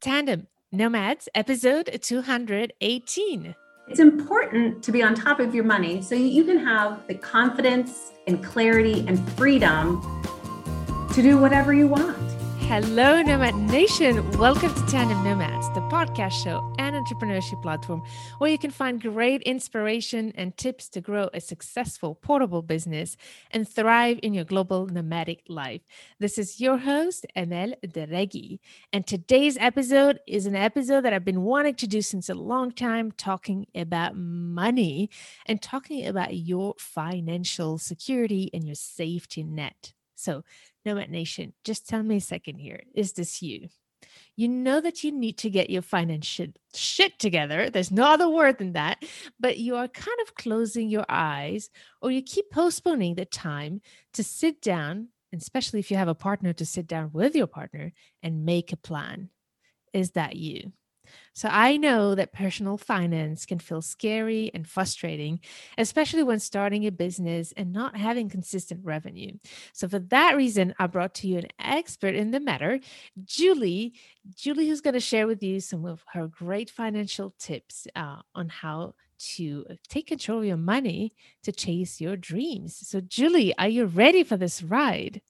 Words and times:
Tandem 0.00 0.46
Nomads, 0.70 1.28
episode 1.34 1.98
218. 2.00 3.54
It's 3.88 3.98
important 3.98 4.80
to 4.84 4.92
be 4.92 5.02
on 5.02 5.16
top 5.16 5.40
of 5.40 5.56
your 5.56 5.64
money 5.64 6.02
so 6.02 6.14
you 6.14 6.44
can 6.44 6.64
have 6.64 7.04
the 7.08 7.16
confidence 7.16 8.12
and 8.28 8.44
clarity 8.44 9.04
and 9.08 9.18
freedom 9.32 10.00
to 11.14 11.20
do 11.20 11.36
whatever 11.36 11.74
you 11.74 11.88
want. 11.88 12.27
Hello, 12.68 13.22
Nomad 13.22 13.54
Nation. 13.54 14.30
Welcome 14.32 14.74
to 14.74 14.86
Tandem 14.86 15.24
Nomads, 15.24 15.72
the 15.72 15.80
podcast 15.88 16.44
show 16.44 16.70
and 16.78 16.94
entrepreneurship 16.94 17.62
platform 17.62 18.02
where 18.36 18.50
you 18.50 18.58
can 18.58 18.70
find 18.70 19.00
great 19.00 19.40
inspiration 19.44 20.34
and 20.34 20.54
tips 20.58 20.90
to 20.90 21.00
grow 21.00 21.30
a 21.32 21.40
successful 21.40 22.14
portable 22.14 22.60
business 22.60 23.16
and 23.52 23.66
thrive 23.66 24.20
in 24.22 24.34
your 24.34 24.44
global 24.44 24.86
nomadic 24.86 25.44
life. 25.48 25.80
This 26.20 26.36
is 26.36 26.60
your 26.60 26.76
host, 26.76 27.24
Amel 27.34 27.72
Derragui. 27.86 28.58
And 28.92 29.06
today's 29.06 29.56
episode 29.56 30.20
is 30.26 30.44
an 30.44 30.54
episode 30.54 31.06
that 31.06 31.14
I've 31.14 31.24
been 31.24 31.44
wanting 31.44 31.76
to 31.76 31.86
do 31.86 32.02
since 32.02 32.28
a 32.28 32.34
long 32.34 32.72
time, 32.72 33.12
talking 33.12 33.66
about 33.74 34.14
money 34.14 35.08
and 35.46 35.62
talking 35.62 36.06
about 36.06 36.36
your 36.36 36.74
financial 36.76 37.78
security 37.78 38.50
and 38.52 38.66
your 38.66 38.74
safety 38.74 39.42
net. 39.42 39.94
So, 40.18 40.42
Nomad 40.88 41.10
Nation, 41.10 41.52
just 41.64 41.86
tell 41.86 42.02
me 42.02 42.16
a 42.16 42.20
second 42.20 42.58
here. 42.58 42.82
Is 42.94 43.12
this 43.12 43.42
you? 43.42 43.68
You 44.36 44.48
know 44.48 44.80
that 44.80 45.04
you 45.04 45.12
need 45.12 45.36
to 45.38 45.50
get 45.50 45.68
your 45.68 45.82
financial 45.82 46.46
shit 46.74 47.18
together. 47.18 47.68
There's 47.68 47.90
no 47.90 48.04
other 48.04 48.28
word 48.28 48.58
than 48.58 48.72
that. 48.72 49.04
But 49.38 49.58
you 49.58 49.76
are 49.76 49.88
kind 49.88 50.16
of 50.22 50.34
closing 50.34 50.88
your 50.88 51.04
eyes 51.08 51.68
or 52.00 52.10
you 52.10 52.22
keep 52.22 52.50
postponing 52.50 53.16
the 53.16 53.26
time 53.26 53.82
to 54.14 54.24
sit 54.24 54.62
down, 54.62 55.08
especially 55.34 55.80
if 55.80 55.90
you 55.90 55.98
have 55.98 56.08
a 56.08 56.14
partner, 56.14 56.52
to 56.54 56.64
sit 56.64 56.86
down 56.86 57.10
with 57.12 57.34
your 57.36 57.48
partner 57.48 57.92
and 58.22 58.46
make 58.46 58.72
a 58.72 58.76
plan. 58.76 59.28
Is 59.92 60.12
that 60.12 60.36
you? 60.36 60.72
So 61.34 61.48
I 61.50 61.76
know 61.76 62.14
that 62.14 62.32
personal 62.32 62.76
finance 62.76 63.46
can 63.46 63.58
feel 63.58 63.82
scary 63.82 64.50
and 64.54 64.66
frustrating, 64.66 65.40
especially 65.76 66.22
when 66.22 66.40
starting 66.40 66.86
a 66.86 66.90
business 66.90 67.52
and 67.56 67.72
not 67.72 67.96
having 67.96 68.28
consistent 68.28 68.84
revenue. 68.84 69.32
So 69.72 69.88
for 69.88 69.98
that 69.98 70.36
reason, 70.36 70.74
I 70.78 70.86
brought 70.86 71.14
to 71.16 71.28
you 71.28 71.38
an 71.38 71.48
expert 71.60 72.14
in 72.14 72.30
the 72.30 72.40
matter, 72.40 72.80
Julie. 73.24 73.94
Julie, 74.34 74.68
who's 74.68 74.80
going 74.80 74.94
to 74.94 75.00
share 75.00 75.26
with 75.26 75.42
you 75.42 75.60
some 75.60 75.86
of 75.86 76.04
her 76.12 76.26
great 76.28 76.70
financial 76.70 77.34
tips 77.38 77.86
uh, 77.96 78.16
on 78.34 78.48
how 78.48 78.94
to 79.18 79.64
take 79.88 80.06
control 80.06 80.40
of 80.40 80.44
your 80.44 80.56
money 80.56 81.14
to 81.42 81.52
chase 81.52 82.00
your 82.00 82.16
dreams. 82.16 82.76
So, 82.86 83.00
Julie, 83.00 83.56
are 83.58 83.68
you 83.68 83.86
ready 83.86 84.22
for 84.22 84.36
this 84.36 84.62
ride? 84.62 85.22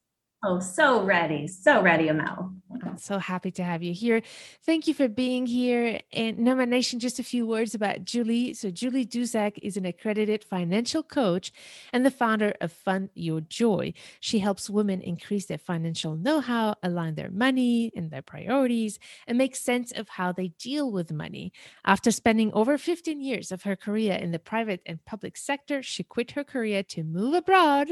Oh, 0.45 0.61
so 0.61 1.03
ready. 1.03 1.49
So 1.49 1.83
ready, 1.83 2.09
Amel. 2.09 2.53
So 2.99 3.19
happy 3.19 3.51
to 3.53 3.65
have 3.65 3.83
you 3.83 3.93
here. 3.93 4.23
Thank 4.65 4.87
you 4.87 4.95
for 4.95 5.09
being 5.09 5.47
here. 5.47 6.01
And 6.13 6.39
Nomad 6.39 6.69
Nation, 6.69 6.99
just 6.99 7.19
a 7.19 7.25
few 7.25 7.47
words 7.47 7.75
about 7.75 8.05
Julie. 8.05 8.55
So, 8.55 8.71
Julie 8.71 9.07
Duzak 9.07 9.59
is 9.63 9.77
an 9.77 9.87
accredited 9.87 10.45
financial 10.45 11.03
coach 11.03 11.53
and 11.93 12.05
the 12.05 12.11
founder 12.11 12.55
of 12.61 12.73
Fund 12.73 13.11
Your 13.15 13.41
Joy. 13.41 13.95
She 14.21 14.41
helps 14.41 14.69
women 14.69 15.01
increase 15.01 15.47
their 15.47 15.59
financial 15.59 16.17
know 16.17 16.41
how, 16.41 16.75
align 16.83 17.15
their 17.15 17.31
money 17.31 17.93
and 17.97 18.11
their 18.11 18.23
priorities, 18.23 18.99
and 19.27 19.39
make 19.39 19.57
sense 19.57 19.93
of 19.93 20.09
how 20.09 20.33
they 20.33 20.49
deal 20.59 20.91
with 20.91 21.13
money. 21.13 21.53
After 21.85 22.11
spending 22.11 22.53
over 22.53 22.79
15 22.79 23.21
years 23.21 23.53
of 23.53 23.63
her 23.63 23.77
career 23.77 24.15
in 24.15 24.33
the 24.33 24.39
private 24.39 24.81
and 24.87 25.05
public 25.05 25.37
sector, 25.37 25.83
she 25.83 26.03
quit 26.03 26.33
her 26.33 26.45
career 26.45 26.83
to 26.85 27.05
move 27.05 27.35
abroad 27.35 27.89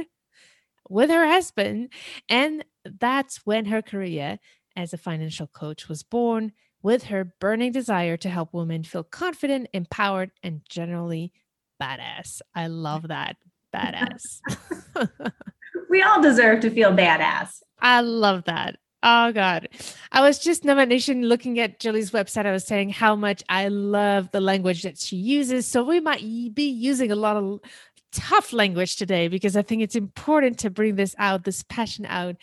with 0.88 1.10
her 1.10 1.26
husband. 1.26 1.92
And 2.28 2.64
that's 2.84 3.44
when 3.44 3.66
her 3.66 3.82
career 3.82 4.38
as 4.76 4.92
a 4.92 4.98
financial 4.98 5.46
coach 5.46 5.88
was 5.88 6.02
born, 6.02 6.52
with 6.82 7.04
her 7.04 7.24
burning 7.40 7.72
desire 7.72 8.16
to 8.18 8.28
help 8.28 8.52
women 8.52 8.84
feel 8.84 9.02
confident, 9.02 9.68
empowered, 9.72 10.30
and 10.42 10.60
generally 10.68 11.32
badass. 11.82 12.40
I 12.54 12.68
love 12.68 13.08
that. 13.08 13.36
Badass. 13.74 14.40
we 15.90 16.02
all 16.02 16.22
deserve 16.22 16.60
to 16.60 16.70
feel 16.70 16.92
badass. 16.92 17.62
I 17.80 18.00
love 18.02 18.44
that. 18.44 18.76
Oh 19.02 19.32
God. 19.32 19.68
I 20.10 20.20
was 20.20 20.38
just 20.38 20.64
Nomad 20.64 20.88
Nation 20.88 21.22
looking 21.22 21.58
at 21.58 21.78
Julie's 21.80 22.10
website. 22.10 22.46
I 22.46 22.52
was 22.52 22.66
saying 22.66 22.90
how 22.90 23.14
much 23.14 23.42
I 23.48 23.68
love 23.68 24.30
the 24.32 24.40
language 24.40 24.82
that 24.82 24.98
she 24.98 25.16
uses. 25.16 25.66
So 25.66 25.84
we 25.84 26.00
might 26.00 26.22
be 26.54 26.68
using 26.68 27.12
a 27.12 27.16
lot 27.16 27.36
of 27.36 27.60
tough 28.12 28.52
language 28.52 28.96
today 28.96 29.28
because 29.28 29.56
I 29.56 29.62
think 29.62 29.82
it's 29.82 29.96
important 29.96 30.58
to 30.60 30.70
bring 30.70 30.96
this 30.96 31.14
out, 31.18 31.44
this 31.44 31.62
passion 31.62 32.06
out, 32.06 32.36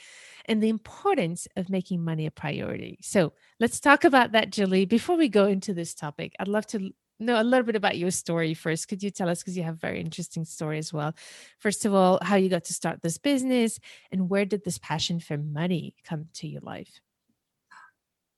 and 0.46 0.62
the 0.62 0.70
importance 0.70 1.48
of 1.56 1.70
making 1.70 2.04
money 2.04 2.26
a 2.26 2.32
priority. 2.32 2.98
So 3.02 3.34
let's 3.60 3.80
talk 3.80 4.04
about 4.04 4.32
that, 4.34 4.52
Julie. 4.52 4.86
Before 4.86 5.18
we 5.18 5.30
go 5.30 5.46
into 5.46 5.74
this 5.74 5.94
topic, 5.94 6.34
I'd 6.40 6.48
love 6.48 6.66
to 6.68 6.92
know 7.20 7.42
a 7.42 7.44
little 7.44 7.66
bit 7.66 7.76
about 7.76 7.98
your 7.98 8.12
story 8.12 8.54
first. 8.54 8.88
Could 8.88 9.04
you 9.04 9.10
tell 9.10 9.30
us, 9.30 9.42
because 9.42 9.58
you 9.58 9.64
have 9.64 9.76
a 9.76 9.78
very 9.78 10.00
interesting 10.00 10.46
story 10.46 10.78
as 10.78 10.92
well? 10.92 11.14
First 11.60 11.86
of 11.86 11.94
all, 11.94 12.20
how 12.22 12.36
you 12.36 12.50
got 12.50 12.66
to 12.66 12.74
start 12.74 13.02
this 13.02 13.18
business 13.18 13.80
and 14.12 14.30
where 14.30 14.46
did 14.46 14.64
this 14.64 14.78
passion 14.78 15.20
for 15.20 15.38
money 15.38 15.96
come 16.06 16.28
to 16.36 16.48
your 16.48 16.62
life? 16.62 17.00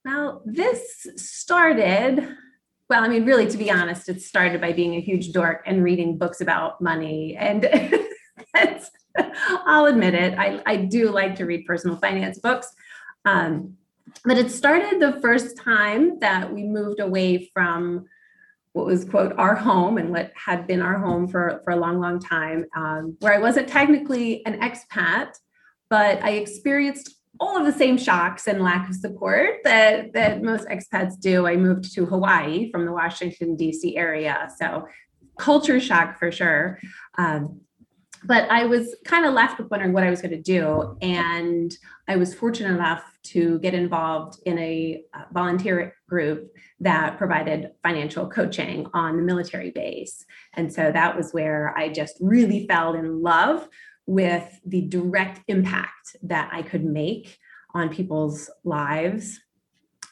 Well, 0.03 0.43
this 0.45 1.07
started 1.15 2.35
well, 2.87 3.03
I 3.03 3.07
mean, 3.07 3.25
really, 3.25 3.47
to 3.47 3.57
be 3.57 3.71
honest, 3.71 4.09
it 4.09 4.21
started 4.21 4.61
by 4.61 4.71
being 4.71 4.93
a 4.93 5.01
huge 5.01 5.31
dork 5.31 5.63
and 5.65 5.83
reading 5.83 6.17
books 6.19 6.39
about 6.39 6.81
money. 6.81 7.35
And 7.35 7.63
I'll 9.65 9.85
admit 9.85 10.13
it, 10.13 10.37
I, 10.37 10.61
I 10.65 10.75
do 10.77 11.11
like 11.11 11.35
to 11.35 11.45
read 11.45 11.65
personal 11.65 11.97
finance 11.97 12.39
books. 12.39 12.67
Um, 13.25 13.77
but 14.23 14.37
it 14.37 14.51
started 14.51 14.99
the 14.99 15.19
first 15.19 15.57
time 15.57 16.19
that 16.19 16.53
we 16.53 16.63
moved 16.63 16.99
away 16.99 17.49
from 17.53 18.05
what 18.73 18.85
was 18.85 19.05
quote 19.05 19.33
our 19.37 19.55
home 19.55 19.97
and 19.97 20.09
what 20.09 20.31
had 20.35 20.67
been 20.67 20.81
our 20.81 20.99
home 20.99 21.27
for, 21.27 21.61
for 21.63 21.71
a 21.71 21.77
long 21.77 21.99
long 21.99 22.19
time 22.19 22.65
um, 22.75 23.15
where 23.21 23.33
i 23.33 23.39
wasn't 23.39 23.67
technically 23.67 24.45
an 24.45 24.59
expat 24.59 25.29
but 25.89 26.21
i 26.23 26.31
experienced 26.31 27.15
all 27.39 27.57
of 27.57 27.65
the 27.65 27.77
same 27.77 27.97
shocks 27.97 28.47
and 28.47 28.61
lack 28.61 28.89
of 28.89 28.95
support 28.95 29.57
that 29.63 30.13
that 30.13 30.41
most 30.41 30.67
expats 30.67 31.19
do. 31.19 31.47
I 31.47 31.55
moved 31.55 31.93
to 31.93 32.05
Hawaii 32.05 32.71
from 32.71 32.85
the 32.85 32.91
Washington 32.91 33.55
D.C. 33.55 33.97
area, 33.97 34.49
so 34.57 34.87
culture 35.37 35.79
shock 35.79 36.17
for 36.17 36.31
sure. 36.31 36.79
Um, 37.17 37.61
but 38.25 38.49
I 38.49 38.65
was 38.65 38.95
kind 39.05 39.25
of 39.25 39.33
left 39.33 39.57
with 39.57 39.69
wondering 39.69 39.93
what 39.93 40.03
I 40.03 40.09
was 40.09 40.21
going 40.21 40.31
to 40.31 40.41
do, 40.41 40.97
and 41.01 41.75
I 42.07 42.15
was 42.15 42.33
fortunate 42.33 42.73
enough 42.73 43.03
to 43.23 43.59
get 43.59 43.73
involved 43.73 44.39
in 44.45 44.57
a 44.59 45.03
uh, 45.13 45.23
volunteer 45.31 45.95
group 46.07 46.51
that 46.79 47.17
provided 47.17 47.71
financial 47.83 48.29
coaching 48.29 48.87
on 48.93 49.17
the 49.17 49.23
military 49.23 49.71
base, 49.71 50.25
and 50.53 50.73
so 50.73 50.91
that 50.91 51.15
was 51.15 51.31
where 51.31 51.77
I 51.77 51.89
just 51.89 52.15
really 52.19 52.65
fell 52.67 52.93
in 52.93 53.21
love 53.21 53.67
with 54.07 54.59
the 54.65 54.81
direct 54.81 55.41
impact 55.47 56.15
that 56.23 56.49
I 56.51 56.61
could 56.61 56.85
make 56.85 57.37
on 57.73 57.89
people's 57.89 58.49
lives. 58.63 59.39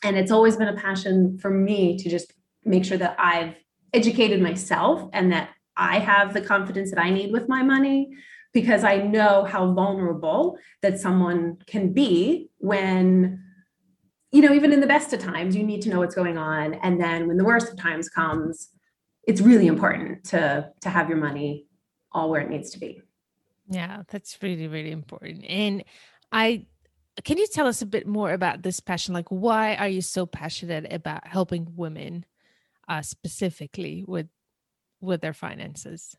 And 0.03 0.17
it's 0.17 0.31
always 0.31 0.57
been 0.57 0.67
a 0.67 0.75
passion 0.75 1.37
for 1.37 1.49
me 1.49 1.97
to 1.97 2.09
just 2.09 2.33
make 2.65 2.85
sure 2.85 2.97
that 2.97 3.15
I've 3.19 3.55
educated 3.93 4.41
myself 4.41 5.09
and 5.13 5.31
that 5.31 5.49
I 5.75 5.99
have 5.99 6.33
the 6.33 6.41
confidence 6.41 6.91
that 6.91 6.99
I 6.99 7.09
need 7.09 7.31
with 7.31 7.49
my 7.49 7.63
money 7.63 8.09
because 8.53 8.83
I 8.83 8.97
know 8.97 9.43
how 9.45 9.73
vulnerable 9.73 10.57
that 10.81 10.99
someone 10.99 11.57
can 11.65 11.93
be 11.93 12.49
when 12.57 13.43
you 14.31 14.41
know 14.41 14.53
even 14.53 14.71
in 14.71 14.79
the 14.79 14.87
best 14.87 15.13
of 15.13 15.19
times 15.19 15.55
you 15.55 15.63
need 15.63 15.81
to 15.83 15.89
know 15.89 15.99
what's 15.99 16.15
going 16.15 16.37
on 16.37 16.75
and 16.75 16.99
then 16.99 17.27
when 17.27 17.37
the 17.37 17.43
worst 17.43 17.71
of 17.71 17.77
times 17.77 18.09
comes 18.09 18.69
it's 19.27 19.41
really 19.41 19.67
important 19.67 20.23
to 20.25 20.69
to 20.81 20.89
have 20.89 21.09
your 21.09 21.17
money 21.17 21.65
all 22.11 22.29
where 22.29 22.41
it 22.41 22.49
needs 22.49 22.71
to 22.71 22.79
be 22.79 23.01
yeah, 23.69 24.03
that's 24.09 24.37
really, 24.41 24.67
really 24.67 24.91
important. 24.91 25.45
And 25.47 25.83
I 26.31 26.65
can 27.23 27.37
you 27.37 27.45
tell 27.47 27.67
us 27.67 27.81
a 27.81 27.85
bit 27.85 28.07
more 28.07 28.33
about 28.33 28.63
this 28.63 28.79
passion? 28.79 29.13
Like, 29.13 29.29
why 29.29 29.75
are 29.75 29.87
you 29.87 30.01
so 30.01 30.25
passionate 30.25 30.91
about 30.91 31.27
helping 31.27 31.67
women, 31.75 32.25
uh, 32.87 33.03
specifically 33.03 34.03
with 34.07 34.27
with 35.03 35.21
their 35.21 35.33
finances? 35.33 36.15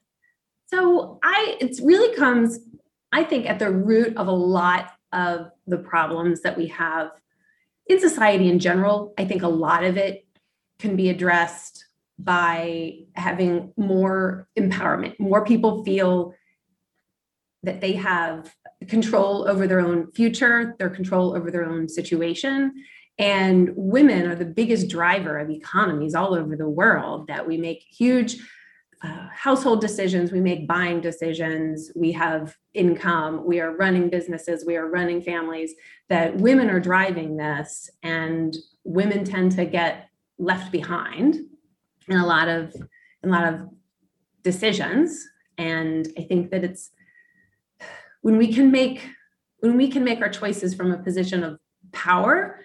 So 0.67 1.19
I, 1.23 1.57
it 1.61 1.79
really 1.83 2.15
comes, 2.17 2.59
I 3.13 3.25
think, 3.25 3.47
at 3.49 3.59
the 3.59 3.71
root 3.71 4.17
of 4.17 4.29
a 4.29 4.33
lot 4.33 4.93
of 5.13 5.51
the 5.67 5.79
problems 5.79 6.43
that 6.43 6.57
we 6.57 6.69
have 6.69 7.11
in 7.87 8.01
society 8.01 8.49
in 8.49 8.59
general. 8.59 9.15
I 9.19 9.25
think 9.25 9.43
a 9.43 9.49
lot 9.49 9.85
of 9.85 9.97
it 9.97 10.27
can 10.79 10.97
be 10.97 11.11
addressed 11.11 11.87
by 12.19 12.99
having 13.15 13.73
more 13.77 14.49
empowerment. 14.59 15.19
More 15.19 15.45
people 15.45 15.85
feel 15.85 16.35
that 17.63 17.81
they 17.81 17.93
have 17.93 18.55
control 18.89 19.49
over 19.49 19.67
their 19.67 19.81
own 19.81 20.11
future, 20.13 20.75
their 20.79 20.91
control 20.91 21.37
over 21.37 21.51
their 21.51 21.65
own 21.65 21.89
situation. 21.89 22.73
And 23.19 23.71
women 23.77 24.27
are 24.27 24.35
the 24.35 24.45
biggest 24.45 24.89
driver 24.89 25.39
of 25.39 25.51
economies 25.51 26.15
all 26.15 26.35
over 26.35 26.57
the 26.57 26.69
world, 26.69 27.29
that 27.29 27.47
we 27.47 27.57
make 27.57 27.85
huge 27.89 28.37
uh, 29.05 29.29
household 29.33 29.81
decisions, 29.81 30.33
we 30.33 30.41
make 30.41 30.67
buying 30.67 31.01
decisions, 31.01 31.93
we 31.95 32.11
have 32.12 32.56
income, 32.73 33.45
we 33.45 33.61
are 33.61 33.77
running 33.77 34.09
businesses, 34.09 34.65
we 34.67 34.77
are 34.77 34.89
running 34.89 35.21
families, 35.21 35.75
that 36.09 36.37
women 36.37 36.71
are 36.71 36.81
driving 36.81 37.37
this. 37.37 37.91
And 38.03 38.56
women 38.85 39.25
tend 39.25 39.53
to 39.53 39.65
get 39.65 40.09
left 40.39 40.73
behind 40.73 41.37
in 42.09 42.17
a 42.17 42.27
lot 42.27 42.49
of 42.49 42.75
in 43.23 43.31
a 43.31 43.33
lot 43.33 43.53
of 43.53 43.69
decisions 44.43 45.27
and 45.59 46.09
i 46.19 46.23
think 46.23 46.51
that 46.51 46.65
it's 46.65 46.91
when 48.23 48.37
we 48.37 48.53
can 48.53 48.71
make 48.71 49.09
when 49.61 49.77
we 49.77 49.89
can 49.89 50.05
make 50.05 50.21
our 50.21 50.29
choices 50.29 50.75
from 50.75 50.91
a 50.91 50.99
position 50.99 51.45
of 51.45 51.59
power 51.93 52.59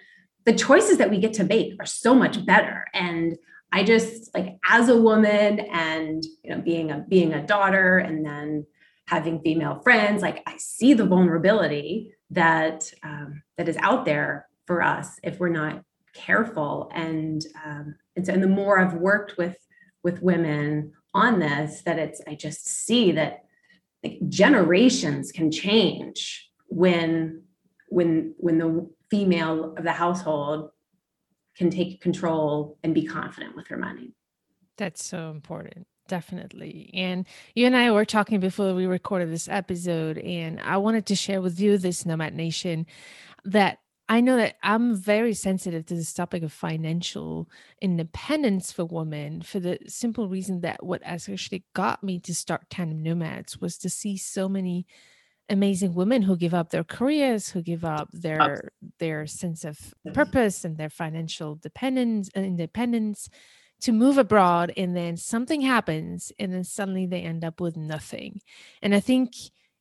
the 0.44 0.52
choices 0.52 0.98
that 0.98 1.10
we 1.10 1.18
get 1.18 1.32
to 1.32 1.44
make 1.44 1.74
are 1.78 1.86
so 1.86 2.14
much 2.14 2.44
better 2.44 2.84
and 2.92 3.38
i 3.72 3.82
just 3.82 4.34
like 4.34 4.56
as 4.68 4.88
a 4.88 5.00
woman 5.00 5.60
and 5.60 6.24
you 6.42 6.50
know 6.50 6.60
being 6.60 6.90
a 6.90 7.04
being 7.08 7.32
a 7.34 7.46
daughter 7.46 7.98
and 7.98 8.24
then 8.24 8.66
having 9.06 9.40
female 9.40 9.80
friends 9.82 10.22
like 10.22 10.42
i 10.46 10.56
see 10.58 10.94
the 10.94 11.06
vulnerability 11.06 12.12
that 12.30 12.92
um, 13.02 13.42
that 13.58 13.68
is 13.68 13.76
out 13.78 14.04
there 14.04 14.46
for 14.66 14.82
us 14.82 15.18
if 15.24 15.40
we're 15.40 15.48
not 15.48 15.82
careful. 16.14 16.90
And 16.92 17.44
um, 17.64 17.96
and 18.16 18.26
so 18.26 18.32
and 18.32 18.42
the 18.42 18.48
more 18.48 18.78
i've 18.78 18.94
worked 18.94 19.38
with 19.38 19.56
with 20.02 20.22
women 20.22 20.92
on 21.14 21.38
this 21.38 21.82
that 21.82 21.98
it's 21.98 22.20
i 22.26 22.34
just 22.34 22.66
see 22.66 23.12
that 23.12 23.44
like 24.04 24.18
generations 24.28 25.32
can 25.32 25.50
change 25.50 26.50
when 26.66 27.42
when 27.88 28.34
when 28.38 28.58
the 28.58 28.90
female 29.10 29.74
of 29.76 29.84
the 29.84 29.92
household 29.92 30.70
can 31.56 31.70
take 31.70 32.00
control 32.00 32.78
and 32.82 32.94
be 32.94 33.04
confident 33.04 33.56
with 33.56 33.66
her 33.68 33.76
money. 33.76 34.14
That's 34.76 35.04
so 35.04 35.30
important 35.30 35.86
definitely. 36.10 36.90
And 36.92 37.24
you 37.54 37.66
and 37.66 37.76
i 37.76 37.88
were 37.92 38.04
talking 38.04 38.40
before 38.40 38.74
we 38.74 38.84
recorded 38.84 39.30
this 39.30 39.48
episode 39.48 40.18
and 40.18 40.60
i 40.60 40.76
wanted 40.76 41.06
to 41.06 41.14
share 41.14 41.40
with 41.40 41.60
you 41.60 41.78
this 41.78 42.04
nomad 42.04 42.34
nation 42.34 42.84
that 43.44 43.78
I 44.08 44.20
know 44.20 44.36
that 44.38 44.56
I'm 44.64 44.96
very 44.96 45.34
sensitive 45.34 45.86
to 45.86 45.94
this 45.94 46.12
topic 46.12 46.42
of 46.42 46.52
financial 46.52 47.48
independence 47.80 48.72
for 48.72 48.84
women 48.84 49.40
for 49.40 49.60
the 49.60 49.78
simple 49.86 50.28
reason 50.28 50.62
that 50.62 50.84
what 50.84 51.00
actually 51.04 51.62
got 51.74 52.02
me 52.02 52.18
to 52.18 52.34
start 52.34 52.68
Tandem 52.68 53.04
Nomads 53.04 53.60
was 53.60 53.78
to 53.78 53.88
see 53.88 54.16
so 54.16 54.48
many 54.48 54.84
amazing 55.50 55.94
women 55.94 56.22
who 56.22 56.36
give 56.36 56.54
up 56.54 56.70
their 56.70 56.84
careers, 56.84 57.50
who 57.50 57.60
give 57.60 57.84
up 57.84 58.08
their 58.12 58.70
their 58.98 59.26
sense 59.26 59.64
of 59.64 59.94
purpose 60.14 60.64
and 60.64 60.78
their 60.78 60.90
financial 60.90 61.56
dependence 61.56 62.30
and 62.34 62.46
independence 62.46 63.28
to 63.80 63.92
move 63.92 64.18
abroad 64.18 64.72
and 64.76 64.94
then 64.96 65.16
something 65.16 65.62
happens 65.62 66.32
and 66.38 66.52
then 66.52 66.64
suddenly 66.64 67.06
they 67.06 67.22
end 67.22 67.44
up 67.44 67.60
with 67.60 67.76
nothing. 67.76 68.40
And 68.82 68.94
I 68.94 69.00
think 69.00 69.32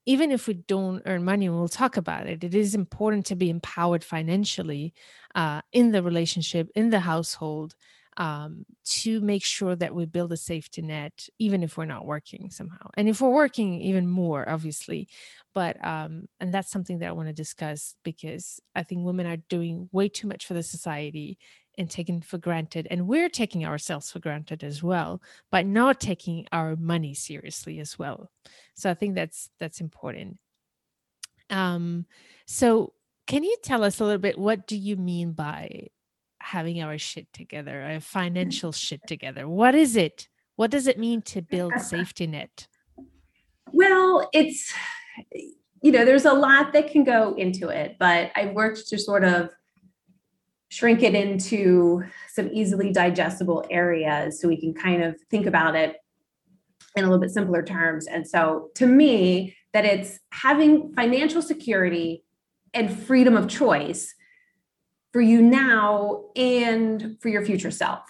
even 0.05 0.31
if 0.31 0.47
we 0.47 0.55
don't 0.55 1.03
earn 1.05 1.23
money, 1.23 1.49
we'll 1.49 1.67
talk 1.67 1.97
about 1.97 2.25
it. 2.25 2.43
It 2.43 2.55
is 2.55 2.73
important 2.73 3.25
to 3.27 3.35
be 3.35 3.49
empowered 3.49 4.03
financially 4.03 4.93
uh, 5.35 5.61
in 5.71 5.91
the 5.91 6.01
relationship, 6.01 6.69
in 6.75 6.89
the 6.89 7.01
household, 7.01 7.75
um, 8.19 8.65
to 8.83 9.21
make 9.21 9.45
sure 9.45 9.77
that 9.77 9.95
we 9.95 10.05
build 10.05 10.33
a 10.33 10.37
safety 10.37 10.81
net, 10.81 11.27
even 11.39 11.63
if 11.63 11.77
we're 11.77 11.85
not 11.85 12.05
working 12.05 12.51
somehow. 12.51 12.89
And 12.97 13.07
if 13.07 13.21
we're 13.21 13.29
working, 13.29 13.81
even 13.81 14.07
more, 14.07 14.47
obviously. 14.47 15.07
But, 15.53 15.83
um, 15.83 16.27
and 16.41 16.53
that's 16.53 16.69
something 16.69 16.99
that 16.99 17.07
I 17.07 17.13
want 17.13 17.29
to 17.29 17.33
discuss 17.33 17.95
because 18.03 18.59
I 18.75 18.83
think 18.83 19.05
women 19.05 19.25
are 19.25 19.37
doing 19.37 19.89
way 19.93 20.09
too 20.09 20.27
much 20.27 20.45
for 20.45 20.53
the 20.53 20.63
society 20.63 21.39
and 21.77 21.89
taken 21.89 22.21
for 22.21 22.37
granted 22.37 22.87
and 22.91 23.07
we're 23.07 23.29
taking 23.29 23.65
ourselves 23.65 24.11
for 24.11 24.19
granted 24.19 24.65
as 24.65 24.83
well 24.83 25.21
by 25.49 25.63
not 25.63 26.01
taking 26.01 26.45
our 26.51 26.75
money 26.75 27.13
seriously 27.13 27.79
as 27.79 27.97
well 27.97 28.29
so 28.73 28.89
i 28.89 28.93
think 28.93 29.15
that's 29.15 29.49
that's 29.59 29.79
important 29.79 30.37
um 31.49 32.05
so 32.45 32.91
can 33.27 33.45
you 33.45 33.55
tell 33.63 33.85
us 33.85 34.01
a 34.01 34.03
little 34.03 34.19
bit 34.19 34.37
what 34.37 34.67
do 34.67 34.75
you 34.75 34.97
mean 34.97 35.31
by 35.31 35.87
having 36.41 36.81
our 36.81 36.97
shit 36.97 37.31
together 37.33 37.81
our 37.81 37.89
mm-hmm. 37.89 37.99
financial 37.99 38.71
shit 38.71 39.01
together. 39.07 39.47
What 39.47 39.75
is 39.75 39.95
it? 39.95 40.27
What 40.55 40.71
does 40.71 40.87
it 40.87 40.99
mean 40.99 41.21
to 41.23 41.41
build 41.41 41.73
safety 41.79 42.27
net? 42.27 42.67
Well 43.71 44.29
it's 44.33 44.73
you 45.81 45.91
know 45.91 46.05
there's 46.05 46.25
a 46.25 46.33
lot 46.33 46.73
that 46.73 46.91
can 46.91 47.03
go 47.03 47.33
into 47.35 47.67
it 47.69 47.97
but 47.99 48.31
i 48.35 48.47
worked 48.47 48.87
to 48.87 48.97
sort 48.97 49.23
of 49.23 49.49
shrink 50.69 51.03
it 51.03 51.15
into 51.15 52.03
some 52.29 52.49
easily 52.53 52.91
digestible 52.91 53.65
areas 53.69 54.39
so 54.39 54.47
we 54.47 54.59
can 54.59 54.73
kind 54.73 55.03
of 55.03 55.19
think 55.29 55.45
about 55.45 55.75
it 55.75 55.97
in 56.95 57.03
a 57.03 57.07
little 57.07 57.19
bit 57.19 57.31
simpler 57.31 57.63
terms. 57.63 58.07
And 58.07 58.27
so 58.27 58.69
to 58.75 58.85
me, 58.85 59.55
that 59.73 59.85
it's 59.85 60.19
having 60.31 60.93
financial 60.93 61.41
security 61.41 62.23
and 62.73 62.95
freedom 62.97 63.35
of 63.35 63.47
choice 63.47 64.13
for 65.11 65.21
you 65.21 65.41
now 65.41 66.25
and 66.35 67.17
for 67.19 67.29
your 67.29 67.43
future 67.43 67.71
self. 67.71 68.01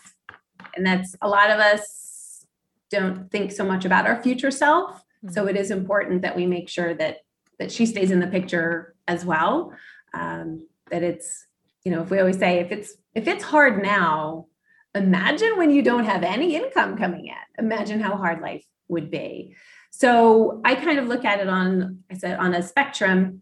And 0.75 0.85
that's 0.85 1.15
a 1.21 1.27
lot 1.27 1.49
of 1.49 1.59
us 1.59 2.45
don't 2.89 3.31
think 3.31 3.51
so 3.51 3.63
much 3.63 3.85
about 3.85 4.07
our 4.07 4.21
future 4.21 4.51
self. 4.51 4.95
Mm-hmm. 5.23 5.33
So 5.33 5.47
it 5.47 5.55
is 5.55 5.71
important 5.71 6.21
that 6.23 6.35
we 6.35 6.45
make 6.45 6.69
sure 6.69 6.93
that 6.95 7.19
that 7.59 7.71
she 7.71 7.85
stays 7.85 8.09
in 8.09 8.21
the 8.21 8.27
picture 8.27 8.95
as 9.07 9.25
well. 9.25 9.73
Um, 10.13 10.65
that 10.89 11.03
it's 11.03 11.45
you 11.83 11.91
know 11.91 12.01
if 12.01 12.09
we 12.09 12.19
always 12.19 12.37
say 12.37 12.59
if 12.59 12.71
it's 12.71 12.93
if 13.15 13.27
it's 13.27 13.43
hard 13.43 13.81
now 13.81 14.45
imagine 14.95 15.57
when 15.57 15.69
you 15.69 15.81
don't 15.81 16.05
have 16.05 16.23
any 16.23 16.55
income 16.55 16.97
coming 16.97 17.27
in 17.27 17.63
imagine 17.63 17.99
how 17.99 18.15
hard 18.15 18.41
life 18.41 18.65
would 18.87 19.09
be 19.09 19.55
so 19.91 20.61
i 20.65 20.75
kind 20.75 20.99
of 20.99 21.07
look 21.07 21.25
at 21.25 21.39
it 21.39 21.47
on 21.47 21.99
i 22.11 22.15
said 22.15 22.37
on 22.39 22.53
a 22.53 22.63
spectrum 22.63 23.41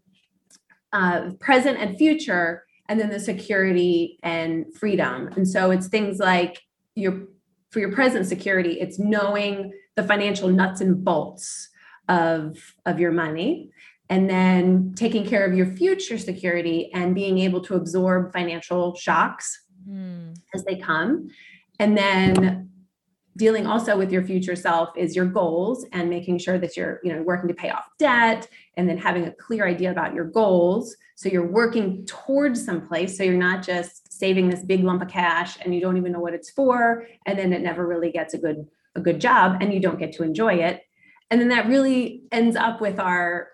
uh, 0.92 1.30
present 1.38 1.78
and 1.78 1.98
future 1.98 2.64
and 2.88 2.98
then 2.98 3.10
the 3.10 3.20
security 3.20 4.18
and 4.22 4.66
freedom. 4.74 5.28
And 5.36 5.46
so 5.46 5.70
it's 5.70 5.88
things 5.88 6.18
like 6.18 6.62
your 6.94 7.28
for 7.70 7.80
your 7.80 7.92
present 7.92 8.26
security 8.26 8.80
it's 8.80 8.98
knowing 8.98 9.72
the 9.94 10.02
financial 10.02 10.48
nuts 10.48 10.80
and 10.80 11.04
bolts 11.04 11.68
of 12.08 12.56
of 12.86 12.98
your 12.98 13.12
money 13.12 13.70
and 14.10 14.28
then 14.28 14.94
taking 14.96 15.26
care 15.26 15.44
of 15.44 15.54
your 15.54 15.66
future 15.66 16.16
security 16.18 16.90
and 16.94 17.14
being 17.14 17.38
able 17.38 17.60
to 17.60 17.74
absorb 17.74 18.32
financial 18.32 18.96
shocks 18.96 19.64
mm. 19.86 20.34
as 20.54 20.64
they 20.64 20.76
come. 20.76 21.28
And 21.78 21.96
then 21.96 22.70
dealing 23.36 23.66
also 23.66 23.96
with 23.96 24.10
your 24.10 24.24
future 24.24 24.56
self 24.56 24.96
is 24.96 25.14
your 25.14 25.26
goals 25.26 25.84
and 25.92 26.10
making 26.10 26.38
sure 26.38 26.58
that 26.58 26.76
you're 26.76 27.00
you 27.04 27.12
know 27.12 27.22
working 27.22 27.48
to 27.48 27.54
pay 27.54 27.70
off 27.70 27.88
debt 27.98 28.48
and 28.76 28.88
then 28.88 28.98
having 28.98 29.26
a 29.26 29.32
clear 29.32 29.66
idea 29.66 29.90
about 29.90 30.12
your 30.12 30.24
goals 30.24 30.96
so 31.18 31.28
you're 31.28 31.50
working 31.50 32.06
towards 32.06 32.64
some 32.64 32.86
place. 32.86 33.18
So 33.18 33.24
you're 33.24 33.34
not 33.34 33.66
just 33.66 34.12
saving 34.12 34.48
this 34.48 34.62
big 34.62 34.84
lump 34.84 35.02
of 35.02 35.08
cash 35.08 35.58
and 35.60 35.74
you 35.74 35.80
don't 35.80 35.96
even 35.96 36.12
know 36.12 36.20
what 36.20 36.32
it's 36.32 36.48
for 36.48 37.08
and 37.26 37.36
then 37.36 37.52
it 37.52 37.60
never 37.60 37.84
really 37.88 38.12
gets 38.12 38.34
a 38.34 38.38
good 38.38 38.68
a 38.94 39.00
good 39.00 39.20
job 39.20 39.56
and 39.60 39.74
you 39.74 39.80
don't 39.80 39.98
get 39.98 40.12
to 40.12 40.22
enjoy 40.22 40.54
it. 40.54 40.80
And 41.28 41.40
then 41.40 41.48
that 41.48 41.66
really 41.66 42.22
ends 42.30 42.54
up 42.54 42.80
with 42.80 43.00
our 43.00 43.48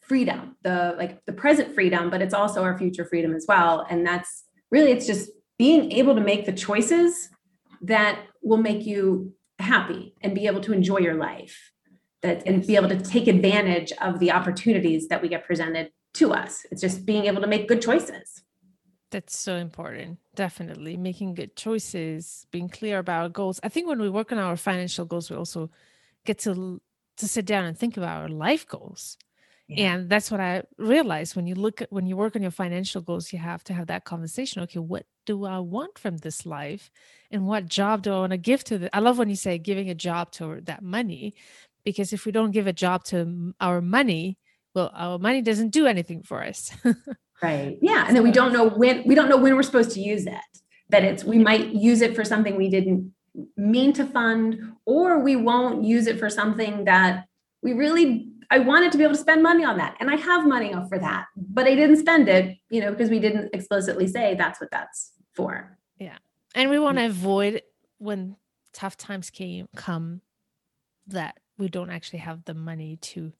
freedom 0.00 0.56
the 0.62 0.94
like 0.96 1.22
the 1.26 1.34
present 1.34 1.74
freedom 1.74 2.08
but 2.08 2.22
it's 2.22 2.32
also 2.32 2.62
our 2.62 2.78
future 2.78 3.04
freedom 3.04 3.34
as 3.34 3.44
well. 3.46 3.86
And 3.90 4.06
that's 4.06 4.44
really 4.70 4.90
it's 4.90 5.06
just 5.06 5.28
being 5.58 5.92
able 5.92 6.14
to 6.14 6.22
make 6.22 6.46
the 6.46 6.54
choices 6.54 7.28
that 7.82 8.18
will 8.42 8.56
make 8.56 8.86
you 8.86 9.34
happy 9.58 10.14
and 10.22 10.34
be 10.34 10.46
able 10.46 10.62
to 10.62 10.72
enjoy 10.72 11.00
your 11.00 11.16
life 11.16 11.70
that 12.22 12.46
and 12.46 12.66
be 12.66 12.76
able 12.76 12.88
to 12.88 12.98
take 12.98 13.26
advantage 13.26 13.92
of 14.00 14.20
the 14.20 14.32
opportunities 14.32 15.08
that 15.08 15.20
we 15.20 15.28
get 15.28 15.44
presented 15.44 15.90
to 16.14 16.32
us 16.32 16.64
it's 16.70 16.80
just 16.80 17.04
being 17.04 17.26
able 17.26 17.40
to 17.40 17.46
make 17.46 17.68
good 17.68 17.82
choices 17.82 18.42
that's 19.10 19.38
so 19.38 19.56
important 19.56 20.18
definitely 20.34 20.96
making 20.96 21.34
good 21.34 21.54
choices 21.56 22.46
being 22.50 22.68
clear 22.68 22.98
about 22.98 23.22
our 23.22 23.28
goals 23.28 23.60
i 23.62 23.68
think 23.68 23.86
when 23.86 24.00
we 24.00 24.08
work 24.08 24.32
on 24.32 24.38
our 24.38 24.56
financial 24.56 25.04
goals 25.04 25.30
we 25.30 25.36
also 25.36 25.70
get 26.24 26.38
to 26.38 26.80
to 27.16 27.28
sit 27.28 27.44
down 27.44 27.64
and 27.64 27.78
think 27.78 27.96
about 27.96 28.22
our 28.22 28.28
life 28.28 28.66
goals 28.66 29.16
yeah. 29.66 29.94
And 29.94 30.10
that's 30.10 30.30
what 30.30 30.40
I 30.40 30.62
realized 30.76 31.36
when 31.36 31.46
you 31.46 31.54
look 31.54 31.80
at 31.80 31.90
when 31.90 32.06
you 32.06 32.16
work 32.16 32.36
on 32.36 32.42
your 32.42 32.50
financial 32.50 33.00
goals, 33.00 33.32
you 33.32 33.38
have 33.38 33.64
to 33.64 33.72
have 33.72 33.86
that 33.86 34.04
conversation. 34.04 34.62
Okay, 34.62 34.78
what 34.78 35.06
do 35.24 35.46
I 35.46 35.58
want 35.58 35.98
from 35.98 36.18
this 36.18 36.44
life? 36.44 36.90
And 37.30 37.46
what 37.46 37.66
job 37.66 38.02
do 38.02 38.12
I 38.12 38.18
want 38.18 38.32
to 38.32 38.36
give 38.36 38.62
to 38.64 38.78
the 38.78 38.94
I 38.94 39.00
love 39.00 39.18
when 39.18 39.30
you 39.30 39.36
say 39.36 39.56
giving 39.56 39.88
a 39.88 39.94
job 39.94 40.32
to 40.32 40.60
that 40.64 40.82
money, 40.82 41.34
because 41.82 42.12
if 42.12 42.26
we 42.26 42.32
don't 42.32 42.50
give 42.50 42.66
a 42.66 42.74
job 42.74 43.04
to 43.04 43.54
our 43.58 43.80
money, 43.80 44.38
well, 44.74 44.90
our 44.94 45.18
money 45.18 45.40
doesn't 45.40 45.70
do 45.70 45.86
anything 45.86 46.22
for 46.22 46.42
us. 46.42 46.72
right. 47.42 47.78
Yeah. 47.80 48.04
And 48.06 48.16
then 48.16 48.22
we 48.22 48.32
don't 48.32 48.52
know 48.52 48.68
when 48.68 49.04
we 49.06 49.14
don't 49.14 49.28
know 49.28 49.36
when 49.36 49.54
we're 49.56 49.62
supposed 49.62 49.92
to 49.92 50.00
use 50.00 50.26
it. 50.26 50.34
That 50.90 51.04
it's 51.04 51.24
we 51.24 51.38
might 51.38 51.68
use 51.68 52.02
it 52.02 52.14
for 52.14 52.24
something 52.24 52.56
we 52.56 52.68
didn't 52.68 53.12
mean 53.56 53.92
to 53.94 54.04
fund, 54.04 54.58
or 54.84 55.18
we 55.20 55.36
won't 55.36 55.84
use 55.84 56.06
it 56.06 56.18
for 56.18 56.28
something 56.28 56.84
that 56.84 57.26
we 57.62 57.72
really 57.72 58.28
I 58.50 58.58
wanted 58.58 58.92
to 58.92 58.98
be 58.98 59.04
able 59.04 59.14
to 59.14 59.20
spend 59.20 59.42
money 59.42 59.64
on 59.64 59.78
that. 59.78 59.96
And 60.00 60.10
I 60.10 60.16
have 60.16 60.46
money 60.46 60.72
for 60.88 60.98
that, 60.98 61.26
but 61.36 61.66
I 61.66 61.74
didn't 61.74 61.96
spend 61.96 62.28
it, 62.28 62.56
you 62.68 62.80
know, 62.80 62.90
because 62.90 63.10
we 63.10 63.18
didn't 63.18 63.54
explicitly 63.54 64.06
say 64.06 64.34
that's 64.34 64.60
what 64.60 64.70
that's 64.70 65.12
for. 65.32 65.78
Yeah. 65.98 66.18
And 66.54 66.70
we 66.70 66.78
want 66.78 66.98
to 66.98 67.04
mm. 67.04 67.10
avoid 67.10 67.62
when 67.98 68.36
tough 68.72 68.96
times 68.96 69.30
came 69.30 69.68
come 69.74 70.20
that 71.06 71.38
we 71.58 71.68
don't 71.68 71.90
actually 71.90 72.18
have 72.20 72.44
the 72.44 72.54
money 72.54 72.96
to 72.96 73.32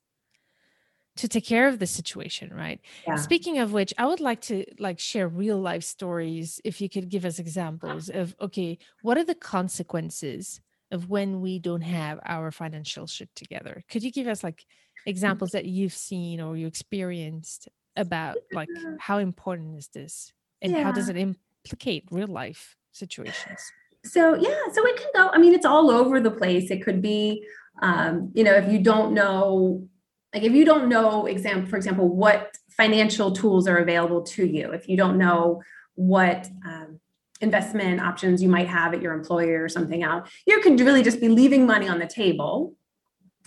to 1.16 1.28
take 1.28 1.44
care 1.44 1.68
of 1.68 1.78
the 1.78 1.86
situation 1.86 2.52
right? 2.52 2.80
Yeah. 3.06 3.16
speaking 3.16 3.58
of 3.58 3.72
which 3.72 3.94
i 3.98 4.06
would 4.06 4.20
like 4.20 4.40
to 4.42 4.64
like 4.78 4.98
share 4.98 5.28
real 5.28 5.58
life 5.58 5.84
stories 5.84 6.60
if 6.64 6.80
you 6.80 6.88
could 6.88 7.08
give 7.08 7.24
us 7.24 7.38
examples 7.38 8.08
of 8.08 8.34
okay 8.40 8.78
what 9.02 9.16
are 9.16 9.24
the 9.24 9.34
consequences 9.34 10.60
of 10.94 11.10
when 11.10 11.40
we 11.40 11.58
don't 11.58 11.82
have 11.82 12.20
our 12.24 12.50
financial 12.50 13.06
shit 13.06 13.28
together? 13.34 13.84
Could 13.90 14.02
you 14.02 14.12
give 14.12 14.28
us 14.28 14.44
like 14.44 14.64
examples 15.06 15.50
that 15.50 15.64
you've 15.64 15.92
seen 15.92 16.40
or 16.40 16.56
you 16.56 16.66
experienced 16.66 17.68
about 17.96 18.36
like 18.52 18.68
how 18.98 19.18
important 19.18 19.76
is 19.76 19.88
this 19.88 20.32
and 20.62 20.72
yeah. 20.72 20.82
how 20.82 20.92
does 20.92 21.08
it 21.08 21.16
implicate 21.16 22.04
real 22.10 22.28
life 22.28 22.76
situations? 22.92 23.60
So 24.04 24.34
yeah 24.34 24.54
so 24.72 24.86
it 24.86 24.96
can 24.96 25.08
go 25.14 25.30
i 25.32 25.38
mean 25.38 25.54
it's 25.54 25.66
all 25.66 25.90
over 25.90 26.20
the 26.20 26.30
place. 26.30 26.70
It 26.70 26.82
could 26.82 27.02
be 27.02 27.44
um, 27.82 28.30
you 28.34 28.44
know 28.44 28.52
if 28.52 28.70
you 28.70 28.78
don't 28.78 29.14
know 29.14 29.88
like 30.34 30.42
if 30.42 30.52
you 30.52 30.64
don't 30.64 30.88
know 30.88 31.26
example 31.26 31.68
for 31.70 31.76
example 31.76 32.08
what 32.08 32.58
financial 32.68 33.32
tools 33.32 33.68
are 33.68 33.78
available 33.78 34.22
to 34.22 34.44
you 34.44 34.72
if 34.72 34.88
you 34.88 34.96
don't 34.96 35.16
know 35.16 35.62
what 35.94 36.48
um, 36.66 36.98
investment 37.40 38.00
options 38.00 38.42
you 38.42 38.48
might 38.48 38.66
have 38.66 38.92
at 38.92 39.00
your 39.00 39.12
employer 39.12 39.62
or 39.62 39.68
something 39.68 40.02
out 40.02 40.28
you 40.46 40.60
could 40.60 40.78
really 40.80 41.02
just 41.02 41.20
be 41.20 41.28
leaving 41.28 41.66
money 41.66 41.88
on 41.88 41.98
the 41.98 42.06
table. 42.06 42.74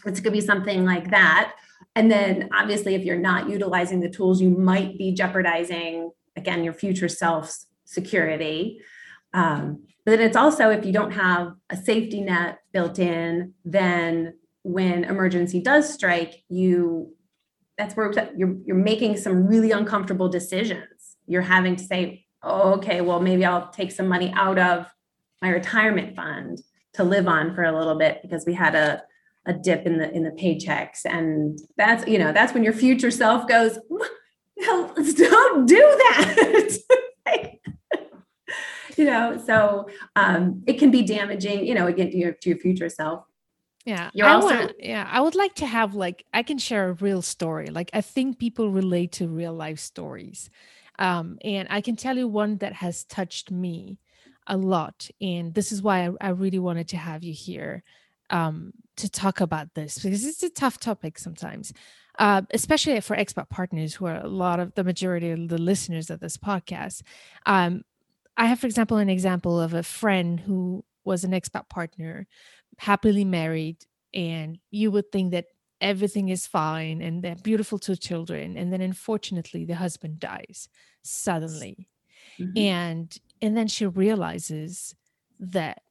It 0.05 0.23
could 0.23 0.33
be 0.33 0.41
something 0.41 0.85
like 0.85 1.09
that. 1.09 1.53
And 1.95 2.09
then 2.11 2.49
obviously 2.53 2.95
if 2.95 3.03
you're 3.03 3.17
not 3.17 3.49
utilizing 3.49 3.99
the 3.99 4.09
tools 4.09 4.41
you 4.41 4.49
might 4.49 4.97
be 4.97 5.11
jeopardizing 5.11 6.11
again 6.35 6.63
your 6.63 6.73
future 6.73 7.09
self's 7.09 7.65
security. 7.85 8.79
Um, 9.33 9.83
but 10.05 10.11
then 10.11 10.21
it's 10.21 10.37
also 10.37 10.69
if 10.69 10.85
you 10.85 10.93
don't 10.93 11.11
have 11.11 11.53
a 11.69 11.75
safety 11.75 12.21
net 12.21 12.59
built 12.71 12.99
in 12.99 13.53
then 13.65 14.35
when 14.63 15.03
emergency 15.03 15.61
does 15.61 15.93
strike, 15.93 16.43
you 16.49 17.13
that's 17.77 17.95
where 17.95 18.11
you're 18.35 18.55
you're 18.65 18.75
making 18.75 19.17
some 19.17 19.45
really 19.45 19.71
uncomfortable 19.71 20.29
decisions. 20.29 21.17
You're 21.27 21.43
having 21.43 21.75
to 21.75 21.83
say, 21.83 22.25
oh, 22.41 22.73
okay, 22.73 23.01
well, 23.01 23.19
maybe 23.19 23.45
I'll 23.45 23.69
take 23.69 23.91
some 23.91 24.07
money 24.07 24.33
out 24.35 24.57
of 24.57 24.87
my 25.41 25.49
retirement 25.49 26.15
fund 26.15 26.59
to 26.93 27.03
live 27.03 27.27
on 27.27 27.53
for 27.53 27.63
a 27.63 27.77
little 27.77 27.97
bit 27.97 28.21
because 28.23 28.45
we 28.45 28.53
had 28.53 28.75
a 28.75 29.03
a 29.45 29.53
dip 29.53 29.85
in 29.85 29.97
the 29.97 30.11
in 30.11 30.23
the 30.23 30.31
paychecks. 30.31 31.05
And 31.05 31.59
that's 31.77 32.07
you 32.07 32.17
know 32.17 32.31
that's 32.31 32.53
when 32.53 32.63
your 32.63 32.73
future 32.73 33.11
self 33.11 33.47
goes 33.47 33.79
no 34.57 34.93
don't 35.17 35.65
do 35.65 35.77
that. 35.77 36.77
You 38.97 39.05
know 39.05 39.39
so 39.45 39.87
um, 40.15 40.63
it 40.65 40.79
can 40.79 40.89
be 40.89 41.03
damaging 41.03 41.67
you 41.67 41.75
know 41.75 41.85
again 41.85 42.09
to 42.09 42.17
your, 42.17 42.31
to 42.31 42.49
your 42.49 42.57
future 42.57 42.89
self 42.89 43.25
yeah. 43.87 44.09
You're 44.13 44.27
I 44.27 44.33
also 44.33 44.47
wanna, 44.47 44.73
yeah, 44.79 45.07
I 45.09 45.21
would 45.21 45.33
like 45.35 45.55
to 45.55 45.65
have 45.65 45.95
like 45.95 46.25
I 46.33 46.43
can 46.43 46.57
share 46.57 46.89
a 46.89 46.93
real 46.93 47.21
story. 47.21 47.67
Like 47.67 47.89
I 47.93 48.01
think 48.01 48.37
people 48.37 48.69
relate 48.69 49.13
to 49.13 49.29
real 49.29 49.53
life 49.53 49.79
stories. 49.79 50.49
Um, 50.99 51.37
and 51.41 51.69
I 51.71 51.79
can 51.79 51.95
tell 51.95 52.17
you 52.17 52.27
one 52.27 52.57
that 52.57 52.73
has 52.73 53.05
touched 53.05 53.49
me 53.49 53.97
a 54.45 54.57
lot. 54.57 55.09
And 55.21 55.53
this 55.53 55.71
is 55.71 55.81
why 55.81 56.07
I, 56.07 56.11
I 56.19 56.29
really 56.31 56.59
wanted 56.59 56.89
to 56.89 56.97
have 56.97 57.23
you 57.23 57.31
here 57.31 57.83
um, 58.29 58.73
to 58.97 59.09
talk 59.09 59.39
about 59.39 59.73
this 59.73 59.99
because 59.99 60.25
it's 60.25 60.43
a 60.43 60.49
tough 60.49 60.79
topic 60.79 61.17
sometimes. 61.17 61.71
Uh, 62.19 62.41
especially 62.51 62.99
for 62.99 63.15
expat 63.15 63.47
partners 63.47 63.93
who 63.93 64.05
are 64.05 64.17
a 64.17 64.27
lot 64.27 64.59
of 64.59 64.73
the 64.73 64.83
majority 64.83 65.29
of 65.29 65.47
the 65.47 65.57
listeners 65.57 66.09
of 66.09 66.19
this 66.19 66.35
podcast. 66.35 67.03
Um, 67.45 67.83
I 68.35 68.47
have, 68.47 68.59
for 68.59 68.65
example, 68.65 68.97
an 68.97 69.07
example 69.07 69.61
of 69.61 69.73
a 69.73 69.83
friend 69.83 70.39
who 70.39 70.83
was 71.05 71.23
an 71.23 71.31
expat 71.31 71.69
partner 71.69 72.27
happily 72.77 73.25
married 73.25 73.77
and 74.13 74.59
you 74.71 74.91
would 74.91 75.11
think 75.11 75.31
that 75.31 75.45
everything 75.81 76.29
is 76.29 76.47
fine 76.47 77.01
and 77.01 77.23
they're 77.23 77.35
beautiful 77.35 77.77
two 77.77 77.95
children 77.95 78.57
and 78.57 78.73
then 78.73 78.81
unfortunately 78.81 79.63
the 79.65 79.75
husband 79.75 80.19
dies 80.19 80.69
suddenly 81.03 81.87
mm-hmm. 82.39 82.57
and 82.57 83.19
and 83.41 83.55
then 83.55 83.67
she 83.67 83.85
realizes 83.85 84.95
that 85.39 85.81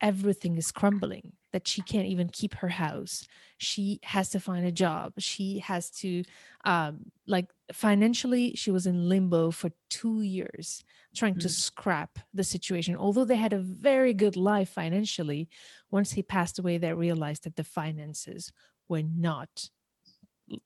everything 0.00 0.56
is 0.56 0.70
crumbling 0.70 1.32
that 1.52 1.66
she 1.66 1.82
can't 1.82 2.06
even 2.06 2.28
keep 2.28 2.54
her 2.54 2.68
house 2.68 3.26
she 3.58 3.98
has 4.02 4.30
to 4.30 4.40
find 4.40 4.66
a 4.66 4.72
job 4.72 5.12
she 5.18 5.58
has 5.58 5.90
to 5.90 6.22
um 6.64 6.98
like 7.26 7.46
financially 7.72 8.54
she 8.54 8.70
was 8.70 8.86
in 8.86 9.08
limbo 9.08 9.50
for 9.50 9.70
2 9.90 10.22
years 10.22 10.84
trying 11.14 11.32
mm-hmm. 11.32 11.40
to 11.40 11.48
scrap 11.48 12.18
the 12.34 12.44
situation 12.44 12.96
although 12.96 13.24
they 13.24 13.36
had 13.36 13.52
a 13.52 13.58
very 13.58 14.12
good 14.12 14.36
life 14.36 14.68
financially 14.68 15.48
once 15.90 16.12
he 16.12 16.22
passed 16.22 16.58
away 16.58 16.78
they 16.78 16.92
realized 16.92 17.44
that 17.44 17.56
the 17.56 17.64
finances 17.64 18.52
were 18.88 19.02
not 19.02 19.70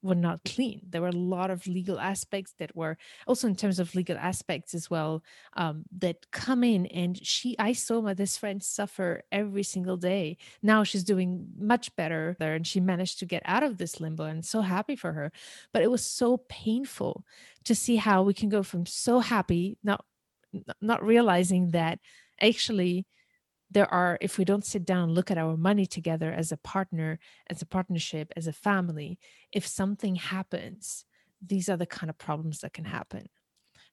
were 0.01 0.15
not 0.15 0.43
clean. 0.45 0.81
There 0.87 1.01
were 1.01 1.07
a 1.07 1.11
lot 1.11 1.49
of 1.49 1.65
legal 1.67 1.99
aspects 1.99 2.53
that 2.59 2.75
were 2.75 2.97
also 3.27 3.47
in 3.47 3.55
terms 3.55 3.79
of 3.79 3.95
legal 3.95 4.17
aspects 4.17 4.73
as 4.73 4.89
well 4.89 5.23
um, 5.57 5.85
that 5.99 6.29
come 6.31 6.63
in. 6.63 6.85
And 6.87 7.17
she, 7.25 7.55
I 7.57 7.73
saw 7.73 8.01
my 8.01 8.13
this 8.13 8.37
friend 8.37 8.61
suffer 8.61 9.23
every 9.31 9.63
single 9.63 9.97
day. 9.97 10.37
Now 10.61 10.83
she's 10.83 11.03
doing 11.03 11.47
much 11.57 11.95
better 11.95 12.35
there, 12.39 12.53
and 12.53 12.65
she 12.65 12.79
managed 12.79 13.19
to 13.19 13.25
get 13.25 13.41
out 13.45 13.63
of 13.63 13.77
this 13.77 13.99
limbo. 13.99 14.25
And 14.25 14.45
so 14.45 14.61
happy 14.61 14.95
for 14.95 15.13
her. 15.13 15.31
But 15.73 15.83
it 15.83 15.91
was 15.91 16.05
so 16.05 16.37
painful 16.49 17.25
to 17.63 17.75
see 17.75 17.95
how 17.95 18.23
we 18.23 18.33
can 18.33 18.49
go 18.49 18.63
from 18.63 18.85
so 18.85 19.19
happy, 19.19 19.77
not 19.83 20.05
not 20.81 21.03
realizing 21.03 21.71
that 21.71 21.99
actually 22.41 23.05
there 23.71 23.91
are 23.91 24.17
if 24.21 24.37
we 24.37 24.45
don't 24.45 24.65
sit 24.65 24.85
down 24.85 25.03
and 25.03 25.15
look 25.15 25.31
at 25.31 25.37
our 25.37 25.57
money 25.57 25.85
together 25.85 26.31
as 26.31 26.51
a 26.51 26.57
partner 26.57 27.19
as 27.49 27.61
a 27.61 27.65
partnership 27.65 28.31
as 28.35 28.47
a 28.47 28.53
family 28.53 29.17
if 29.51 29.65
something 29.65 30.15
happens 30.15 31.05
these 31.45 31.69
are 31.69 31.77
the 31.77 31.85
kind 31.85 32.09
of 32.09 32.17
problems 32.17 32.59
that 32.59 32.73
can 32.73 32.85
happen. 32.85 33.27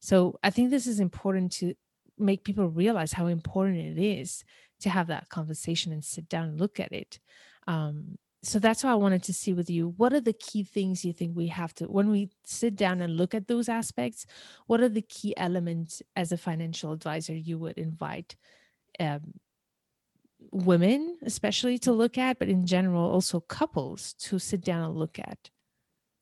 So 0.01 0.39
i 0.43 0.51
think 0.51 0.71
this 0.71 0.87
is 0.87 1.01
important 1.01 1.53
to 1.53 1.75
make 2.19 2.45
people 2.45 2.69
realize 2.69 3.13
how 3.13 3.27
important 3.27 3.79
it 3.79 4.03
is 4.03 4.45
to 4.81 4.91
have 4.91 5.07
that 5.07 5.29
conversation 5.29 5.93
and 5.93 6.05
sit 6.05 6.29
down 6.29 6.49
and 6.49 6.61
look 6.61 6.81
at 6.81 6.93
it. 6.93 7.21
Um, 7.67 8.19
so 8.43 8.61
that's 8.61 8.85
why 8.85 8.93
i 8.93 8.95
wanted 8.95 9.23
to 9.25 9.35
see 9.35 9.53
with 9.53 9.69
you 9.69 9.89
what 9.97 10.13
are 10.13 10.21
the 10.21 10.33
key 10.33 10.63
things 10.63 11.05
you 11.05 11.13
think 11.13 11.37
we 11.37 11.49
have 11.49 11.75
to 11.75 11.87
when 11.87 12.09
we 12.09 12.31
sit 12.45 12.77
down 12.77 13.01
and 13.01 13.17
look 13.17 13.35
at 13.35 13.49
those 13.49 13.69
aspects 13.69 14.27
what 14.69 14.81
are 14.81 14.89
the 14.89 15.03
key 15.03 15.37
elements 15.37 16.03
as 16.15 16.31
a 16.31 16.37
financial 16.37 16.93
advisor 16.93 17.35
you 17.35 17.59
would 17.59 17.77
invite 17.77 18.37
um, 19.01 19.35
women 20.51 21.19
especially 21.25 21.79
to 21.79 21.93
look 21.93 22.17
at 22.19 22.39
but 22.39 22.49
in 22.49 22.67
general 22.67 23.11
also 23.11 23.41
couples 23.41 24.15
to 24.15 24.39
sit 24.39 24.63
down 24.63 24.85
and 24.85 24.97
look 24.97 25.19
at 25.19 25.51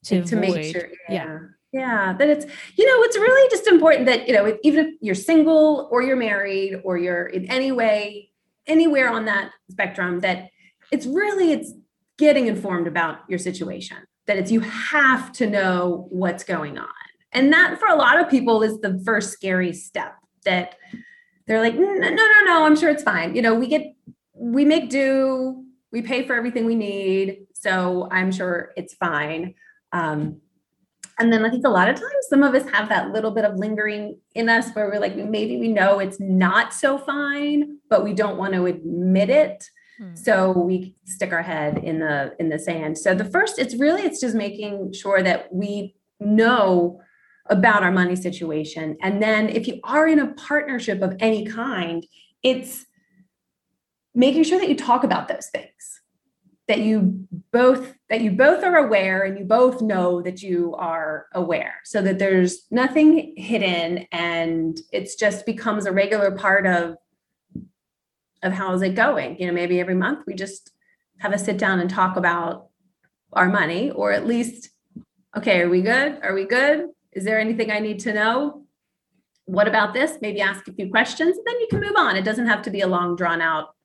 to, 0.05 0.23
to 0.25 0.37
make 0.37 0.73
sure 0.73 0.89
yeah. 1.09 1.25
yeah. 1.25 1.39
Yeah 1.73 2.13
that 2.15 2.29
it's 2.29 2.47
you 2.77 2.87
know 2.87 3.03
it's 3.03 3.17
really 3.17 3.51
just 3.51 3.67
important 3.67 4.07
that 4.07 4.27
you 4.27 4.35
know 4.35 4.57
even 4.63 4.87
if 4.87 4.95
you're 5.01 5.15
single 5.15 5.89
or 5.91 6.03
you're 6.03 6.17
married 6.17 6.81
or 6.85 6.97
you're 6.97 7.27
in 7.27 7.51
any 7.51 7.73
way 7.73 8.31
anywhere 8.67 9.11
on 9.11 9.27
that 9.27 9.51
spectrum 9.71 10.21
that 10.21 10.49
it's 10.91 11.07
really 11.07 11.53
it's 11.53 11.73
getting 12.19 12.47
informed 12.47 12.87
about 12.87 13.19
your 13.29 13.39
situation. 13.39 13.99
That 14.27 14.39
it's 14.39 14.51
you 14.51 14.61
have 14.61 15.33
to 15.33 15.49
know 15.49 16.07
what's 16.11 16.43
going 16.45 16.79
on. 16.79 16.89
And 17.33 17.53
that 17.53 17.79
for 17.79 17.89
a 17.89 17.95
lot 17.95 18.21
of 18.21 18.29
people 18.29 18.63
is 18.63 18.81
the 18.81 19.01
first 19.05 19.33
scary 19.33 19.73
step 19.73 20.15
that 20.45 20.77
they're 21.47 21.61
like 21.61 21.75
no 21.75 21.93
no 21.93 22.09
no 22.11 22.45
no 22.45 22.65
i'm 22.65 22.77
sure 22.77 22.89
it's 22.89 23.03
fine. 23.03 23.37
You 23.37 23.43
know 23.43 23.55
we 23.55 23.69
get 23.69 23.95
we 24.39 24.65
make 24.65 24.91
do 24.91 25.65
we 25.93 26.03
pay 26.03 26.27
for 26.27 26.35
everything 26.35 26.67
we 26.67 26.75
need 26.75 27.47
so 27.55 28.09
i'm 28.11 28.31
sure 28.31 28.73
it's 28.77 28.95
fine. 28.95 29.55
Um, 29.93 30.41
and 31.19 31.33
then 31.33 31.45
i 31.45 31.51
think 31.51 31.67
a 31.67 31.71
lot 31.71 31.89
of 31.89 31.97
times 31.97 32.27
some 32.29 32.43
of 32.43 32.55
us 32.55 32.69
have 32.71 32.89
that 32.91 33.13
little 33.13 33.31
bit 33.31 33.45
of 33.45 33.57
lingering 33.57 34.19
in 34.35 34.49
us 34.49 34.71
where 34.73 34.87
we're 34.89 35.01
like 35.01 35.17
maybe 35.17 35.59
we 35.59 35.69
know 35.69 35.99
it's 35.99 36.21
not 36.21 36.75
so 36.75 36.99
fine 36.99 37.79
but 37.89 38.05
we 38.05 38.13
don't 38.13 38.37
want 38.37 38.55
to 38.55 38.67
admit 38.67 39.31
it. 39.31 39.65
Hmm. 39.99 40.15
so 40.15 40.53
we 40.53 40.95
stick 41.05 41.33
our 41.33 41.43
head 41.43 41.79
in 41.79 42.01
the 42.01 42.35
in 42.39 42.51
the 42.51 42.59
sand. 42.59 42.99
So 42.99 43.15
the 43.15 43.25
first 43.25 43.59
it's 43.59 43.77
really 43.77 44.03
it's 44.03 44.21
just 44.21 44.35
making 44.35 44.93
sure 44.93 45.23
that 45.23 45.53
we 45.53 45.97
know 46.21 47.01
about 47.49 47.83
our 47.83 47.93
money 47.93 48.17
situation. 48.17 48.97
And 49.03 49.23
then 49.23 49.49
if 49.49 49.67
you 49.67 49.81
are 49.85 50.07
in 50.07 50.19
a 50.19 50.35
partnership 50.35 51.01
of 51.01 51.17
any 51.21 51.47
kind 51.47 52.05
it's 52.43 52.86
making 54.17 54.43
sure 54.43 54.59
that 54.59 54.69
you 54.69 54.75
talk 54.75 55.05
about 55.05 55.29
those 55.29 55.47
things 55.47 56.01
that 56.69 56.81
you 56.81 57.27
both 57.53 57.95
that 58.11 58.21
you 58.21 58.33
both 58.33 58.65
are 58.65 58.77
aware 58.77 59.23
and 59.23 59.39
you 59.39 59.45
both 59.45 59.81
know 59.81 60.21
that 60.21 60.43
you 60.43 60.75
are 60.75 61.27
aware 61.33 61.75
so 61.85 62.03
that 62.03 62.19
there's 62.19 62.67
nothing 62.71 63.35
hidden 63.37 64.07
and 64.11 64.81
it's 64.93 65.15
just 65.15 65.47
becomes 65.47 65.87
a 65.87 65.93
regular 65.93 66.33
part 66.33 66.67
of 66.67 66.97
of 68.43 68.53
how's 68.53 68.83
it 68.83 68.95
going. 68.95 69.39
You 69.39 69.47
know 69.47 69.53
maybe 69.53 69.81
every 69.81 69.95
month 69.95 70.25
we 70.27 70.35
just 70.35 70.73
have 71.19 71.33
a 71.33 71.39
sit 71.39 71.57
down 71.57 71.81
and 71.81 71.89
talk 71.89 72.17
about 72.17 72.69
our 73.33 73.49
money 73.49 73.91
or 73.91 74.13
at 74.13 74.27
least 74.27 74.71
okay 75.37 75.61
are 75.61 75.71
we 75.71 75.83
good? 75.83 76.19
Are 76.23 76.35
we 76.35 76.47
good? 76.47 76.87
Is 77.13 77.25
there 77.25 77.39
anything 77.39 77.71
i 77.71 77.79
need 77.79 78.01
to 78.01 78.13
know? 78.13 78.67
What 79.45 79.69
about 79.69 79.95
this? 79.95 80.19
Maybe 80.21 80.41
ask 80.41 80.67
a 80.67 80.73
few 80.73 80.91
questions 80.91 81.37
and 81.37 81.47
then 81.47 81.61
you 81.61 81.69
can 81.71 81.81
move 81.81 81.97
on. 81.97 82.17
It 82.17 82.25
doesn't 82.25 82.49
have 82.49 82.63
to 82.63 82.71
be 82.71 82.81
a 82.81 82.89
long 82.89 83.15
drawn 83.15 83.41
out 83.41 83.76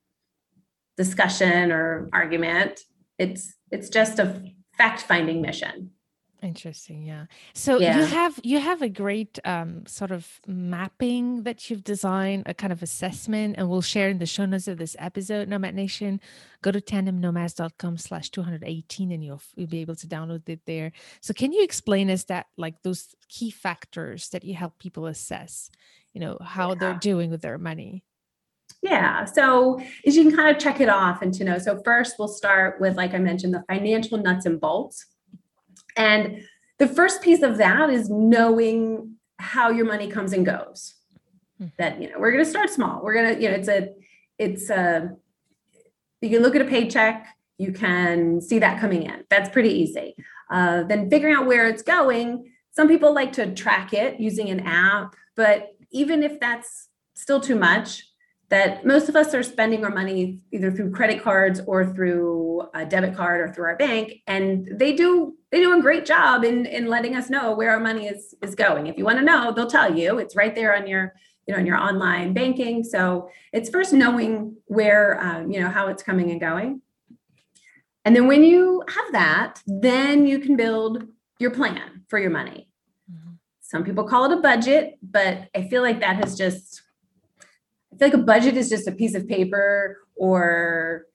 discussion 1.04 1.72
or 1.72 2.08
argument. 2.12 2.74
It's 3.18 3.42
it's 3.74 3.88
just 3.98 4.18
a 4.18 4.26
fact 4.78 5.00
finding 5.10 5.38
mission. 5.48 5.90
Interesting, 6.42 7.04
yeah. 7.04 7.26
So 7.54 7.78
Yeah. 7.78 7.98
you 7.98 8.04
have 8.18 8.34
you 8.42 8.58
have 8.58 8.82
a 8.82 8.88
great 8.88 9.38
um, 9.44 9.86
sort 9.86 10.10
of 10.10 10.40
mapping 10.48 11.44
that 11.44 11.70
you've 11.70 11.84
designed, 11.84 12.42
a 12.46 12.54
kind 12.62 12.72
of 12.72 12.82
assessment, 12.82 13.54
and 13.56 13.70
we'll 13.70 13.80
share 13.94 14.08
in 14.08 14.18
the 14.18 14.26
show 14.26 14.44
notes 14.44 14.66
of 14.66 14.76
this 14.76 14.96
episode. 14.98 15.48
Nomad 15.48 15.74
Nation, 15.76 16.20
go 16.60 16.72
to 16.72 16.80
tandemnomads.com 16.80 17.96
slash 17.96 18.28
218 18.30 19.12
and 19.12 19.24
you'll, 19.24 19.42
you'll 19.54 19.68
be 19.68 19.82
able 19.86 19.94
to 20.02 20.08
download 20.08 20.48
it 20.48 20.62
there. 20.66 20.90
So 21.20 21.32
can 21.32 21.52
you 21.52 21.62
explain 21.62 22.10
us 22.10 22.24
that 22.24 22.46
like 22.56 22.82
those 22.82 23.14
key 23.28 23.52
factors 23.52 24.28
that 24.30 24.42
you 24.42 24.54
help 24.54 24.80
people 24.80 25.06
assess, 25.06 25.70
you 26.12 26.20
know, 26.20 26.38
how 26.40 26.74
they're 26.74 26.94
doing 27.10 27.30
with 27.30 27.42
their 27.42 27.58
money? 27.58 28.02
Yeah. 28.82 29.24
So 29.24 29.80
as 30.04 30.16
you 30.16 30.24
can 30.24 30.36
kind 30.36 30.54
of 30.54 30.60
check 30.60 30.80
it 30.80 30.88
off 30.88 31.22
and 31.22 31.32
to 31.34 31.44
know. 31.44 31.58
So 31.58 31.80
first 31.84 32.16
we'll 32.18 32.28
start 32.28 32.80
with, 32.80 32.96
like 32.96 33.14
I 33.14 33.18
mentioned, 33.18 33.54
the 33.54 33.64
financial 33.68 34.18
nuts 34.18 34.44
and 34.44 34.60
bolts. 34.60 35.06
And 35.96 36.42
the 36.78 36.88
first 36.88 37.22
piece 37.22 37.42
of 37.42 37.58
that 37.58 37.90
is 37.90 38.10
knowing 38.10 39.14
how 39.38 39.70
your 39.70 39.84
money 39.86 40.08
comes 40.08 40.32
and 40.32 40.44
goes. 40.44 40.94
Hmm. 41.58 41.66
That, 41.78 42.02
you 42.02 42.10
know, 42.10 42.18
we're 42.18 42.32
going 42.32 42.44
to 42.44 42.50
start 42.50 42.70
small. 42.70 43.02
We're 43.02 43.14
going 43.14 43.36
to, 43.36 43.42
you 43.42 43.48
know, 43.48 43.54
it's 43.54 43.68
a, 43.68 43.90
it's 44.38 44.68
a, 44.68 45.12
you 46.20 46.30
can 46.30 46.42
look 46.42 46.56
at 46.56 46.62
a 46.62 46.66
paycheck, 46.66 47.26
you 47.58 47.72
can 47.72 48.40
see 48.40 48.58
that 48.58 48.80
coming 48.80 49.04
in. 49.04 49.24
That's 49.30 49.48
pretty 49.48 49.70
easy. 49.70 50.16
Uh, 50.50 50.82
then 50.84 51.08
figuring 51.08 51.34
out 51.34 51.46
where 51.46 51.68
it's 51.68 51.82
going. 51.82 52.52
Some 52.72 52.88
people 52.88 53.14
like 53.14 53.32
to 53.34 53.54
track 53.54 53.92
it 53.92 54.18
using 54.18 54.50
an 54.50 54.60
app, 54.60 55.14
but 55.36 55.76
even 55.90 56.22
if 56.22 56.40
that's 56.40 56.88
still 57.14 57.40
too 57.40 57.56
much, 57.56 58.04
that 58.52 58.84
most 58.84 59.08
of 59.08 59.16
us 59.16 59.32
are 59.32 59.42
spending 59.42 59.82
our 59.82 59.90
money 59.90 60.38
either 60.52 60.70
through 60.70 60.90
credit 60.92 61.22
cards 61.22 61.62
or 61.66 61.86
through 61.94 62.68
a 62.74 62.84
debit 62.84 63.16
card 63.16 63.40
or 63.40 63.50
through 63.50 63.64
our 63.64 63.76
bank 63.76 64.12
and 64.26 64.68
they 64.74 64.92
do 64.92 65.34
they 65.50 65.58
do 65.58 65.76
a 65.76 65.80
great 65.80 66.04
job 66.04 66.44
in 66.44 66.66
in 66.66 66.86
letting 66.86 67.16
us 67.16 67.30
know 67.30 67.54
where 67.54 67.70
our 67.70 67.80
money 67.80 68.06
is 68.08 68.34
is 68.42 68.54
going. 68.54 68.88
If 68.88 68.98
you 68.98 69.04
want 69.06 69.18
to 69.18 69.24
know 69.24 69.52
they'll 69.52 69.74
tell 69.78 69.96
you. 69.96 70.18
It's 70.18 70.36
right 70.36 70.54
there 70.54 70.76
on 70.76 70.86
your 70.86 71.14
you 71.46 71.54
know 71.54 71.60
on 71.60 71.64
your 71.64 71.78
online 71.78 72.34
banking. 72.34 72.84
So 72.84 73.30
it's 73.54 73.70
first 73.70 73.94
knowing 73.94 74.56
where 74.66 75.18
um, 75.26 75.50
you 75.50 75.58
know 75.58 75.70
how 75.70 75.88
it's 75.88 76.02
coming 76.02 76.30
and 76.30 76.38
going. 76.38 76.82
And 78.04 78.14
then 78.14 78.26
when 78.26 78.44
you 78.44 78.84
have 78.86 79.12
that 79.12 79.62
then 79.66 80.26
you 80.26 80.38
can 80.38 80.56
build 80.56 81.06
your 81.38 81.52
plan 81.52 82.04
for 82.08 82.18
your 82.18 82.30
money. 82.30 82.68
Mhm. 83.10 83.38
some 83.60 83.82
people 83.82 84.04
call 84.04 84.22
it 84.26 84.38
a 84.38 84.40
budget 84.50 84.84
but 85.18 85.34
i 85.58 85.60
feel 85.70 85.82
like 85.88 85.98
that 86.00 86.16
has 86.22 86.36
just 86.36 86.82
feel 88.02 88.18
like 88.18 88.20
a 88.20 88.24
budget 88.24 88.56
is 88.56 88.68
just 88.68 88.88
a 88.88 88.92
piece 88.92 89.14
of 89.14 89.28
paper 89.28 89.98
or 90.16 91.06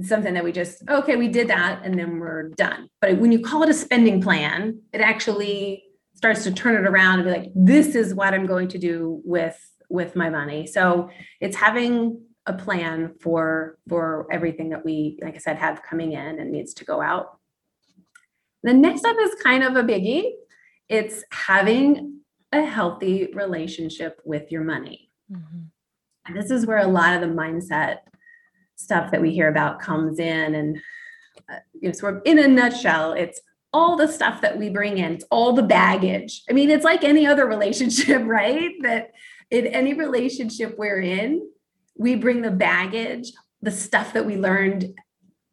something 0.00 0.34
that 0.34 0.44
we 0.44 0.52
just, 0.52 0.82
okay, 0.88 1.16
we 1.16 1.28
did 1.28 1.48
that 1.48 1.80
and 1.84 1.98
then 1.98 2.18
we're 2.20 2.50
done. 2.50 2.88
But 3.00 3.18
when 3.18 3.32
you 3.32 3.40
call 3.40 3.62
it 3.62 3.68
a 3.68 3.74
spending 3.74 4.20
plan, 4.20 4.80
it 4.92 5.00
actually 5.00 5.84
starts 6.14 6.44
to 6.44 6.52
turn 6.52 6.76
it 6.76 6.88
around 6.88 7.20
and 7.20 7.24
be 7.24 7.30
like, 7.30 7.52
this 7.54 7.94
is 7.94 8.14
what 8.14 8.32
I'm 8.32 8.46
going 8.46 8.68
to 8.68 8.78
do 8.78 9.20
with 9.24 9.58
with 9.88 10.16
my 10.16 10.28
money. 10.28 10.66
So 10.66 11.10
it's 11.40 11.56
having 11.56 12.20
a 12.46 12.52
plan 12.52 13.14
for 13.20 13.78
for 13.88 14.26
everything 14.30 14.70
that 14.70 14.84
we, 14.84 15.18
like 15.22 15.34
I 15.34 15.38
said, 15.38 15.56
have 15.56 15.82
coming 15.82 16.12
in 16.12 16.40
and 16.40 16.50
needs 16.52 16.74
to 16.74 16.84
go 16.84 17.00
out. 17.00 17.38
The 18.62 18.72
next 18.72 19.04
up 19.04 19.16
is 19.20 19.34
kind 19.42 19.62
of 19.62 19.76
a 19.76 19.82
biggie. 19.82 20.32
It's 20.88 21.24
having 21.32 22.20
a 22.52 22.64
healthy 22.64 23.28
relationship 23.32 24.20
with 24.24 24.50
your 24.50 24.64
money. 24.64 25.10
Mhm. 25.30 25.70
And 26.26 26.36
this 26.36 26.50
is 26.50 26.66
where 26.66 26.78
a 26.78 26.86
lot 26.86 27.14
of 27.14 27.20
the 27.20 27.34
mindset 27.34 27.98
stuff 28.76 29.10
that 29.10 29.20
we 29.20 29.32
hear 29.32 29.48
about 29.48 29.80
comes 29.80 30.18
in. 30.18 30.54
And 30.54 30.78
uh, 31.50 31.56
you 31.74 31.88
know, 31.88 31.92
sort 31.92 32.16
of 32.16 32.22
in 32.24 32.38
a 32.38 32.48
nutshell, 32.48 33.12
it's 33.12 33.40
all 33.72 33.96
the 33.96 34.08
stuff 34.08 34.40
that 34.40 34.58
we 34.58 34.70
bring 34.70 34.98
in, 34.98 35.12
it's 35.12 35.24
all 35.30 35.52
the 35.52 35.62
baggage. 35.62 36.42
I 36.48 36.52
mean, 36.52 36.70
it's 36.70 36.84
like 36.84 37.04
any 37.04 37.26
other 37.26 37.46
relationship, 37.46 38.22
right? 38.24 38.72
That 38.82 39.12
in 39.50 39.66
any 39.66 39.94
relationship 39.94 40.76
we're 40.78 41.00
in, 41.00 41.48
we 41.96 42.16
bring 42.16 42.42
the 42.42 42.50
baggage, 42.50 43.32
the 43.62 43.70
stuff 43.70 44.12
that 44.12 44.26
we 44.26 44.36
learned 44.36 44.94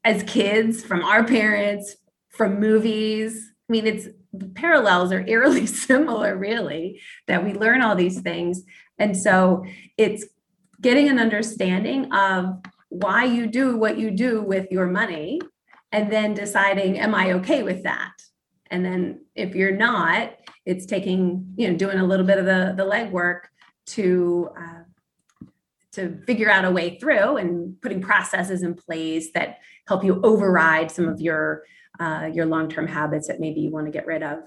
as 0.04 0.24
kids 0.24 0.84
from 0.84 1.04
our 1.04 1.24
parents, 1.24 1.96
from 2.30 2.60
movies. 2.60 3.52
I 3.70 3.72
mean, 3.72 3.88
it's 3.88 4.08
the 4.34 4.48
parallels 4.48 5.12
are 5.12 5.26
eerily 5.28 5.66
similar, 5.88 6.36
really, 6.36 7.02
that 7.28 7.44
we 7.44 7.54
learn 7.54 7.82
all 7.82 7.96
these 7.96 8.22
things. 8.22 8.64
And 8.98 9.16
so 9.16 9.66
it's 9.98 10.26
getting 10.84 11.10
an 11.10 11.18
understanding 11.18 12.14
of 12.14 12.60
why 12.90 13.24
you 13.24 13.48
do 13.48 13.76
what 13.78 13.98
you 13.98 14.12
do 14.12 14.42
with 14.42 14.68
your 14.70 14.86
money 14.86 15.42
and 15.92 16.12
then 16.12 16.34
deciding 16.34 17.00
am 17.00 17.16
i 17.16 17.32
okay 17.32 17.64
with 17.64 17.84
that? 17.84 18.12
And 18.70 18.86
then 18.86 19.26
if 19.36 19.56
you're 19.56 19.76
not 19.76 20.34
it's 20.66 20.86
taking 20.86 21.54
you 21.58 21.70
know 21.70 21.78
doing 21.78 21.98
a 21.98 22.06
little 22.06 22.26
bit 22.26 22.38
of 22.38 22.46
the 22.46 22.74
the 22.78 22.86
legwork 22.86 23.42
to 23.86 24.50
uh, 24.58 24.84
to 25.94 26.22
figure 26.26 26.50
out 26.50 26.66
a 26.66 26.72
way 26.72 26.98
through 26.98 27.38
and 27.38 27.80
putting 27.82 28.02
processes 28.02 28.64
in 28.64 28.74
place 28.74 29.32
that 29.34 29.58
help 29.88 30.04
you 30.04 30.22
override 30.24 30.92
some 30.92 31.08
of 31.08 31.20
your 31.20 31.64
uh, 32.00 32.30
your 32.34 32.46
long-term 32.46 32.88
habits 32.88 33.28
that 33.28 33.40
maybe 33.40 33.62
you 33.62 33.70
want 33.70 33.86
to 33.86 33.92
get 33.92 34.08
rid 34.08 34.24
of. 34.24 34.40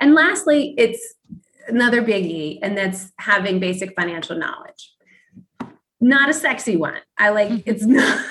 And 0.00 0.14
lastly 0.14 0.74
it's 0.76 1.14
another 1.68 2.02
biggie 2.02 2.58
and 2.62 2.76
that's 2.76 3.12
having 3.18 3.58
basic 3.58 3.94
financial 3.94 4.36
knowledge 4.36 4.93
not 6.00 6.28
a 6.28 6.34
sexy 6.34 6.76
one. 6.76 6.96
I 7.18 7.30
like 7.30 7.62
it's 7.66 7.82
not, 7.86 8.30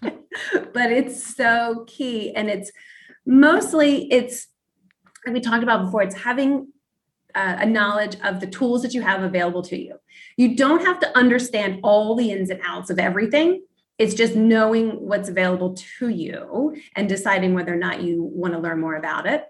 but 0.00 0.92
it's 0.92 1.36
so 1.36 1.84
key. 1.86 2.34
And 2.34 2.48
it's 2.48 2.70
mostly 3.26 4.10
it's 4.12 4.48
like 5.24 5.34
we 5.34 5.40
talked 5.40 5.62
about 5.62 5.84
before, 5.84 6.02
it's 6.02 6.16
having 6.16 6.68
uh, 7.34 7.56
a 7.60 7.66
knowledge 7.66 8.16
of 8.24 8.40
the 8.40 8.46
tools 8.46 8.82
that 8.82 8.94
you 8.94 9.02
have 9.02 9.22
available 9.22 9.62
to 9.62 9.78
you. 9.78 9.96
You 10.36 10.56
don't 10.56 10.84
have 10.84 11.00
to 11.00 11.16
understand 11.16 11.80
all 11.82 12.14
the 12.14 12.30
ins 12.30 12.50
and 12.50 12.60
outs 12.66 12.90
of 12.90 12.98
everything. 12.98 13.62
It's 13.98 14.14
just 14.14 14.34
knowing 14.34 14.90
what's 15.06 15.28
available 15.28 15.74
to 15.98 16.08
you 16.08 16.76
and 16.96 17.08
deciding 17.08 17.54
whether 17.54 17.72
or 17.72 17.76
not 17.76 18.02
you 18.02 18.22
want 18.22 18.54
to 18.54 18.58
learn 18.58 18.80
more 18.80 18.96
about 18.96 19.26
it. 19.26 19.44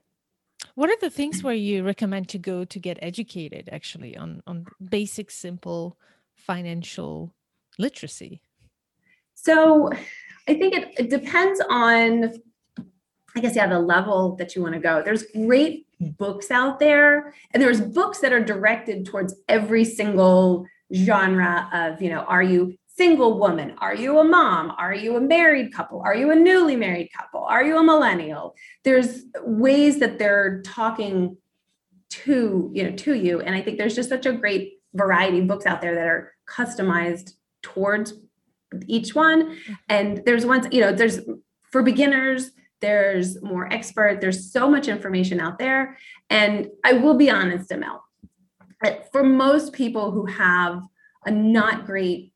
What 0.74 0.90
are 0.90 0.96
the 1.00 1.10
things 1.10 1.42
where 1.42 1.54
you 1.54 1.82
recommend 1.84 2.28
to 2.30 2.38
go 2.38 2.64
to 2.64 2.78
get 2.78 2.98
educated 3.02 3.68
actually 3.72 4.16
on 4.16 4.42
on 4.46 4.66
basic 4.82 5.30
simple 5.30 5.98
financial 6.46 7.34
literacy? 7.78 8.42
So 9.34 9.90
I 10.48 10.54
think 10.54 10.74
it, 10.74 10.94
it 10.98 11.10
depends 11.10 11.60
on, 11.68 12.32
I 13.34 13.40
guess, 13.40 13.56
yeah, 13.56 13.66
the 13.66 13.80
level 13.80 14.36
that 14.36 14.54
you 14.54 14.62
want 14.62 14.74
to 14.74 14.80
go. 14.80 15.02
There's 15.02 15.24
great 15.32 15.86
books 16.00 16.50
out 16.50 16.78
there, 16.78 17.34
and 17.52 17.62
there's 17.62 17.80
books 17.80 18.18
that 18.20 18.32
are 18.32 18.44
directed 18.44 19.06
towards 19.06 19.34
every 19.48 19.84
single 19.84 20.66
genre 20.94 21.68
of, 21.72 22.02
you 22.02 22.10
know, 22.10 22.20
are 22.20 22.42
you 22.42 22.76
single 22.94 23.38
woman? 23.38 23.74
Are 23.78 23.94
you 23.94 24.18
a 24.18 24.24
mom? 24.24 24.72
Are 24.78 24.94
you 24.94 25.16
a 25.16 25.20
married 25.20 25.72
couple? 25.72 26.02
Are 26.04 26.14
you 26.14 26.30
a 26.30 26.36
newly 26.36 26.76
married 26.76 27.08
couple? 27.16 27.42
Are 27.42 27.64
you 27.64 27.78
a 27.78 27.82
millennial? 27.82 28.54
There's 28.84 29.22
ways 29.42 29.98
that 30.00 30.18
they're 30.18 30.60
talking 30.62 31.38
to, 32.10 32.70
you 32.74 32.84
know, 32.84 32.94
to 32.96 33.14
you. 33.14 33.40
And 33.40 33.54
I 33.54 33.62
think 33.62 33.78
there's 33.78 33.94
just 33.94 34.10
such 34.10 34.26
a 34.26 34.32
great 34.32 34.74
variety 34.92 35.38
of 35.38 35.46
books 35.46 35.64
out 35.64 35.80
there 35.80 35.94
that 35.94 36.06
are 36.06 36.31
customized 36.52 37.32
towards 37.62 38.14
each 38.86 39.14
one. 39.14 39.50
Mm-hmm. 39.50 39.72
And 39.88 40.22
there's 40.26 40.46
ones 40.46 40.66
you 40.70 40.80
know 40.80 40.92
there's 40.92 41.20
for 41.70 41.82
beginners 41.82 42.50
there's 42.80 43.40
more 43.42 43.72
expert 43.72 44.20
there's 44.20 44.50
so 44.52 44.68
much 44.68 44.88
information 44.88 45.40
out 45.40 45.58
there. 45.58 45.96
And 46.30 46.68
i 46.84 46.92
will 46.92 47.16
be 47.16 47.30
honest 47.30 47.70
Emil, 47.70 48.02
for 49.12 49.22
most 49.22 49.72
people 49.72 50.10
who 50.10 50.26
have 50.26 50.82
a 51.24 51.30
not 51.30 51.86
great 51.86 52.32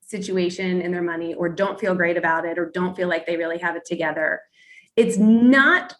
situation 0.00 0.82
in 0.82 0.92
their 0.92 1.02
money 1.02 1.32
or 1.34 1.48
don't 1.48 1.80
feel 1.80 1.94
great 1.94 2.16
about 2.16 2.44
it 2.44 2.58
or 2.58 2.70
don't 2.70 2.94
feel 2.94 3.08
like 3.08 3.24
they 3.24 3.36
really 3.36 3.58
have 3.58 3.76
it 3.76 3.84
together 3.86 4.42
it's 4.96 5.16
not 5.16 5.94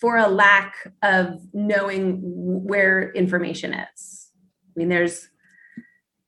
for 0.00 0.16
a 0.16 0.28
lack 0.28 0.74
of 1.02 1.40
knowing 1.52 2.20
where 2.22 3.10
information 3.12 3.74
is. 3.74 4.30
I 4.66 4.72
mean 4.76 4.88
there's 4.88 5.28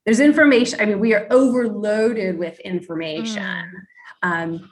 there's 0.05 0.21
information 0.21 0.81
i 0.81 0.85
mean 0.85 0.99
we 0.99 1.15
are 1.15 1.27
overloaded 1.31 2.39
with 2.39 2.59
information. 2.61 3.43
Mm. 3.43 3.73
um, 4.23 4.71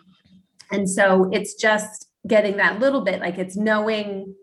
and 0.70 0.88
so 0.88 1.28
it's 1.32 1.54
just 1.54 2.08
getting 2.26 2.56
that 2.58 2.78
little 2.78 3.02
bit 3.02 3.20
like 3.20 3.38
it's 3.38 3.56
knowing 3.56 4.34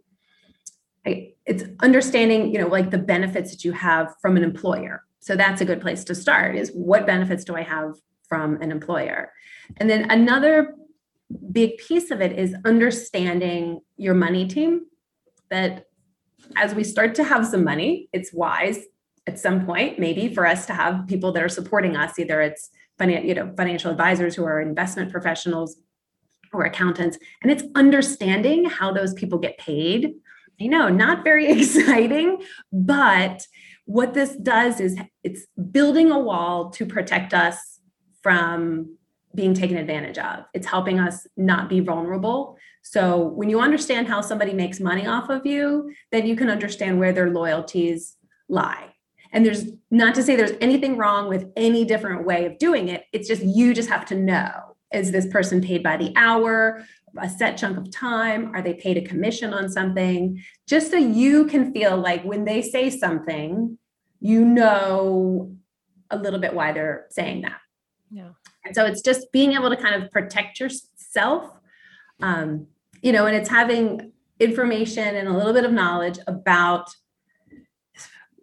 it's 1.45 1.63
understanding 1.81 2.51
you 2.51 2.59
know 2.59 2.67
like 2.67 2.89
the 2.91 2.97
benefits 2.97 3.51
that 3.51 3.63
you 3.63 3.71
have 3.71 4.13
from 4.21 4.37
an 4.37 4.43
employer. 4.43 5.03
So 5.19 5.35
that's 5.35 5.61
a 5.61 5.65
good 5.65 5.81
place 5.81 6.03
to 6.05 6.15
start 6.15 6.55
is 6.55 6.71
what 6.73 7.05
benefits 7.05 7.43
do 7.43 7.55
i 7.55 7.61
have 7.61 7.93
from 8.27 8.61
an 8.61 8.71
employer? 8.71 9.31
And 9.77 9.89
then 9.89 10.09
another 10.09 10.75
big 11.51 11.77
piece 11.77 12.11
of 12.11 12.21
it 12.21 12.37
is 12.37 12.55
understanding 12.65 13.81
your 13.97 14.13
money 14.13 14.47
team 14.47 14.85
that 15.49 15.85
as 16.55 16.75
we 16.75 16.83
start 16.83 17.15
to 17.15 17.23
have 17.23 17.45
some 17.47 17.63
money 17.63 18.07
it's 18.13 18.31
wise 18.31 18.79
at 19.27 19.39
some 19.39 19.65
point 19.65 19.99
maybe 19.99 20.33
for 20.33 20.45
us 20.45 20.65
to 20.65 20.73
have 20.73 21.07
people 21.07 21.31
that 21.31 21.43
are 21.43 21.49
supporting 21.49 21.95
us 21.95 22.17
either 22.19 22.41
it's 22.41 22.69
you 22.99 23.33
know 23.33 23.53
financial 23.57 23.91
advisors 23.91 24.35
who 24.35 24.45
are 24.45 24.61
investment 24.61 25.11
professionals 25.11 25.77
or 26.55 26.65
accountants, 26.65 27.17
and 27.43 27.51
it's 27.51 27.63
understanding 27.75 28.65
how 28.65 28.91
those 28.91 29.13
people 29.13 29.37
get 29.37 29.57
paid. 29.57 30.15
I 30.59 30.67
know, 30.67 30.89
not 30.89 31.23
very 31.23 31.51
exciting, 31.51 32.41
but 32.71 33.45
what 33.85 34.13
this 34.13 34.35
does 34.37 34.79
is 34.79 34.97
it's 35.23 35.45
building 35.71 36.11
a 36.11 36.19
wall 36.19 36.71
to 36.71 36.85
protect 36.85 37.33
us 37.33 37.79
from 38.23 38.97
being 39.35 39.53
taken 39.53 39.77
advantage 39.77 40.17
of. 40.17 40.45
It's 40.53 40.65
helping 40.65 40.99
us 40.99 41.27
not 41.35 41.69
be 41.69 41.81
vulnerable. 41.81 42.57
So 42.81 43.21
when 43.21 43.49
you 43.49 43.59
understand 43.59 44.07
how 44.07 44.21
somebody 44.21 44.53
makes 44.53 44.79
money 44.79 45.05
off 45.05 45.29
of 45.29 45.45
you, 45.45 45.91
then 46.11 46.25
you 46.25 46.35
can 46.35 46.49
understand 46.49 46.99
where 46.99 47.11
their 47.11 47.29
loyalties 47.29 48.15
lie. 48.47 48.94
And 49.31 49.45
there's 49.45 49.65
not 49.91 50.15
to 50.15 50.23
say 50.23 50.35
there's 50.35 50.57
anything 50.61 50.97
wrong 50.97 51.27
with 51.27 51.51
any 51.55 51.85
different 51.85 52.25
way 52.25 52.45
of 52.45 52.57
doing 52.57 52.89
it. 52.89 53.05
It's 53.11 53.27
just 53.27 53.43
you 53.43 53.73
just 53.73 53.89
have 53.89 54.05
to 54.05 54.15
know 54.15 54.75
is 54.93 55.11
this 55.11 55.27
person 55.27 55.61
paid 55.61 55.83
by 55.83 55.97
the 55.97 56.13
hour, 56.15 56.85
a 57.17 57.29
set 57.29 57.57
chunk 57.57 57.77
of 57.77 57.91
time? 57.91 58.53
Are 58.55 58.61
they 58.61 58.73
paid 58.73 58.97
a 58.97 59.01
commission 59.01 59.53
on 59.53 59.69
something? 59.69 60.41
Just 60.67 60.91
so 60.91 60.97
you 60.97 61.45
can 61.47 61.73
feel 61.73 61.97
like 61.97 62.23
when 62.23 62.45
they 62.45 62.61
say 62.61 62.89
something, 62.89 63.77
you 64.19 64.45
know 64.45 65.55
a 66.09 66.17
little 66.17 66.39
bit 66.39 66.53
why 66.53 66.71
they're 66.71 67.07
saying 67.09 67.41
that. 67.41 67.59
Yeah. 68.11 68.29
And 68.63 68.75
so 68.75 68.85
it's 68.85 69.01
just 69.01 69.31
being 69.31 69.53
able 69.53 69.69
to 69.69 69.75
kind 69.75 70.01
of 70.01 70.11
protect 70.11 70.59
yourself, 70.59 71.51
um, 72.21 72.67
you 73.01 73.11
know, 73.11 73.25
and 73.25 73.35
it's 73.35 73.49
having 73.49 74.11
information 74.39 75.15
and 75.15 75.27
a 75.27 75.33
little 75.33 75.53
bit 75.53 75.63
of 75.63 75.71
knowledge 75.71 76.17
about 76.27 76.89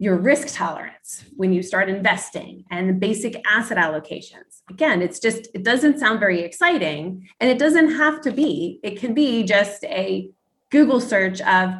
your 0.03 0.17
risk 0.17 0.53
tolerance 0.53 1.23
when 1.37 1.53
you 1.53 1.63
start 1.63 1.87
investing 1.87 2.65
and 2.69 2.89
the 2.89 2.93
basic 2.93 3.41
asset 3.47 3.77
allocations. 3.77 4.61
Again, 4.69 5.01
it's 5.01 5.17
just, 5.17 5.47
it 5.53 5.63
doesn't 5.63 5.97
sound 5.97 6.19
very 6.19 6.41
exciting 6.41 7.29
and 7.39 7.49
it 7.49 7.57
doesn't 7.57 7.95
have 7.95 8.19
to 8.21 8.31
be. 8.31 8.81
It 8.83 8.99
can 8.99 9.13
be 9.13 9.43
just 9.43 9.85
a 9.85 10.29
Google 10.71 10.99
search 10.99 11.39
of 11.41 11.75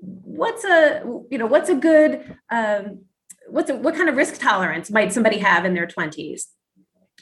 what's 0.00 0.64
a, 0.64 1.02
you 1.30 1.36
know, 1.36 1.44
what's 1.44 1.68
a 1.68 1.74
good, 1.74 2.34
um, 2.50 3.00
what's 3.48 3.68
a, 3.68 3.74
what 3.74 3.94
kind 3.94 4.08
of 4.08 4.16
risk 4.16 4.40
tolerance 4.40 4.90
might 4.90 5.12
somebody 5.12 5.36
have 5.36 5.66
in 5.66 5.74
their 5.74 5.86
20s? 5.86 6.44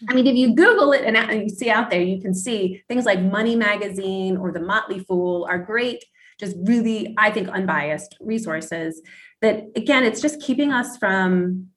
I 0.08 0.14
mean, 0.14 0.28
if 0.28 0.36
you 0.36 0.54
Google 0.54 0.92
it 0.92 1.02
and 1.02 1.42
you 1.42 1.48
see 1.48 1.68
out 1.68 1.90
there, 1.90 2.00
you 2.00 2.22
can 2.22 2.32
see 2.32 2.84
things 2.86 3.04
like 3.04 3.20
Money 3.20 3.56
Magazine 3.56 4.36
or 4.36 4.52
The 4.52 4.60
Motley 4.60 5.00
Fool 5.00 5.48
are 5.50 5.58
great, 5.58 6.04
just 6.38 6.54
really, 6.62 7.16
I 7.18 7.32
think, 7.32 7.48
unbiased 7.48 8.16
resources 8.20 9.02
that 9.40 9.68
again 9.76 10.04
it's 10.04 10.20
just 10.20 10.40
keeping 10.40 10.72
us 10.72 10.96
from 10.96 11.68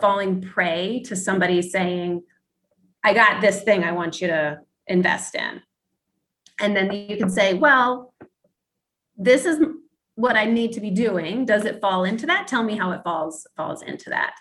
falling 0.00 0.40
prey 0.40 1.02
to 1.06 1.14
somebody 1.14 1.62
saying 1.62 2.22
i 3.02 3.14
got 3.14 3.40
this 3.40 3.62
thing 3.62 3.84
i 3.84 3.92
want 3.92 4.20
you 4.20 4.26
to 4.26 4.58
invest 4.86 5.34
in. 5.34 5.62
And 6.60 6.76
then 6.76 6.92
you 6.92 7.16
can 7.16 7.30
say 7.30 7.54
well 7.54 8.14
this 9.16 9.44
is 9.44 9.60
what 10.16 10.36
i 10.36 10.44
need 10.44 10.72
to 10.72 10.80
be 10.80 10.90
doing. 10.90 11.44
Does 11.44 11.64
it 11.64 11.80
fall 11.80 12.04
into 12.04 12.26
that? 12.26 12.46
Tell 12.46 12.62
me 12.62 12.76
how 12.76 12.92
it 12.92 13.02
falls 13.02 13.46
falls 13.56 13.82
into 13.82 14.10
that. 14.10 14.34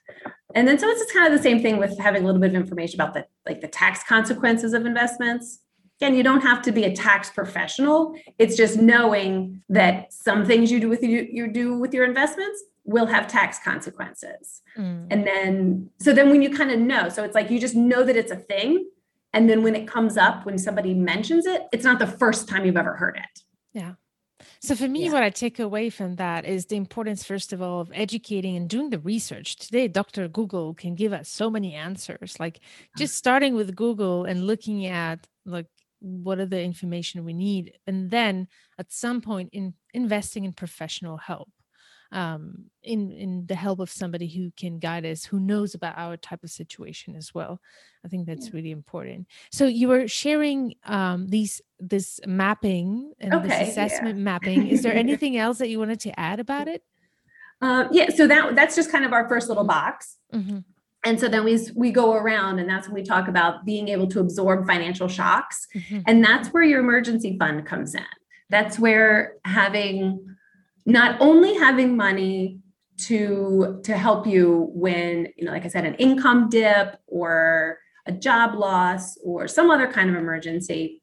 And 0.55 0.67
then 0.67 0.77
so 0.77 0.87
it's 0.87 1.11
kind 1.11 1.31
of 1.31 1.37
the 1.37 1.43
same 1.43 1.61
thing 1.61 1.77
with 1.77 1.97
having 1.97 2.23
a 2.23 2.25
little 2.25 2.41
bit 2.41 2.51
of 2.51 2.55
information 2.55 2.99
about 2.99 3.13
the 3.13 3.25
like 3.45 3.61
the 3.61 3.67
tax 3.67 4.03
consequences 4.03 4.73
of 4.73 4.85
investments 4.85 5.59
again 6.03 6.17
you 6.17 6.23
don't 6.23 6.41
have 6.41 6.61
to 6.61 6.71
be 6.71 6.83
a 6.83 6.93
tax 6.93 7.29
professional 7.29 8.13
it's 8.37 8.57
just 8.57 8.77
knowing 8.77 9.61
that 9.69 10.11
some 10.11 10.45
things 10.45 10.69
you 10.71 10.79
do 10.79 10.89
with 10.89 11.01
you, 11.01 11.27
you 11.31 11.47
do 11.47 11.77
with 11.77 11.93
your 11.93 12.03
investments 12.03 12.61
will 12.83 13.05
have 13.05 13.27
tax 13.27 13.57
consequences 13.63 14.61
mm. 14.77 15.07
and 15.09 15.25
then 15.25 15.89
so 15.99 16.11
then 16.11 16.29
when 16.29 16.41
you 16.41 16.49
kind 16.49 16.71
of 16.71 16.79
know 16.79 17.07
so 17.07 17.23
it's 17.23 17.35
like 17.35 17.49
you 17.49 17.59
just 17.59 17.75
know 17.75 18.03
that 18.03 18.17
it's 18.17 18.31
a 18.31 18.35
thing 18.35 18.85
and 19.31 19.49
then 19.49 19.63
when 19.63 19.75
it 19.75 19.87
comes 19.87 20.17
up 20.17 20.45
when 20.45 20.57
somebody 20.57 20.93
mentions 20.93 21.45
it 21.45 21.63
it's 21.71 21.85
not 21.85 21.99
the 21.99 22.07
first 22.07 22.49
time 22.49 22.65
you've 22.65 22.77
ever 22.77 22.95
heard 22.95 23.15
it 23.15 23.43
yeah 23.73 23.93
so 24.59 24.75
for 24.75 24.87
me, 24.87 25.05
yeah. 25.05 25.11
what 25.13 25.23
I 25.23 25.29
take 25.29 25.59
away 25.59 25.89
from 25.89 26.15
that 26.15 26.45
is 26.45 26.65
the 26.65 26.75
importance, 26.75 27.23
first 27.23 27.53
of 27.53 27.61
all, 27.61 27.81
of 27.81 27.91
educating 27.93 28.55
and 28.55 28.69
doing 28.69 28.89
the 28.89 28.99
research. 28.99 29.55
Today, 29.57 29.87
Dr. 29.87 30.27
Google 30.27 30.73
can 30.73 30.95
give 30.95 31.13
us 31.13 31.29
so 31.29 31.49
many 31.49 31.73
answers. 31.73 32.37
Like 32.39 32.59
just 32.97 33.15
starting 33.15 33.55
with 33.55 33.75
Google 33.75 34.25
and 34.25 34.45
looking 34.47 34.85
at 34.85 35.27
like 35.45 35.67
what 36.03 36.37
are 36.37 36.45
the 36.45 36.61
information 36.61 37.23
we 37.23 37.33
need 37.33 37.73
and 37.87 38.11
then 38.11 38.47
at 38.77 38.91
some 38.91 39.21
point 39.21 39.49
in 39.53 39.73
investing 39.93 40.43
in 40.43 40.51
professional 40.51 41.17
help 41.17 41.49
um, 42.13 42.65
in 42.83 43.11
in 43.11 43.45
the 43.47 43.55
help 43.55 43.79
of 43.79 43.89
somebody 43.89 44.27
who 44.27 44.51
can 44.55 44.77
guide 44.77 45.05
us 45.05 45.25
who 45.25 45.39
knows 45.39 45.73
about 45.73 45.97
our 45.97 46.15
type 46.15 46.43
of 46.43 46.51
situation 46.51 47.15
as 47.15 47.33
well. 47.33 47.59
I 48.05 48.07
think 48.07 48.27
that's 48.27 48.47
yeah. 48.47 48.51
really 48.53 48.71
important. 48.71 49.27
So 49.51 49.65
you 49.65 49.87
were 49.87 50.07
sharing 50.07 50.75
um, 50.85 51.27
these 51.27 51.59
this 51.79 52.19
mapping 52.27 53.13
and 53.19 53.33
okay, 53.33 53.47
this 53.47 53.69
assessment 53.69 54.17
yeah. 54.17 54.23
mapping. 54.23 54.67
Is 54.67 54.83
there 54.83 54.93
anything 55.05 55.37
else 55.37 55.57
that 55.57 55.69
you 55.69 55.79
wanted 55.79 56.01
to 56.01 56.17
add 56.19 56.39
about 56.39 56.67
it? 56.67 56.83
Uh, 57.61 57.87
yeah 57.91 58.09
so 58.09 58.27
that 58.27 58.55
that's 58.55 58.75
just 58.75 58.91
kind 58.91 59.05
of 59.05 59.13
our 59.13 59.27
first 59.27 59.47
little 59.47 59.63
box. 59.63 60.17
Mm-hmm 60.33 60.59
and 61.05 61.19
so 61.19 61.27
then 61.27 61.43
we 61.43 61.59
we 61.75 61.91
go 61.91 62.13
around 62.13 62.59
and 62.59 62.69
that's 62.69 62.87
when 62.87 62.95
we 62.95 63.03
talk 63.03 63.27
about 63.27 63.65
being 63.65 63.89
able 63.89 64.07
to 64.07 64.19
absorb 64.19 64.65
financial 64.65 65.07
shocks 65.07 65.67
mm-hmm. 65.75 65.99
and 66.07 66.23
that's 66.23 66.49
where 66.49 66.63
your 66.63 66.79
emergency 66.79 67.37
fund 67.37 67.65
comes 67.65 67.95
in 67.95 68.03
that's 68.49 68.79
where 68.79 69.35
having 69.45 70.35
not 70.85 71.19
only 71.19 71.55
having 71.55 71.95
money 71.95 72.59
to 72.97 73.81
to 73.83 73.97
help 73.97 74.27
you 74.27 74.69
when 74.73 75.27
you 75.35 75.45
know 75.45 75.51
like 75.51 75.65
i 75.65 75.67
said 75.67 75.85
an 75.85 75.95
income 75.95 76.49
dip 76.49 76.97
or 77.07 77.79
a 78.05 78.11
job 78.11 78.55
loss 78.55 79.17
or 79.23 79.47
some 79.47 79.71
other 79.71 79.91
kind 79.91 80.09
of 80.09 80.15
emergency 80.15 81.01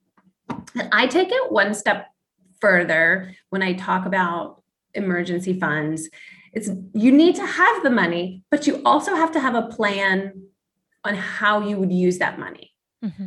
and 0.49 0.89
i 0.93 1.07
take 1.07 1.29
it 1.31 1.53
one 1.53 1.75
step 1.75 2.07
further 2.61 3.35
when 3.51 3.63
i 3.63 3.73
talk 3.73 4.07
about 4.07 4.63
emergency 4.95 5.59
funds 5.59 6.09
it's 6.53 6.71
you 6.93 7.13
need 7.13 7.37
to 7.37 7.47
have 7.47 7.83
the 7.83 7.91
money, 7.91 8.45
but 8.51 8.67
you 8.67 8.83
also 8.85 9.15
have 9.15 9.33
to 9.33 9.41
have 9.41 9.55
a 9.55 9.69
plan 9.69 10.33
on 11.05 11.15
how 11.15 11.61
you 11.67 11.79
would 11.79 11.93
use 11.93 12.19
that 12.19 12.39
money. 12.39 12.73
Mm-hmm. 13.05 13.27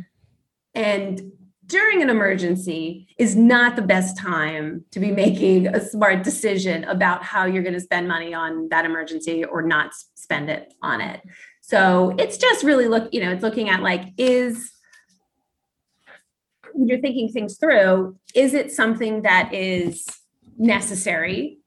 And 0.74 1.32
during 1.66 2.02
an 2.02 2.10
emergency 2.10 3.08
is 3.18 3.34
not 3.34 3.76
the 3.76 3.82
best 3.82 4.18
time 4.18 4.84
to 4.90 5.00
be 5.00 5.10
making 5.10 5.66
a 5.68 5.80
smart 5.80 6.22
decision 6.22 6.84
about 6.84 7.22
how 7.22 7.46
you're 7.46 7.62
going 7.62 7.74
to 7.74 7.80
spend 7.80 8.06
money 8.06 8.34
on 8.34 8.68
that 8.68 8.84
emergency 8.84 9.44
or 9.44 9.62
not 9.62 9.92
spend 10.14 10.50
it 10.50 10.74
on 10.82 11.00
it. 11.00 11.22
So 11.62 12.14
it's 12.18 12.36
just 12.36 12.64
really 12.64 12.88
look, 12.88 13.08
you 13.12 13.20
know, 13.20 13.30
it's 13.30 13.42
looking 13.42 13.70
at 13.70 13.82
like, 13.82 14.02
is 14.18 14.70
when 16.74 16.88
you're 16.88 17.00
thinking 17.00 17.30
things 17.30 17.56
through, 17.56 18.16
is 18.34 18.52
it 18.52 18.70
something 18.70 19.22
that 19.22 19.54
is 19.54 20.04
necessary 20.58 21.58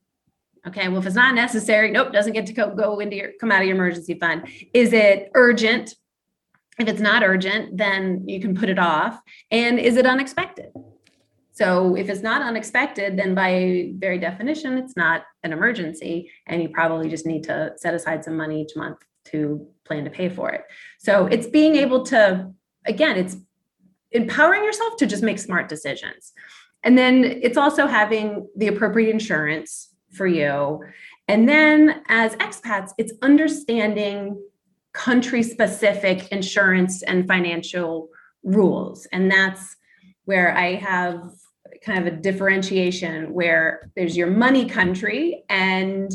Okay, 0.67 0.87
well, 0.89 0.99
if 0.99 1.05
it's 1.05 1.15
not 1.15 1.33
necessary, 1.33 1.91
nope, 1.91 2.11
doesn't 2.11 2.33
get 2.33 2.45
to 2.47 2.53
go, 2.53 2.75
go 2.75 2.99
into 2.99 3.15
your 3.15 3.31
come 3.39 3.51
out 3.51 3.61
of 3.61 3.67
your 3.67 3.75
emergency 3.75 4.15
fund. 4.19 4.47
Is 4.73 4.91
it 4.91 5.31
urgent? 5.33 5.95
If 6.77 6.87
it's 6.87 6.99
not 6.99 7.23
urgent, 7.23 7.77
then 7.77 8.27
you 8.27 8.41
can 8.41 8.53
put 8.53 8.69
it 8.69 8.77
off. 8.77 9.19
And 9.49 9.79
is 9.79 9.95
it 9.95 10.05
unexpected? 10.05 10.71
So 11.53 11.95
if 11.95 12.09
it's 12.09 12.21
not 12.21 12.43
unexpected, 12.43 13.17
then 13.17 13.33
by 13.33 13.93
very 13.95 14.19
definition, 14.19 14.77
it's 14.77 14.95
not 14.95 15.23
an 15.41 15.53
emergency, 15.53 16.29
and 16.45 16.61
you 16.61 16.69
probably 16.69 17.09
just 17.09 17.25
need 17.25 17.45
to 17.45 17.71
set 17.77 17.95
aside 17.95 18.23
some 18.23 18.37
money 18.37 18.61
each 18.61 18.75
month 18.75 18.99
to 19.31 19.67
plan 19.85 20.03
to 20.03 20.11
pay 20.11 20.29
for 20.29 20.51
it. 20.51 20.65
So 20.99 21.25
it's 21.25 21.47
being 21.47 21.75
able 21.75 22.03
to, 22.07 22.51
again, 22.85 23.17
it's 23.17 23.37
empowering 24.11 24.63
yourself 24.63 24.97
to 24.97 25.07
just 25.07 25.23
make 25.23 25.39
smart 25.39 25.67
decisions. 25.67 26.31
And 26.83 26.95
then 26.95 27.23
it's 27.23 27.57
also 27.57 27.87
having 27.87 28.47
the 28.55 28.67
appropriate 28.67 29.09
insurance 29.09 29.89
for 30.11 30.27
you. 30.27 30.83
And 31.27 31.47
then 31.47 32.01
as 32.07 32.35
expats, 32.35 32.91
it's 32.97 33.13
understanding 33.21 34.41
country 34.93 35.43
specific 35.43 36.29
insurance 36.29 37.03
and 37.03 37.27
financial 37.27 38.09
rules. 38.43 39.07
And 39.11 39.29
that's 39.29 39.75
where 40.25 40.57
I 40.57 40.75
have 40.75 41.21
kind 41.85 42.05
of 42.05 42.13
a 42.13 42.17
differentiation 42.17 43.33
where 43.33 43.91
there's 43.95 44.17
your 44.17 44.27
money 44.27 44.67
country 44.67 45.43
and 45.49 46.11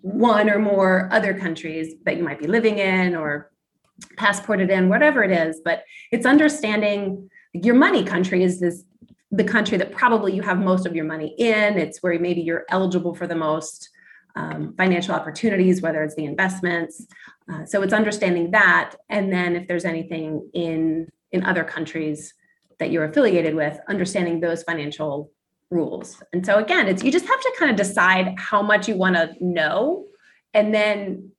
one 0.00 0.50
or 0.50 0.58
more 0.58 1.08
other 1.12 1.34
countries 1.34 1.94
that 2.04 2.16
you 2.16 2.22
might 2.22 2.38
be 2.38 2.46
living 2.46 2.78
in 2.78 3.14
or 3.14 3.50
passported 4.16 4.70
in, 4.70 4.88
whatever 4.88 5.22
it 5.22 5.30
is. 5.30 5.60
But 5.64 5.84
it's 6.12 6.26
understanding 6.26 7.30
your 7.52 7.74
money 7.74 8.04
country 8.04 8.42
is 8.42 8.60
this 8.60 8.84
the 9.30 9.44
country 9.44 9.76
that 9.78 9.92
probably 9.92 10.34
you 10.34 10.42
have 10.42 10.58
most 10.58 10.86
of 10.86 10.94
your 10.94 11.04
money 11.04 11.34
in. 11.38 11.78
It's 11.78 12.02
where 12.02 12.18
maybe 12.18 12.40
you're 12.40 12.64
eligible 12.70 13.14
for 13.14 13.26
the 13.26 13.34
most 13.34 13.90
um, 14.36 14.74
financial 14.76 15.14
opportunities, 15.14 15.80
whether 15.82 16.02
it's 16.02 16.14
the 16.14 16.24
investments. 16.24 17.06
Uh, 17.50 17.64
so 17.64 17.82
it's 17.82 17.92
understanding 17.92 18.50
that, 18.50 18.94
and 19.08 19.32
then 19.32 19.56
if 19.56 19.66
there's 19.66 19.84
anything 19.84 20.48
in 20.52 21.08
in 21.32 21.44
other 21.44 21.64
countries 21.64 22.32
that 22.78 22.90
you're 22.90 23.04
affiliated 23.04 23.54
with, 23.54 23.78
understanding 23.88 24.38
those 24.40 24.62
financial 24.62 25.30
rules. 25.70 26.22
And 26.32 26.44
so 26.46 26.58
again, 26.58 26.86
it's 26.86 27.02
you 27.02 27.10
just 27.10 27.26
have 27.26 27.40
to 27.40 27.52
kind 27.58 27.70
of 27.70 27.76
decide 27.76 28.34
how 28.38 28.62
much 28.62 28.86
you 28.88 28.96
want 28.96 29.16
to 29.16 29.32
know, 29.40 30.04
and 30.54 30.74
then 30.74 31.32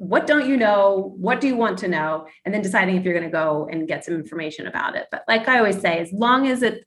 what 0.00 0.26
don't 0.26 0.48
you 0.48 0.56
know 0.56 1.14
what 1.18 1.42
do 1.42 1.46
you 1.46 1.54
want 1.54 1.76
to 1.76 1.86
know 1.86 2.26
and 2.46 2.54
then 2.54 2.62
deciding 2.62 2.96
if 2.96 3.04
you're 3.04 3.12
going 3.12 3.22
to 3.22 3.30
go 3.30 3.68
and 3.70 3.86
get 3.86 4.02
some 4.02 4.14
information 4.14 4.66
about 4.66 4.96
it 4.96 5.06
but 5.10 5.22
like 5.28 5.46
i 5.46 5.58
always 5.58 5.78
say 5.78 5.98
as 5.98 6.10
long 6.10 6.46
as 6.46 6.62
it 6.62 6.86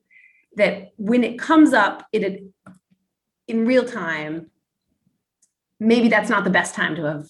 that 0.56 0.92
when 0.98 1.24
it 1.24 1.40
comes 1.40 1.74
up 1.74 2.06
it 2.12 2.44
in 3.48 3.66
real 3.66 3.86
time 3.86 4.50
maybe 5.80 6.08
that's 6.08 6.30
not 6.30 6.44
the 6.44 6.50
best 6.50 6.76
time 6.76 6.96
to 6.96 7.04
have 7.04 7.28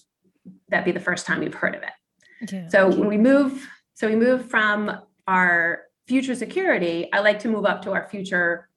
that 0.68 0.84
be 0.84 0.92
the 0.92 1.00
first 1.00 1.26
time 1.26 1.42
you've 1.42 1.54
heard 1.54 1.74
of 1.74 1.82
it. 1.82 2.52
Yeah. 2.52 2.68
so 2.68 2.88
when 2.88 3.08
we 3.08 3.18
move 3.18 3.66
so 3.94 4.08
we 4.08 4.16
move 4.16 4.50
from 4.50 5.00
our 5.26 5.82
future 6.06 6.34
security 6.34 7.08
i 7.12 7.20
like 7.20 7.38
to 7.38 7.48
move 7.48 7.64
up 7.64 7.82
to 7.82 7.92
our 7.92 8.08
future 8.08 8.68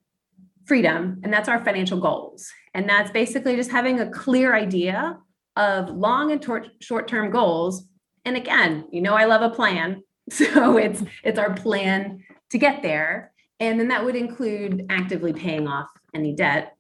freedom 0.67 1.19
and 1.23 1.33
that's 1.33 1.49
our 1.49 1.63
financial 1.63 1.99
goals. 1.99 2.51
And 2.73 2.87
that's 2.87 3.09
basically 3.09 3.55
just 3.55 3.71
having 3.71 3.99
a 3.99 4.11
clear 4.11 4.53
idea 4.53 5.17
of 5.55 5.89
long 5.89 6.31
and 6.31 6.41
tor- 6.41 6.67
short-term 6.81 7.31
goals. 7.31 7.87
And 8.25 8.35
again 8.35 8.85
you 8.91 9.01
know 9.01 9.13
i 9.13 9.23
love 9.23 9.41
a 9.41 9.49
plan 9.49 10.03
so 10.29 10.77
it's 10.77 11.01
it's 11.23 11.39
our 11.39 11.53
plan 11.53 12.25
to 12.49 12.57
get 12.57 12.81
there 12.81 13.31
and 13.59 13.79
then 13.79 13.87
that 13.87 14.03
would 14.03 14.15
include 14.15 14.85
actively 14.89 15.33
paying 15.33 15.67
off 15.67 15.87
any 16.13 16.33
debt. 16.33 16.73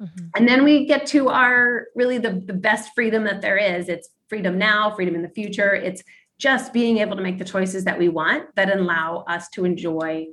Mm-hmm. 0.00 0.28
and 0.34 0.48
then 0.48 0.64
we 0.64 0.86
get 0.86 1.04
to 1.08 1.28
our 1.28 1.88
really 1.94 2.16
the, 2.16 2.42
the 2.46 2.54
best 2.54 2.92
freedom 2.94 3.24
that 3.24 3.42
there 3.42 3.58
is. 3.58 3.90
It's 3.90 4.08
freedom 4.30 4.56
now 4.56 4.94
freedom 4.94 5.14
in 5.14 5.20
the 5.20 5.28
future. 5.28 5.74
It's 5.74 6.02
just 6.38 6.72
being 6.72 6.98
able 6.98 7.16
to 7.16 7.22
make 7.22 7.36
the 7.36 7.44
choices 7.44 7.84
that 7.84 7.98
we 7.98 8.08
want 8.08 8.46
that 8.56 8.74
allow 8.74 9.24
us 9.28 9.50
to 9.50 9.66
enjoy 9.66 10.28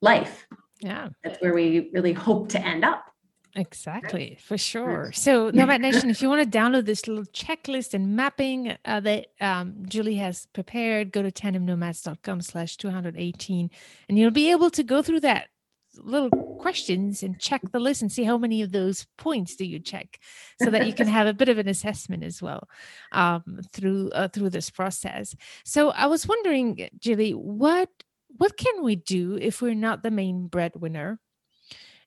life. 0.00 0.46
Yeah. 0.80 1.08
That's 1.24 1.40
where 1.42 1.52
we 1.52 1.90
really 1.92 2.12
hope 2.12 2.50
to 2.50 2.64
end 2.64 2.84
up 2.84 3.09
Exactly, 3.56 4.38
for 4.40 4.56
sure. 4.56 5.10
So, 5.12 5.50
Nomad 5.54 5.80
Nation, 5.80 6.10
if 6.10 6.22
you 6.22 6.28
want 6.28 6.50
to 6.50 6.58
download 6.58 6.84
this 6.84 7.08
little 7.08 7.24
checklist 7.24 7.94
and 7.94 8.14
mapping 8.14 8.76
uh, 8.84 9.00
that 9.00 9.26
um, 9.40 9.74
Julie 9.86 10.16
has 10.16 10.46
prepared, 10.52 11.12
go 11.12 11.22
to 11.22 11.30
tandemnomads.com 11.30 12.40
slash 12.42 12.76
218, 12.76 13.70
and 14.08 14.18
you'll 14.18 14.30
be 14.30 14.50
able 14.50 14.70
to 14.70 14.82
go 14.82 15.02
through 15.02 15.20
that 15.20 15.48
little 15.96 16.30
questions 16.60 17.22
and 17.22 17.40
check 17.40 17.60
the 17.72 17.80
list 17.80 18.02
and 18.02 18.12
see 18.12 18.24
how 18.24 18.38
many 18.38 18.62
of 18.62 18.72
those 18.72 19.06
points 19.18 19.56
do 19.56 19.64
you 19.64 19.80
check 19.80 20.20
so 20.62 20.70
that 20.70 20.86
you 20.86 20.92
can 20.92 21.08
have 21.08 21.26
a 21.26 21.34
bit 21.34 21.48
of 21.48 21.58
an 21.58 21.68
assessment 21.68 22.22
as 22.22 22.40
well 22.40 22.68
um, 23.12 23.60
through 23.72 24.10
uh, 24.10 24.28
through 24.28 24.50
this 24.50 24.70
process. 24.70 25.34
So 25.64 25.90
i 25.90 26.06
was 26.06 26.28
wondering 26.28 26.88
julie 26.98 27.32
what 27.32 27.88
what 28.36 28.56
can 28.56 28.82
we 28.82 28.96
do 28.96 29.36
if 29.40 29.60
we're 29.60 29.74
not 29.74 30.02
the 30.02 30.10
main 30.10 30.46
breadwinner 30.46 31.18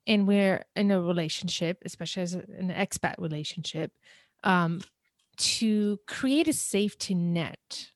and 0.05 0.27
we're 0.27 0.63
in 0.75 0.91
a 0.91 1.01
relationship, 1.01 1.81
especially 1.85 2.23
as 2.23 2.33
an 2.33 2.73
expat 2.75 3.15
relationship, 3.17 3.91
um, 4.43 4.81
to 5.37 5.99
create 6.07 6.47
a 6.47 6.53
safety 6.53 7.15
net 7.15 7.89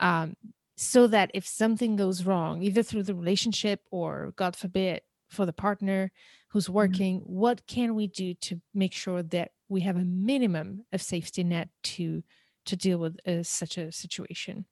um, 0.00 0.36
so 0.76 1.06
that 1.08 1.30
if 1.34 1.46
something 1.46 1.96
goes 1.96 2.24
wrong, 2.24 2.62
either 2.62 2.82
through 2.82 3.02
the 3.02 3.14
relationship 3.14 3.80
or, 3.90 4.32
God 4.36 4.54
forbid, 4.54 5.00
for 5.28 5.44
the 5.44 5.52
partner 5.52 6.10
who's 6.50 6.64
mm-hmm. 6.64 6.74
working, 6.74 7.20
mm-hmm. 7.20 7.32
what 7.32 7.66
can 7.66 7.94
we 7.94 8.06
do 8.06 8.34
to 8.34 8.60
make 8.74 8.92
sure 8.92 9.22
that 9.22 9.50
we 9.68 9.80
have 9.82 9.96
a 9.96 10.04
minimum 10.04 10.84
of 10.92 11.02
safety 11.02 11.44
net 11.44 11.68
to 11.82 12.22
to 12.64 12.76
deal 12.76 12.98
with 12.98 13.18
uh, 13.26 13.42
such 13.42 13.78
a 13.78 13.90
situation? 13.90 14.66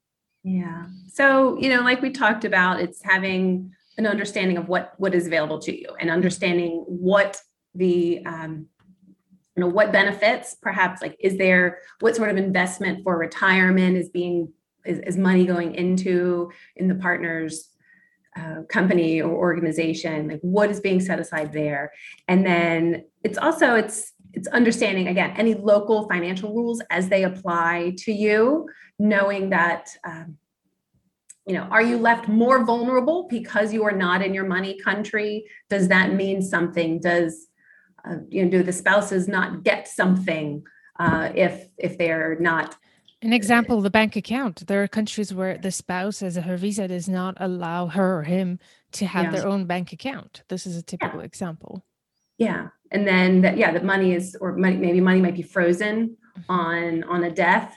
Yeah. 0.44 0.86
So, 1.12 1.58
you 1.58 1.68
know, 1.70 1.80
like 1.80 2.02
we 2.02 2.10
talked 2.10 2.44
about, 2.44 2.80
it's 2.80 3.02
having 3.02 3.72
an 3.98 4.06
understanding 4.06 4.56
of 4.56 4.68
what 4.68 4.92
what 4.98 5.14
is 5.14 5.26
available 5.26 5.58
to 5.60 5.78
you 5.78 5.88
and 6.00 6.10
understanding 6.10 6.84
what 6.86 7.40
the 7.74 8.24
um, 8.26 8.66
you 9.56 9.60
know 9.62 9.68
what 9.68 9.92
benefits 9.92 10.54
perhaps 10.60 11.00
like 11.00 11.16
is 11.20 11.38
there 11.38 11.78
what 12.00 12.14
sort 12.14 12.30
of 12.30 12.36
investment 12.36 13.02
for 13.04 13.16
retirement 13.16 13.96
is 13.96 14.08
being 14.08 14.52
is, 14.84 14.98
is 15.00 15.16
money 15.16 15.46
going 15.46 15.74
into 15.74 16.50
in 16.76 16.88
the 16.88 16.94
partner's 16.94 17.70
uh, 18.36 18.62
company 18.68 19.20
or 19.20 19.34
organization? 19.34 20.28
Like 20.28 20.40
what 20.42 20.70
is 20.70 20.80
being 20.80 21.00
set 21.00 21.18
aside 21.18 21.52
there? 21.52 21.92
And 22.28 22.44
then 22.44 23.04
it's 23.24 23.38
also 23.38 23.74
it's 23.76 24.12
it's 24.32 24.48
understanding 24.48 25.08
again 25.08 25.32
any 25.36 25.54
local 25.54 26.06
financial 26.08 26.54
rules 26.54 26.82
as 26.90 27.08
they 27.08 27.24
apply 27.24 27.94
to 27.98 28.12
you 28.12 28.68
knowing 28.98 29.50
that 29.50 29.88
um, 30.04 30.36
you 31.46 31.54
know 31.54 31.62
are 31.70 31.82
you 31.82 31.96
left 31.96 32.28
more 32.28 32.64
vulnerable 32.64 33.26
because 33.30 33.72
you 33.72 33.84
are 33.84 33.92
not 33.92 34.22
in 34.22 34.34
your 34.34 34.44
money 34.44 34.78
country 34.78 35.44
does 35.70 35.88
that 35.88 36.12
mean 36.12 36.42
something 36.42 37.00
does 37.00 37.46
uh, 38.04 38.16
you 38.28 38.44
know 38.44 38.50
do 38.50 38.62
the 38.62 38.72
spouses 38.72 39.28
not 39.28 39.62
get 39.62 39.88
something 39.88 40.62
uh, 40.98 41.30
if 41.34 41.68
if 41.78 41.96
they're 41.96 42.36
not 42.40 42.76
an 43.22 43.32
example 43.32 43.80
the 43.80 43.90
bank 43.90 44.16
account 44.16 44.66
there 44.66 44.82
are 44.82 44.88
countries 44.88 45.32
where 45.32 45.56
the 45.56 45.70
spouse 45.70 46.22
as 46.22 46.36
her 46.36 46.56
visa 46.56 46.88
does 46.88 47.08
not 47.08 47.36
allow 47.38 47.86
her 47.86 48.18
or 48.18 48.22
him 48.24 48.58
to 48.92 49.06
have 49.06 49.26
yeah. 49.26 49.30
their 49.30 49.46
own 49.46 49.64
bank 49.64 49.92
account 49.92 50.42
this 50.48 50.66
is 50.66 50.76
a 50.76 50.82
typical 50.82 51.20
yeah. 51.20 51.26
example 51.26 51.84
yeah 52.38 52.68
and 52.90 53.06
then 53.06 53.40
that 53.40 53.56
yeah 53.56 53.72
the 53.72 53.82
money 53.82 54.12
is 54.14 54.36
or 54.40 54.56
money, 54.56 54.76
maybe 54.76 55.00
money 55.00 55.20
might 55.20 55.34
be 55.34 55.42
frozen 55.42 56.16
mm-hmm. 56.38 56.52
on 56.52 57.04
on 57.04 57.24
a 57.24 57.30
death 57.30 57.74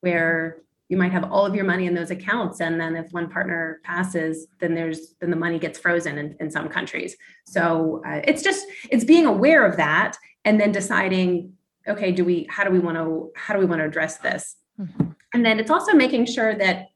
where 0.00 0.62
you 0.92 0.98
might 0.98 1.10
have 1.10 1.32
all 1.32 1.46
of 1.46 1.54
your 1.54 1.64
money 1.64 1.86
in 1.86 1.94
those 1.94 2.10
accounts 2.10 2.60
and 2.60 2.78
then 2.78 2.96
if 2.96 3.10
one 3.12 3.26
partner 3.30 3.80
passes 3.82 4.46
then 4.60 4.74
there's 4.74 5.14
then 5.20 5.30
the 5.30 5.36
money 5.36 5.58
gets 5.58 5.78
frozen 5.78 6.18
in, 6.18 6.36
in 6.38 6.50
some 6.50 6.68
countries 6.68 7.16
so 7.46 8.02
uh, 8.06 8.20
it's 8.24 8.42
just 8.42 8.66
it's 8.90 9.02
being 9.02 9.24
aware 9.24 9.64
of 9.64 9.78
that 9.78 10.18
and 10.44 10.60
then 10.60 10.70
deciding 10.70 11.50
okay 11.88 12.12
do 12.12 12.26
we 12.26 12.46
how 12.50 12.62
do 12.62 12.70
we 12.70 12.78
want 12.78 12.98
to 12.98 13.30
how 13.34 13.54
do 13.54 13.60
we 13.60 13.64
want 13.64 13.80
to 13.80 13.86
address 13.86 14.18
this 14.18 14.56
mm-hmm. 14.78 15.08
and 15.32 15.46
then 15.46 15.58
it's 15.58 15.70
also 15.70 15.94
making 15.94 16.26
sure 16.26 16.54
that 16.54 16.88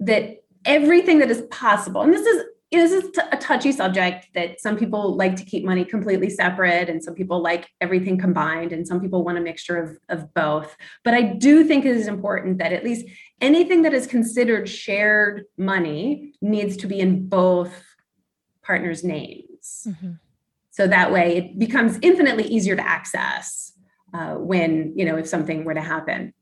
that 0.00 0.42
everything 0.64 1.20
that 1.20 1.30
is 1.30 1.42
possible 1.52 2.02
and 2.02 2.12
this 2.12 2.26
is 2.26 2.42
this 2.78 2.92
is 2.92 3.10
a 3.32 3.36
touchy 3.36 3.72
subject 3.72 4.28
that 4.34 4.60
some 4.60 4.76
people 4.76 5.16
like 5.16 5.34
to 5.36 5.44
keep 5.44 5.64
money 5.64 5.84
completely 5.84 6.30
separate 6.30 6.88
and 6.88 7.02
some 7.02 7.14
people 7.14 7.42
like 7.42 7.68
everything 7.80 8.16
combined 8.16 8.72
and 8.72 8.86
some 8.86 9.00
people 9.00 9.24
want 9.24 9.38
a 9.38 9.40
mixture 9.40 9.76
of, 9.76 9.98
of 10.08 10.32
both. 10.34 10.76
But 11.02 11.14
i 11.14 11.22
do 11.22 11.64
think 11.64 11.84
it 11.84 11.96
is 11.96 12.06
important 12.06 12.58
that 12.58 12.72
at 12.72 12.84
least 12.84 13.06
anything 13.40 13.82
that 13.82 13.94
is 13.94 14.06
considered 14.06 14.68
shared 14.68 15.44
money 15.56 16.34
needs 16.40 16.76
to 16.78 16.86
be 16.86 17.00
in 17.00 17.28
both 17.28 17.82
partners 18.62 19.02
names. 19.02 19.86
Mm-hmm. 19.86 20.12
so 20.70 20.86
that 20.86 21.12
way 21.12 21.36
it 21.36 21.58
becomes 21.58 21.98
infinitely 22.02 22.44
easier 22.44 22.76
to 22.76 22.86
access 22.86 23.72
uh, 24.14 24.34
when 24.34 24.92
you 24.96 25.04
know 25.04 25.16
if 25.16 25.28
something 25.28 25.64
were 25.64 25.74
to 25.74 25.80
happen. 25.80 26.32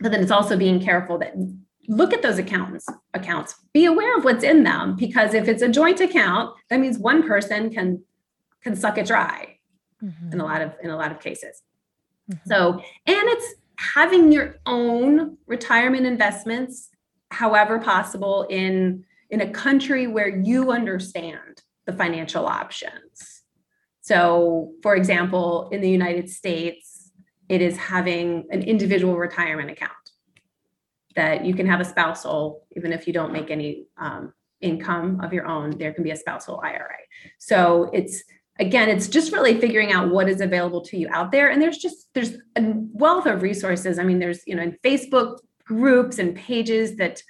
But 0.00 0.12
then 0.12 0.22
it's 0.22 0.30
also 0.30 0.56
being 0.56 0.80
careful 0.80 1.18
that 1.18 1.34
look 1.88 2.12
at 2.12 2.20
those 2.22 2.38
accountants 2.38 2.86
accounts 3.14 3.56
be 3.72 3.86
aware 3.86 4.16
of 4.16 4.24
what's 4.24 4.44
in 4.44 4.62
them 4.62 4.94
because 4.94 5.32
if 5.34 5.48
it's 5.48 5.62
a 5.62 5.68
joint 5.68 6.00
account 6.00 6.54
that 6.68 6.78
means 6.78 6.98
one 6.98 7.26
person 7.26 7.70
can 7.70 8.02
can 8.62 8.76
suck 8.76 8.98
it 8.98 9.06
dry 9.06 9.56
mm-hmm. 10.02 10.32
in 10.32 10.40
a 10.40 10.44
lot 10.44 10.60
of 10.60 10.74
in 10.82 10.90
a 10.90 10.96
lot 10.96 11.10
of 11.10 11.18
cases 11.18 11.62
mm-hmm. 12.30 12.48
so 12.48 12.74
and 12.74 12.82
it's 13.06 13.54
having 13.76 14.30
your 14.30 14.56
own 14.66 15.38
retirement 15.46 16.04
investments 16.04 16.90
however 17.30 17.78
possible 17.78 18.46
in 18.50 19.02
in 19.30 19.40
a 19.40 19.50
country 19.50 20.06
where 20.06 20.28
you 20.28 20.70
understand 20.70 21.62
the 21.86 21.92
financial 21.92 22.46
options 22.46 23.42
so 24.02 24.72
for 24.82 24.94
example 24.94 25.70
in 25.70 25.80
the 25.80 25.90
united 25.90 26.28
states 26.28 27.12
it 27.48 27.62
is 27.62 27.78
having 27.78 28.46
an 28.50 28.62
individual 28.62 29.16
retirement 29.16 29.70
account 29.70 29.92
that 31.18 31.44
you 31.44 31.52
can 31.52 31.66
have 31.66 31.80
a 31.80 31.84
spousal, 31.84 32.62
even 32.76 32.92
if 32.92 33.08
you 33.08 33.12
don't 33.12 33.32
make 33.32 33.50
any 33.50 33.88
um, 33.96 34.32
income 34.60 35.20
of 35.20 35.32
your 35.32 35.46
own, 35.46 35.76
there 35.76 35.92
can 35.92 36.04
be 36.04 36.12
a 36.12 36.16
spousal 36.16 36.60
IRA. 36.62 37.00
So 37.38 37.90
it's 37.92 38.22
again, 38.60 38.88
it's 38.88 39.08
just 39.08 39.32
really 39.32 39.60
figuring 39.60 39.90
out 39.90 40.10
what 40.10 40.28
is 40.28 40.40
available 40.40 40.80
to 40.82 40.96
you 40.96 41.08
out 41.10 41.32
there. 41.32 41.50
And 41.50 41.60
there's 41.60 41.78
just 41.78 42.08
there's 42.14 42.34
a 42.56 42.72
wealth 42.92 43.26
of 43.26 43.42
resources. 43.42 43.98
I 43.98 44.04
mean, 44.04 44.20
there's 44.20 44.42
you 44.46 44.54
know 44.54 44.62
in 44.62 44.78
Facebook 44.84 45.38
groups 45.64 46.20
and 46.20 46.36
pages 46.36 46.96
that 46.98 47.20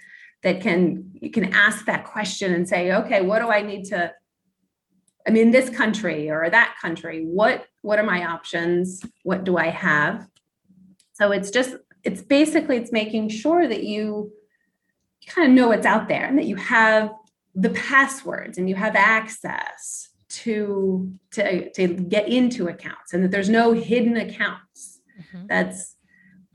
that 0.43 0.61
can 0.61 1.11
you 1.15 1.31
can 1.31 1.55
ask 1.55 1.87
that 1.87 2.05
question 2.05 2.53
and 2.53 2.69
say, 2.69 2.93
okay, 2.93 3.23
what 3.23 3.39
do 3.41 3.49
I 3.49 3.63
need 3.63 3.87
to 3.87 4.13
I'm 5.27 5.37
in 5.37 5.51
this 5.51 5.71
country 5.71 6.31
or 6.31 6.51
that 6.51 6.75
country. 6.83 7.25
What 7.25 7.65
what 7.81 7.99
are 7.99 8.11
my 8.15 8.27
options? 8.27 9.03
What 9.23 9.45
do 9.45 9.57
I 9.57 9.69
have? 9.69 10.27
So 11.15 11.33
it's 11.33 11.51
just 11.51 11.77
it's 12.05 12.23
basically 12.23 12.77
it's 12.77 12.93
making 12.93 13.29
sure 13.29 13.67
that 13.67 13.85
you, 13.85 14.33
kind 15.29 15.49
of 15.49 15.55
know 15.55 15.69
what's 15.69 15.87
out 15.87 16.09
there 16.09 16.25
and 16.25 16.39
that 16.39 16.47
you 16.47 16.57
have 16.57 17.13
the 17.55 17.71
passwords 17.71 18.59
and 18.59 18.69
you 18.69 18.75
have 18.75 18.97
access 18.97 20.09
to 20.29 21.11
to 21.31 21.71
to 21.71 21.89
get 21.89 22.29
into 22.29 22.69
accounts 22.69 23.15
and 23.15 23.25
that 23.25 23.31
there's 23.31 23.49
no 23.49 23.73
hidden 23.73 24.17
accounts 24.17 25.01
mm-hmm. 25.19 25.47
that's 25.47 25.97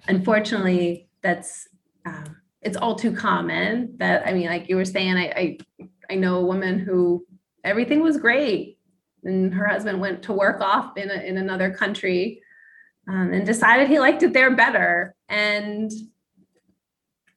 unfortunately 0.07 1.09
that's 1.21 1.67
um, 2.05 2.37
it's 2.61 2.77
all 2.77 2.95
too 2.95 3.11
common 3.11 3.95
that 3.97 4.25
i 4.27 4.33
mean 4.33 4.45
like 4.45 4.69
you 4.69 4.75
were 4.75 4.85
saying 4.85 5.17
I, 5.17 5.57
I 5.79 5.87
i 6.11 6.15
know 6.15 6.37
a 6.37 6.45
woman 6.45 6.79
who 6.79 7.25
everything 7.63 8.01
was 8.01 8.17
great 8.17 8.77
and 9.23 9.53
her 9.53 9.67
husband 9.67 9.99
went 9.99 10.21
to 10.23 10.33
work 10.33 10.61
off 10.61 10.97
in 10.97 11.09
a, 11.09 11.15
in 11.15 11.37
another 11.37 11.71
country 11.71 12.42
um, 13.07 13.33
and 13.33 13.45
decided 13.45 13.87
he 13.87 13.99
liked 13.99 14.23
it 14.23 14.33
there 14.33 14.55
better 14.55 15.15
and 15.29 15.91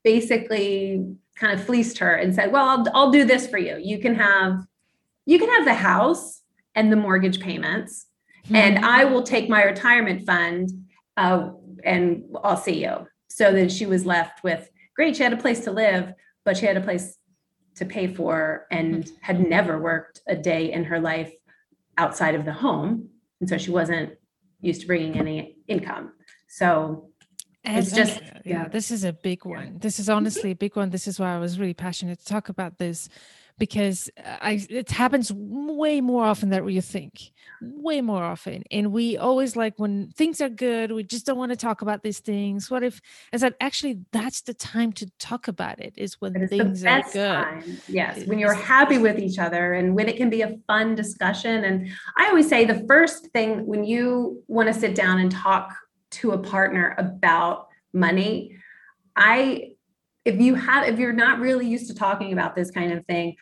basically 0.03 1.05
kind 1.35 1.53
of 1.53 1.63
fleeced 1.63 1.97
her 1.99 2.13
and 2.13 2.33
said, 2.33 2.51
Well, 2.51 2.67
I'll, 2.67 2.85
I'll 2.93 3.11
do 3.11 3.25
this 3.25 3.47
for 3.47 3.57
you. 3.57 3.77
You 3.77 3.99
can 3.99 4.15
have 4.15 4.65
you 5.25 5.37
can 5.37 5.49
have 5.49 5.65
the 5.65 5.73
house 5.73 6.41
and 6.73 6.91
the 6.91 6.95
mortgage 6.95 7.41
payments, 7.41 8.07
mm-hmm. 8.45 8.55
and 8.55 8.85
I 8.85 9.03
will 9.03 9.23
take 9.23 9.49
my 9.49 9.63
retirement 9.63 10.25
fund 10.25 10.69
uh, 11.17 11.49
and 11.83 12.23
I'll 12.43 12.57
see 12.57 12.81
you. 12.83 13.07
So 13.29 13.51
that 13.51 13.71
she 13.71 13.85
was 13.85 14.05
left 14.05 14.43
with 14.43 14.69
great, 14.95 15.15
she 15.15 15.23
had 15.23 15.33
a 15.33 15.37
place 15.37 15.59
to 15.65 15.71
live, 15.71 16.13
but 16.43 16.57
she 16.57 16.65
had 16.65 16.77
a 16.77 16.81
place 16.81 17.17
to 17.75 17.85
pay 17.85 18.07
for 18.07 18.65
and 18.71 19.03
mm-hmm. 19.03 19.15
had 19.21 19.47
never 19.47 19.79
worked 19.79 20.21
a 20.27 20.35
day 20.35 20.71
in 20.71 20.85
her 20.85 20.99
life 20.99 21.31
outside 21.97 22.35
of 22.35 22.45
the 22.45 22.53
home. 22.53 23.09
And 23.39 23.49
so 23.49 23.57
she 23.57 23.69
wasn't 23.69 24.13
used 24.61 24.81
to 24.81 24.87
bringing 24.87 25.19
any 25.19 25.56
income. 25.67 26.13
So 26.47 27.09
it's 27.63 27.91
just 27.91 28.21
yeah, 28.21 28.39
yeah, 28.45 28.67
this 28.67 28.91
is 28.91 29.03
a 29.03 29.13
big 29.13 29.45
one. 29.45 29.77
This 29.79 29.99
is 29.99 30.09
honestly 30.09 30.51
a 30.51 30.55
big 30.55 30.75
one. 30.75 30.89
This 30.89 31.07
is 31.07 31.19
why 31.19 31.35
I 31.35 31.39
was 31.39 31.59
really 31.59 31.73
passionate 31.73 32.19
to 32.19 32.25
talk 32.25 32.49
about 32.49 32.77
this 32.77 33.09
because 33.57 34.09
I 34.17 34.65
it 34.69 34.91
happens 34.91 35.31
way 35.33 36.01
more 36.01 36.25
often 36.25 36.49
than 36.49 36.67
you 36.69 36.81
think, 36.81 37.31
way 37.61 38.01
more 38.01 38.23
often. 38.23 38.63
And 38.71 38.91
we 38.91 39.17
always 39.17 39.55
like 39.55 39.73
when 39.77 40.09
things 40.11 40.41
are 40.41 40.49
good, 40.49 40.91
we 40.91 41.03
just 41.03 41.25
don't 41.25 41.37
want 41.37 41.51
to 41.51 41.55
talk 41.55 41.81
about 41.81 42.03
these 42.03 42.19
things. 42.19 42.69
What 42.69 42.83
if 42.83 43.01
I 43.33 43.37
said 43.37 43.55
actually 43.59 43.99
that's 44.11 44.41
the 44.41 44.53
time 44.53 44.91
to 44.93 45.09
talk 45.19 45.47
about 45.47 45.79
it 45.79 45.93
is 45.97 46.21
when 46.21 46.47
things 46.47 46.85
are 46.85 47.01
good. 47.01 47.13
Time. 47.13 47.77
Yes, 47.87 48.25
when 48.25 48.39
you're 48.39 48.53
happy 48.53 48.97
with 48.97 49.19
each 49.19 49.39
other 49.39 49.73
and 49.73 49.95
when 49.95 50.07
it 50.07 50.17
can 50.17 50.29
be 50.29 50.41
a 50.41 50.57
fun 50.67 50.95
discussion. 50.95 51.63
And 51.63 51.89
I 52.17 52.27
always 52.27 52.47
say 52.47 52.65
the 52.65 52.85
first 52.87 53.27
thing 53.27 53.65
when 53.65 53.83
you 53.83 54.43
want 54.47 54.67
to 54.67 54.73
sit 54.73 54.93
down 54.93 55.19
and 55.19 55.31
talk 55.31 55.73
to 56.09 56.31
a 56.31 56.37
partner 56.37 56.95
about 56.97 57.67
money, 57.91 58.55
I 59.15 59.71
if 60.27 60.41
you 60.41 60.55
have 60.55 60.87
if 60.87 60.99
you're 60.99 61.13
not 61.13 61.39
really 61.39 61.65
used 61.65 61.87
to 61.87 61.95
talking 61.95 62.33
about 62.33 62.53
this 62.53 62.69
kind 62.69 62.91
of 62.91 63.05
thing 63.05 63.35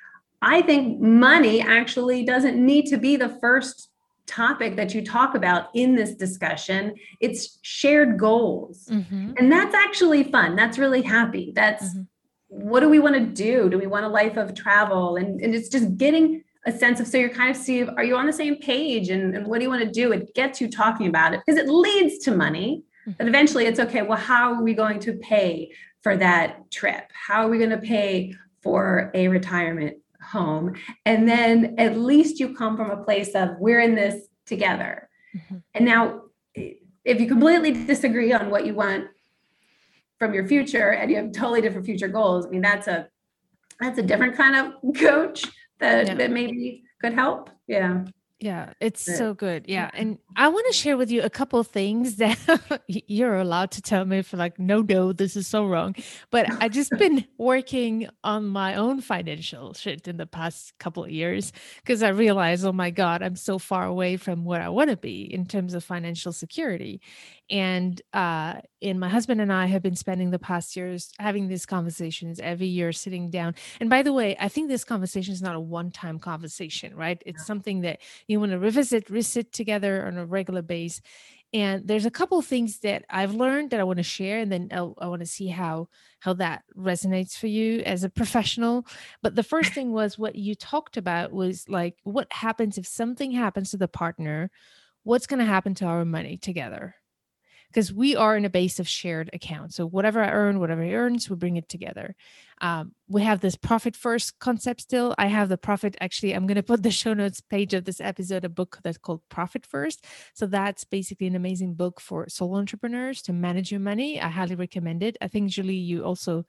i 0.46 0.62
think 0.62 1.00
money 1.02 1.62
actually 1.62 2.24
doesn't 2.24 2.58
need 2.58 2.86
to 2.86 2.98
be 2.98 3.16
the 3.16 3.38
first 3.42 3.90
topic 4.28 4.76
that 4.76 4.94
you 4.96 5.06
talk 5.06 5.36
about 5.36 5.68
in 5.74 5.96
this 5.96 6.16
discussion 6.16 6.94
it's 7.20 7.60
shared 7.62 8.18
goals 8.18 8.88
mm-hmm. 8.90 9.34
and 9.38 9.52
that's 9.52 9.76
actually 9.76 10.24
fun 10.24 10.56
that's 10.56 10.78
really 10.78 11.02
happy 11.02 11.52
that's 11.56 11.90
mm-hmm. 11.90 12.02
what 12.48 12.80
do 12.80 12.90
we 12.90 13.00
want 13.00 13.16
to 13.16 13.22
do 13.22 13.70
do 13.70 13.78
we 13.78 13.88
want 13.88 14.06
a 14.06 14.10
life 14.10 14.38
of 14.38 14.56
travel 14.56 15.18
and, 15.18 15.42
and 15.42 15.54
it's 15.54 15.70
just 15.70 15.98
getting 15.98 16.42
a 16.66 16.72
sense 16.72 17.00
of 17.00 17.06
so 17.06 17.18
you're 17.18 17.30
kind 17.30 17.52
of 17.52 17.58
see 17.58 17.84
are 17.84 18.04
you 18.04 18.16
on 18.16 18.26
the 18.26 18.34
same 18.34 18.56
page 18.56 19.10
and, 19.10 19.36
and 19.36 19.46
what 19.46 19.60
do 19.60 19.64
you 19.64 19.70
want 19.70 19.84
to 19.84 19.92
do 19.92 20.12
it 20.12 20.34
gets 20.34 20.60
you 20.60 20.68
talking 20.68 21.08
about 21.08 21.34
it 21.34 21.42
because 21.46 21.60
it 21.60 21.70
leads 21.70 22.18
to 22.18 22.32
money 22.32 22.84
mm-hmm. 23.02 23.12
but 23.20 23.28
eventually 23.28 23.66
it's 23.66 23.80
okay 23.80 24.02
well 24.02 24.18
how 24.18 24.54
are 24.54 24.64
we 24.64 24.74
going 24.74 25.00
to 25.00 25.14
pay 25.14 25.70
for 26.06 26.16
that 26.16 26.70
trip? 26.70 27.12
How 27.14 27.44
are 27.44 27.50
we 27.50 27.58
going 27.58 27.72
to 27.72 27.80
pay 27.80 28.36
for 28.62 29.10
a 29.16 29.28
retirement 29.28 29.98
home? 30.26 30.76
And 31.06 31.28
then 31.28 31.76
at 31.78 31.98
least 31.98 32.40
you 32.40 32.54
come 32.54 32.76
from 32.76 32.92
a 32.92 33.04
place 33.04 33.36
of 33.36 33.52
we're 33.60 33.80
in 33.80 33.96
this 33.96 34.28
together. 34.46 35.10
Mm-hmm. 35.36 35.56
And 35.74 35.86
now, 35.86 36.22
if 36.54 37.20
you 37.22 37.28
completely 37.28 37.72
disagree 37.86 38.34
on 38.34 38.50
what 38.50 38.66
you 38.66 38.74
want 38.74 39.08
from 40.18 40.34
your 40.34 40.48
future 40.48 40.92
and 40.92 41.12
you 41.12 41.18
have 41.18 41.32
totally 41.32 41.62
different 41.62 41.86
future 41.86 42.08
goals, 42.08 42.46
I 42.46 42.50
mean, 42.50 42.62
that's 42.62 42.88
a 42.88 43.08
that's 43.80 44.00
a 44.00 44.04
different 44.04 44.36
kind 44.36 44.56
of 44.56 44.96
coach 44.96 45.46
that, 45.80 46.08
yeah. 46.08 46.14
that 46.16 46.32
maybe 46.32 46.84
could 47.02 47.14
help. 47.14 47.50
Yeah. 47.68 48.06
Yeah, 48.46 48.74
it's 48.80 49.04
so 49.04 49.34
good. 49.34 49.66
Yeah. 49.68 49.88
Mm-hmm. 49.88 50.02
And 50.02 50.20
I 50.36 50.50
want 50.50 50.68
to 50.68 50.74
share 50.74 50.98
with 50.98 51.10
you 51.10 51.24
a 51.24 51.32
couple 51.32 51.60
of 51.60 51.66
things 51.66 52.16
that 52.18 52.38
you're 52.88 53.38
allowed 53.38 53.72
to 53.72 53.82
tell 53.82 54.06
me 54.06 54.22
for 54.22 54.38
like, 54.38 54.60
no, 54.60 54.82
no, 54.82 55.14
this 55.14 55.36
is 55.36 55.48
so 55.48 55.66
wrong. 55.66 55.96
But 56.30 56.46
I 56.62 56.70
just 56.70 56.92
been 57.00 57.26
working 57.40 58.08
on 58.24 58.46
my 58.46 58.76
own 58.76 59.02
financial 59.02 59.74
shit 59.74 60.08
in 60.08 60.18
the 60.18 60.28
past 60.28 60.78
couple 60.78 61.04
of 61.04 61.10
years 61.10 61.54
because 61.78 62.04
I 62.04 62.10
realized, 62.10 62.64
oh 62.66 62.72
my 62.72 62.92
God, 62.92 63.24
I'm 63.24 63.36
so 63.36 63.58
far 63.58 63.84
away 63.88 64.16
from 64.16 64.46
where 64.46 64.62
I 64.62 64.70
want 64.70 64.92
to 64.92 64.98
be 64.98 65.24
in 65.24 65.48
terms 65.48 65.74
of 65.74 65.84
financial 65.84 66.32
security. 66.32 67.02
And 67.50 68.02
uh 68.12 68.56
and 68.82 69.00
my 69.00 69.10
husband 69.10 69.40
and 69.40 69.54
I 69.54 69.68
have 69.68 69.84
been 69.84 69.96
spending 69.96 70.32
the 70.32 70.40
past 70.40 70.76
years 70.76 71.12
having 71.20 71.48
these 71.48 71.66
conversations 71.66 72.40
every 72.40 72.68
year, 72.68 72.92
sitting 72.92 73.30
down. 73.30 73.56
And 73.80 73.90
by 73.90 74.02
the 74.02 74.14
way, 74.14 74.36
I 74.40 74.48
think 74.48 74.68
this 74.68 74.84
conversation 74.84 75.34
is 75.34 75.42
not 75.42 75.56
a 75.56 75.60
one-time 75.60 76.20
conversation, 76.20 76.96
right? 76.96 77.22
It's 77.26 77.46
something 77.46 77.82
that 77.82 78.00
you 78.28 78.40
want 78.40 78.52
to 78.52 78.60
revisit, 78.60 79.08
resit 79.10 79.52
together 79.52 80.06
on 80.06 80.18
a 80.18 80.26
regular 80.26 80.62
base. 80.62 81.02
And 81.54 81.88
there's 81.88 82.06
a 82.06 82.12
couple 82.12 82.38
of 82.38 82.46
things 82.46 82.80
that 82.80 83.06
I've 83.10 83.34
learned 83.34 83.70
that 83.70 83.80
I 83.80 83.86
want 83.86 83.98
to 83.98 84.04
share, 84.04 84.40
and 84.40 84.52
then 84.52 84.68
I'll, 84.72 84.94
i 85.00 85.08
want 85.08 85.22
to 85.22 85.26
see 85.26 85.48
how 85.48 85.88
how 86.20 86.34
that 86.34 86.64
resonates 86.76 87.38
for 87.38 87.48
you 87.48 87.80
as 87.86 88.04
a 88.04 88.10
professional. 88.10 88.86
But 89.22 89.36
the 89.36 89.44
first 89.44 89.72
thing 89.74 89.92
was 89.94 90.18
what 90.20 90.36
you 90.36 90.56
talked 90.56 90.98
about 90.98 91.32
was 91.32 91.70
like 91.70 91.98
what 92.04 92.28
happens 92.34 92.78
if 92.78 92.86
something 92.86 93.32
happens 93.32 93.72
to 93.72 93.78
the 93.78 93.88
partner. 93.88 94.52
What's 95.04 95.28
going 95.28 95.40
to 95.40 95.46
happen 95.46 95.76
to 95.76 95.86
our 95.86 96.04
money 96.04 96.36
together? 96.36 96.96
Because 97.76 97.92
we 97.92 98.16
are 98.16 98.38
in 98.38 98.46
a 98.46 98.50
base 98.50 98.80
of 98.80 98.88
shared 98.88 99.30
accounts. 99.34 99.76
So 99.76 99.86
whatever 99.86 100.24
I 100.24 100.30
earn, 100.30 100.62
whatever 100.62 100.82
he 100.82 100.96
earns, 100.96 101.30
we 101.30 101.36
bring 101.36 101.58
it 101.58 101.68
together. 101.68 102.16
Um, 102.62 102.94
we 103.10 103.22
have 103.24 103.42
this 103.42 103.58
profit 103.58 103.98
first 103.98 104.40
concept 104.40 104.80
still. 104.80 105.14
I 105.18 105.28
have 105.28 105.50
the 105.50 105.58
profit. 105.58 105.98
Actually, 106.00 106.34
I'm 106.34 106.48
going 106.48 106.56
to 106.56 106.64
put 106.64 106.84
the 106.84 106.90
show 106.90 107.14
notes 107.14 107.42
page 107.42 107.74
of 107.74 107.84
this 107.84 108.00
episode, 108.00 108.46
a 108.46 108.50
book 108.50 108.80
that's 108.82 108.98
called 108.98 109.24
Profit 109.28 109.66
First. 109.66 110.06
So 110.34 110.46
that's 110.46 110.86
basically 110.86 111.28
an 111.28 111.36
amazing 111.36 111.74
book 111.74 112.00
for 112.00 112.30
solo 112.30 112.60
entrepreneurs 112.60 113.22
to 113.24 113.34
manage 113.34 113.72
your 113.72 113.82
money. 113.82 114.22
I 114.22 114.30
highly 114.30 114.56
recommend 114.56 115.04
it. 115.04 115.18
I 115.20 115.28
think 115.28 115.50
Julie, 115.50 115.76
you 115.76 116.06
also. 116.06 116.46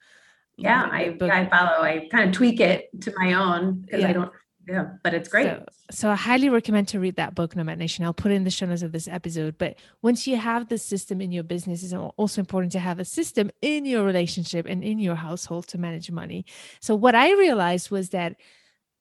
Yeah, 0.56 0.88
I, 0.92 1.16
I 1.20 1.48
follow. 1.48 1.82
I 1.82 2.06
kind 2.08 2.28
of 2.28 2.36
tweak 2.36 2.60
it 2.60 2.88
to 3.00 3.12
my 3.18 3.32
own 3.32 3.80
because 3.80 4.02
yeah. 4.02 4.10
I 4.10 4.12
don't 4.12 4.30
yeah 4.66 4.86
but 5.02 5.14
it's 5.14 5.28
great. 5.28 5.46
So, 5.46 5.64
so, 5.90 6.10
i 6.10 6.16
highly 6.16 6.48
recommend 6.48 6.88
to 6.88 7.00
read 7.00 7.16
that 7.16 7.34
book 7.34 7.54
nomad 7.56 7.78
nation 7.78 8.04
i'll 8.04 8.14
put 8.14 8.32
it 8.32 8.34
in 8.34 8.44
the 8.44 8.50
show 8.50 8.66
notes 8.66 8.82
of 8.82 8.92
this 8.92 9.08
episode. 9.08 9.58
But 9.58 9.76
once 10.02 10.26
you 10.26 10.36
have 10.36 10.68
the 10.68 10.78
system 10.78 11.20
in 11.20 11.32
your 11.32 11.44
business 11.44 11.82
it's 11.82 11.92
also 11.92 12.40
important 12.40 12.72
to 12.72 12.78
have 12.78 12.98
a 12.98 13.04
system 13.04 13.50
in 13.62 13.84
your 13.84 14.04
relationship 14.04 14.66
and 14.66 14.82
in 14.82 14.98
your 14.98 15.14
household 15.14 15.66
to 15.68 15.78
manage 15.78 16.10
money. 16.10 16.44
So 16.80 16.94
what 16.94 17.14
i 17.14 17.32
realized 17.32 17.90
was 17.90 18.10
that 18.10 18.36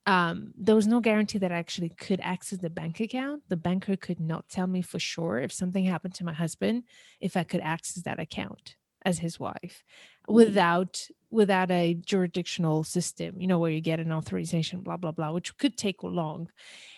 um, 0.07 0.53
there 0.55 0.75
was 0.75 0.87
no 0.87 0.99
guarantee 0.99 1.39
that 1.39 1.51
I 1.51 1.57
actually 1.57 1.89
could 1.89 2.19
access 2.21 2.59
the 2.59 2.69
bank 2.69 2.99
account. 2.99 3.41
The 3.49 3.57
banker 3.57 3.95
could 3.95 4.19
not 4.19 4.47
tell 4.49 4.67
me 4.67 4.81
for 4.83 4.99
sure 4.99 5.39
if 5.39 5.51
something 5.51 5.83
happened 5.83 6.13
to 6.15 6.23
my 6.23 6.33
husband, 6.33 6.83
if 7.19 7.35
I 7.35 7.43
could 7.43 7.61
access 7.61 8.03
that 8.03 8.19
account 8.19 8.75
as 9.03 9.19
his 9.19 9.39
wife 9.39 9.83
Mm-hmm. 10.27 10.33
without 10.33 11.07
without 11.29 11.69
a 11.69 11.93
jurisdictional 11.93 12.83
system 12.83 13.39
you 13.39 13.45
know 13.45 13.59
where 13.59 13.69
you 13.69 13.81
get 13.81 13.99
an 13.99 14.11
authorization 14.11 14.81
blah 14.81 14.97
blah 14.97 15.11
blah 15.11 15.31
which 15.31 15.55
could 15.57 15.77
take 15.77 16.01
long. 16.03 16.49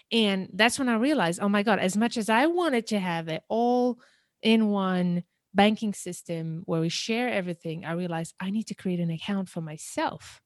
And 0.10 0.50
that's 0.54 0.80
when 0.80 0.88
i 0.88 0.96
realized 0.96 1.42
oh 1.42 1.50
my 1.50 1.64
god 1.64 1.80
as 1.80 1.98
much 1.98 2.16
as 2.16 2.30
i 2.30 2.46
wanted 2.48 2.88
to 2.88 3.00
have 3.00 3.28
it 3.28 3.44
all 3.50 4.00
in 4.42 4.70
one 4.70 5.24
banking 5.54 5.94
system 5.94 6.62
where 6.66 6.80
we 6.80 6.88
share 6.88 7.30
everything 7.30 7.84
i 7.84 7.92
realized 7.92 8.34
i 8.40 8.50
need 8.50 8.68
to 8.68 8.76
create 8.76 9.02
an 9.02 9.12
account 9.12 9.50
for 9.50 9.60
myself 9.60 10.40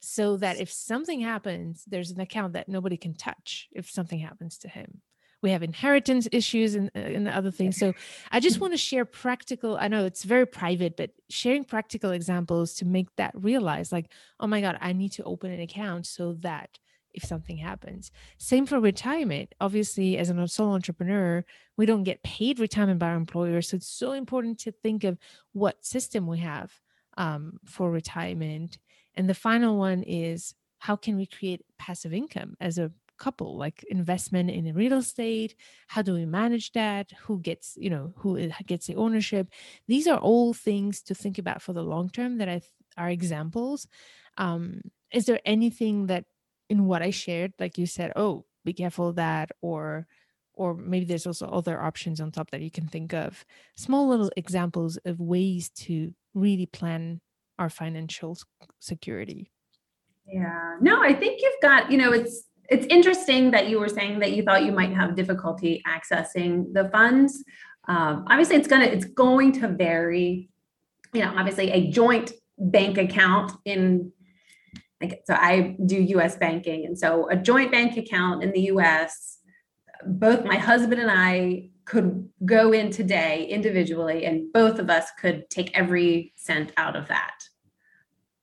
so 0.00 0.38
that 0.38 0.58
if 0.58 0.72
something 0.72 1.20
happens 1.20 1.84
there's 1.86 2.12
an 2.12 2.20
account 2.20 2.54
that 2.54 2.68
nobody 2.68 2.96
can 2.96 3.14
touch 3.14 3.68
if 3.72 3.90
something 3.90 4.20
happens 4.20 4.56
to 4.58 4.68
him 4.68 5.02
we 5.42 5.50
have 5.50 5.62
inheritance 5.62 6.28
issues 6.32 6.74
and, 6.74 6.90
uh, 6.94 7.00
and 7.00 7.28
other 7.28 7.50
things. 7.50 7.76
So 7.76 7.92
i 8.30 8.40
just 8.40 8.60
want 8.60 8.72
to 8.72 8.78
share 8.78 9.04
practical 9.04 9.76
i 9.76 9.88
know 9.88 10.04
it's 10.04 10.24
very 10.24 10.46
private 10.46 10.96
but 10.96 11.10
sharing 11.28 11.64
practical 11.64 12.10
examples 12.10 12.74
to 12.74 12.84
make 12.84 13.08
that 13.16 13.32
realize 13.34 13.92
like 13.92 14.06
oh 14.40 14.46
my 14.46 14.60
god 14.60 14.78
i 14.80 14.92
need 14.92 15.12
to 15.12 15.24
open 15.24 15.50
an 15.50 15.60
account 15.60 16.06
so 16.06 16.34
that 16.40 16.78
if 17.14 17.24
something 17.24 17.58
happens. 17.58 18.10
Same 18.38 18.66
for 18.66 18.80
retirement. 18.80 19.54
Obviously 19.60 20.16
as 20.18 20.30
a 20.30 20.48
solo 20.48 20.72
entrepreneur 20.72 21.44
we 21.76 21.86
don't 21.86 22.04
get 22.04 22.22
paid 22.22 22.58
retirement 22.58 22.98
by 22.98 23.08
our 23.08 23.16
employer 23.16 23.62
so 23.62 23.76
it's 23.76 23.88
so 23.88 24.12
important 24.12 24.58
to 24.60 24.72
think 24.72 25.04
of 25.04 25.18
what 25.52 25.84
system 25.84 26.26
we 26.26 26.38
have 26.38 26.72
um, 27.16 27.58
for 27.64 27.90
retirement. 27.90 28.78
And 29.14 29.28
the 29.28 29.34
final 29.34 29.76
one 29.76 30.02
is 30.02 30.54
how 30.78 30.96
can 30.96 31.16
we 31.16 31.26
create 31.26 31.64
passive 31.78 32.12
income 32.12 32.56
as 32.60 32.78
a 32.78 32.90
couple 33.22 33.56
like 33.56 33.84
investment 33.88 34.50
in 34.50 34.74
real 34.74 34.98
estate? 35.04 35.54
How 35.86 36.02
do 36.02 36.12
we 36.14 36.26
manage 36.26 36.72
that? 36.72 37.12
Who 37.24 37.34
gets 37.48 37.66
you 37.84 37.90
know 37.94 38.12
who 38.16 38.30
gets 38.66 38.86
the 38.86 38.96
ownership? 38.96 39.46
These 39.86 40.06
are 40.12 40.18
all 40.18 40.52
things 40.52 41.02
to 41.02 41.14
think 41.14 41.38
about 41.38 41.62
for 41.62 41.72
the 41.72 41.88
long 41.94 42.10
term 42.10 42.38
that 42.38 42.48
I 42.48 42.58
th- 42.58 42.72
are 42.96 43.10
examples. 43.10 43.86
Um 44.36 44.82
is 45.18 45.24
there 45.26 45.40
anything 45.44 46.06
that 46.06 46.24
in 46.68 46.86
what 46.86 47.02
i 47.02 47.10
shared 47.10 47.52
like 47.62 47.76
you 47.76 47.84
said 47.84 48.10
oh 48.16 48.46
be 48.64 48.72
careful 48.72 49.08
of 49.08 49.16
that 49.16 49.50
or 49.60 50.06
or 50.54 50.74
maybe 50.74 51.04
there's 51.04 51.26
also 51.26 51.46
other 51.48 51.80
options 51.80 52.20
on 52.20 52.30
top 52.30 52.50
that 52.50 52.60
you 52.60 52.70
can 52.70 52.86
think 52.86 53.14
of? 53.14 53.44
Small 53.76 54.08
little 54.08 54.30
examples 54.36 54.98
of 55.04 55.18
ways 55.18 55.70
to 55.84 56.14
really 56.34 56.66
plan 56.66 57.20
our 57.58 57.70
financial 57.70 58.36
security. 58.78 59.50
Yeah. 60.26 60.76
No 60.80 61.02
i 61.02 61.12
think 61.12 61.40
you've 61.42 61.62
got 61.62 61.90
you 61.90 61.98
know 61.98 62.12
it's 62.12 62.44
it's 62.72 62.86
interesting 62.86 63.50
that 63.50 63.68
you 63.68 63.78
were 63.78 63.88
saying 63.88 64.20
that 64.20 64.32
you 64.32 64.42
thought 64.42 64.64
you 64.64 64.72
might 64.72 64.92
have 64.92 65.14
difficulty 65.14 65.82
accessing 65.86 66.72
the 66.72 66.88
funds. 66.88 67.44
Um, 67.86 68.24
obviously, 68.28 68.56
it's 68.56 68.68
gonna 68.68 68.86
it's 68.86 69.04
going 69.04 69.52
to 69.60 69.68
vary. 69.68 70.48
You 71.12 71.22
know, 71.22 71.34
obviously, 71.36 71.70
a 71.70 71.90
joint 71.90 72.32
bank 72.58 72.96
account 72.96 73.52
in 73.64 74.12
like 75.00 75.22
so 75.26 75.34
I 75.34 75.76
do 75.84 75.96
US 76.16 76.36
banking 76.36 76.86
and 76.86 76.98
so 76.98 77.28
a 77.28 77.36
joint 77.36 77.72
bank 77.72 77.96
account 77.96 78.42
in 78.42 78.52
the 78.52 78.60
US 78.72 79.38
both 80.06 80.44
my 80.44 80.56
husband 80.56 81.00
and 81.00 81.10
I 81.10 81.70
could 81.84 82.28
go 82.44 82.72
in 82.72 82.90
today 82.90 83.46
individually 83.46 84.24
and 84.24 84.52
both 84.52 84.78
of 84.78 84.88
us 84.90 85.10
could 85.20 85.50
take 85.50 85.76
every 85.76 86.32
cent 86.36 86.72
out 86.76 86.94
of 86.94 87.08
that 87.08 87.34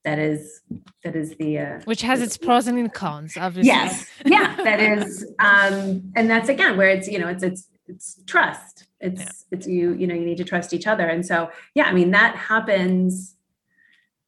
that 0.09 0.17
is 0.17 0.61
that 1.03 1.15
is 1.15 1.35
the 1.35 1.59
uh, 1.59 1.79
which 1.85 2.01
has 2.01 2.19
its 2.19 2.35
pros 2.35 2.65
and 2.65 2.91
cons 2.93 3.37
obviously. 3.37 3.67
Yes. 3.67 4.07
Yeah 4.25 4.55
that 4.55 4.79
is 4.79 5.23
um 5.37 6.11
and 6.15 6.29
that's 6.29 6.49
again 6.49 6.77
where 6.77 6.89
it's 6.89 7.07
you 7.07 7.19
know 7.19 7.27
it's 7.27 7.43
it's 7.43 7.67
it's 7.87 8.23
trust. 8.25 8.87
It's 8.99 9.21
yeah. 9.21 9.31
it's 9.51 9.67
you 9.67 9.93
you 9.93 10.07
know 10.07 10.15
you 10.15 10.25
need 10.25 10.37
to 10.37 10.43
trust 10.43 10.73
each 10.73 10.87
other. 10.87 11.07
And 11.07 11.23
so 11.25 11.51
yeah 11.75 11.85
i 11.85 11.93
mean 11.93 12.11
that 12.11 12.35
happens 12.35 13.35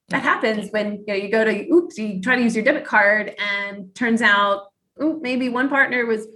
that 0.10 0.22
happens 0.22 0.70
when 0.72 0.88
you 1.00 1.06
know 1.08 1.14
you 1.16 1.30
go 1.30 1.44
to 1.44 1.68
oops 1.72 1.98
you 1.98 2.22
try 2.22 2.36
to 2.36 2.44
use 2.44 2.56
your 2.56 2.66
debit 2.66 2.86
card 2.86 3.34
and 3.40 3.96
turns 3.96 4.22
out 4.22 4.72
ooh, 5.02 5.20
maybe 5.22 5.50
one 5.50 5.68
partner 5.68 6.06
was 6.06 6.28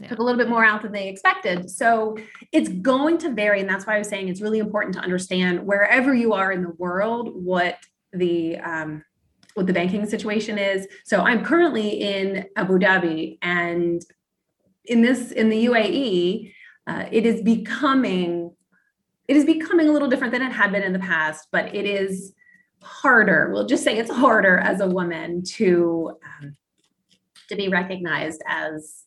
yeah. 0.00 0.08
took 0.08 0.18
a 0.18 0.22
little 0.22 0.38
bit 0.38 0.48
more 0.48 0.64
out 0.64 0.82
than 0.82 0.92
they 0.92 1.08
expected 1.08 1.70
so 1.70 2.16
it's 2.52 2.68
going 2.68 3.18
to 3.18 3.30
vary 3.30 3.60
and 3.60 3.68
that's 3.68 3.86
why 3.86 3.94
i 3.94 3.98
was 3.98 4.08
saying 4.08 4.28
it's 4.28 4.40
really 4.40 4.58
important 4.58 4.94
to 4.94 5.00
understand 5.00 5.64
wherever 5.66 6.14
you 6.14 6.32
are 6.32 6.52
in 6.52 6.62
the 6.62 6.74
world 6.78 7.30
what 7.34 7.78
the 8.12 8.58
um, 8.58 9.02
what 9.54 9.66
the 9.66 9.72
banking 9.72 10.06
situation 10.06 10.58
is 10.58 10.86
so 11.04 11.22
i'm 11.22 11.44
currently 11.44 11.88
in 11.88 12.44
abu 12.56 12.78
dhabi 12.78 13.38
and 13.42 14.02
in 14.84 15.02
this 15.02 15.32
in 15.32 15.48
the 15.48 15.66
uae 15.66 16.52
uh, 16.86 17.06
it 17.10 17.26
is 17.26 17.42
becoming 17.42 18.50
it 19.28 19.36
is 19.36 19.44
becoming 19.44 19.88
a 19.88 19.92
little 19.92 20.08
different 20.08 20.32
than 20.32 20.42
it 20.42 20.52
had 20.52 20.72
been 20.72 20.82
in 20.82 20.92
the 20.92 20.98
past, 20.98 21.48
but 21.50 21.74
it 21.74 21.84
is 21.84 22.32
harder. 22.82 23.50
We'll 23.52 23.66
just 23.66 23.82
say 23.82 23.98
it's 23.98 24.10
harder 24.10 24.58
as 24.58 24.80
a 24.80 24.88
woman 24.88 25.42
to 25.54 26.16
um, 26.24 26.56
to 27.48 27.56
be 27.56 27.68
recognized 27.68 28.42
as 28.48 29.04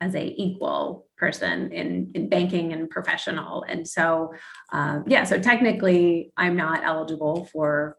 as 0.00 0.14
a 0.14 0.34
equal 0.40 1.06
person 1.16 1.72
in 1.72 2.10
in 2.14 2.28
banking 2.28 2.72
and 2.72 2.88
professional. 2.88 3.64
And 3.68 3.86
so, 3.86 4.32
um, 4.72 5.04
yeah, 5.06 5.24
so 5.24 5.38
technically, 5.40 6.32
I'm 6.36 6.56
not 6.56 6.84
eligible 6.84 7.46
for 7.52 7.96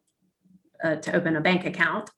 uh, 0.84 0.96
to 0.96 1.16
open 1.16 1.36
a 1.36 1.42
bank 1.42 1.66
account, 1.66 2.10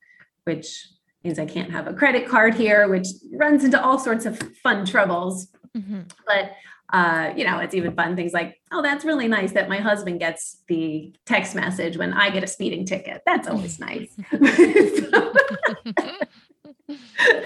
which 0.43 0.87
means 1.23 1.39
I 1.39 1.45
can't 1.45 1.71
have 1.71 1.87
a 1.87 1.93
credit 1.93 2.27
card 2.27 2.55
here, 2.55 2.87
which 2.87 3.07
runs 3.33 3.63
into 3.63 3.83
all 3.83 3.99
sorts 3.99 4.25
of 4.25 4.37
fun 4.63 4.85
troubles. 4.85 5.47
Mm-hmm. 5.75 6.01
But 6.27 6.51
uh, 6.93 7.33
you 7.37 7.45
know, 7.45 7.59
it's 7.59 7.73
even 7.73 7.95
fun 7.95 8.15
things 8.15 8.33
like, 8.33 8.59
oh, 8.71 8.81
that's 8.81 9.05
really 9.05 9.27
nice 9.27 9.53
that 9.53 9.69
my 9.69 9.77
husband 9.77 10.19
gets 10.19 10.61
the 10.67 11.13
text 11.25 11.55
message 11.55 11.97
when 11.97 12.13
I 12.13 12.29
get 12.29 12.43
a 12.43 12.47
speeding 12.47 12.85
ticket. 12.85 13.21
That's 13.25 13.47
always 13.47 13.79
nice. 13.87 14.13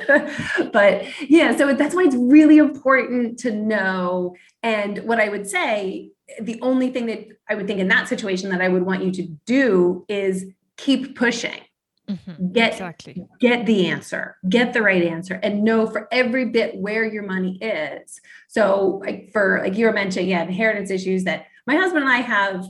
but 0.71 1.05
yeah, 1.29 1.55
so 1.55 1.73
that's 1.73 1.95
why 1.95 2.03
it's 2.03 2.15
really 2.15 2.57
important 2.57 3.39
to 3.39 3.51
know. 3.51 4.35
And 4.63 4.99
what 4.99 5.19
I 5.19 5.29
would 5.29 5.47
say, 5.47 6.11
the 6.41 6.59
only 6.61 6.89
thing 6.89 7.05
that 7.07 7.27
I 7.49 7.55
would 7.55 7.67
think 7.67 7.79
in 7.79 7.87
that 7.89 8.07
situation 8.07 8.49
that 8.49 8.61
I 8.61 8.67
would 8.67 8.83
want 8.83 9.03
you 9.03 9.11
to 9.11 9.23
do 9.45 10.05
is 10.07 10.45
keep 10.77 11.15
pushing 11.15 11.61
Mm-hmm. 12.09 12.51
Get 12.51 12.73
exactly. 12.73 13.25
get 13.39 13.65
the 13.65 13.87
answer, 13.87 14.37
get 14.47 14.73
the 14.73 14.81
right 14.83 15.03
answer, 15.03 15.39
and 15.41 15.63
know 15.63 15.87
for 15.87 16.07
every 16.11 16.45
bit 16.45 16.77
where 16.77 17.03
your 17.03 17.23
money 17.23 17.57
is. 17.57 18.21
So, 18.47 19.01
like 19.03 19.31
for 19.33 19.61
like 19.63 19.75
you 19.75 19.87
were 19.87 19.93
mentioning, 19.93 20.29
yeah, 20.29 20.43
inheritance 20.43 20.91
issues 20.91 21.23
that 21.23 21.47
my 21.65 21.75
husband 21.75 22.03
and 22.03 22.11
I 22.11 22.17
have. 22.17 22.65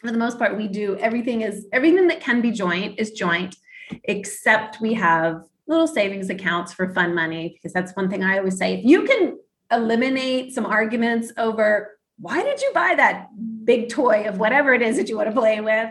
For 0.00 0.12
the 0.12 0.18
most 0.18 0.38
part, 0.38 0.56
we 0.58 0.68
do 0.68 0.96
everything 0.98 1.40
is 1.40 1.66
everything 1.72 2.08
that 2.08 2.20
can 2.20 2.42
be 2.42 2.50
joint 2.50 2.98
is 2.98 3.12
joint, 3.12 3.56
except 4.04 4.80
we 4.80 4.94
have 4.94 5.42
little 5.66 5.86
savings 5.86 6.30
accounts 6.30 6.72
for 6.72 6.92
fun 6.92 7.14
money 7.14 7.48
because 7.48 7.72
that's 7.72 7.92
one 7.96 8.10
thing 8.10 8.22
I 8.22 8.38
always 8.38 8.58
say. 8.58 8.74
If 8.74 8.84
you 8.84 9.04
can 9.04 9.38
eliminate 9.72 10.52
some 10.52 10.66
arguments 10.66 11.32
over 11.36 11.90
why 12.18 12.42
did 12.44 12.60
you 12.60 12.70
buy 12.72 12.94
that 12.94 13.28
big 13.64 13.88
toy 13.88 14.28
of 14.28 14.38
whatever 14.38 14.72
it 14.72 14.82
is 14.82 14.96
that 14.98 15.08
you 15.08 15.16
want 15.16 15.28
to 15.28 15.34
play 15.34 15.60
with 15.60 15.90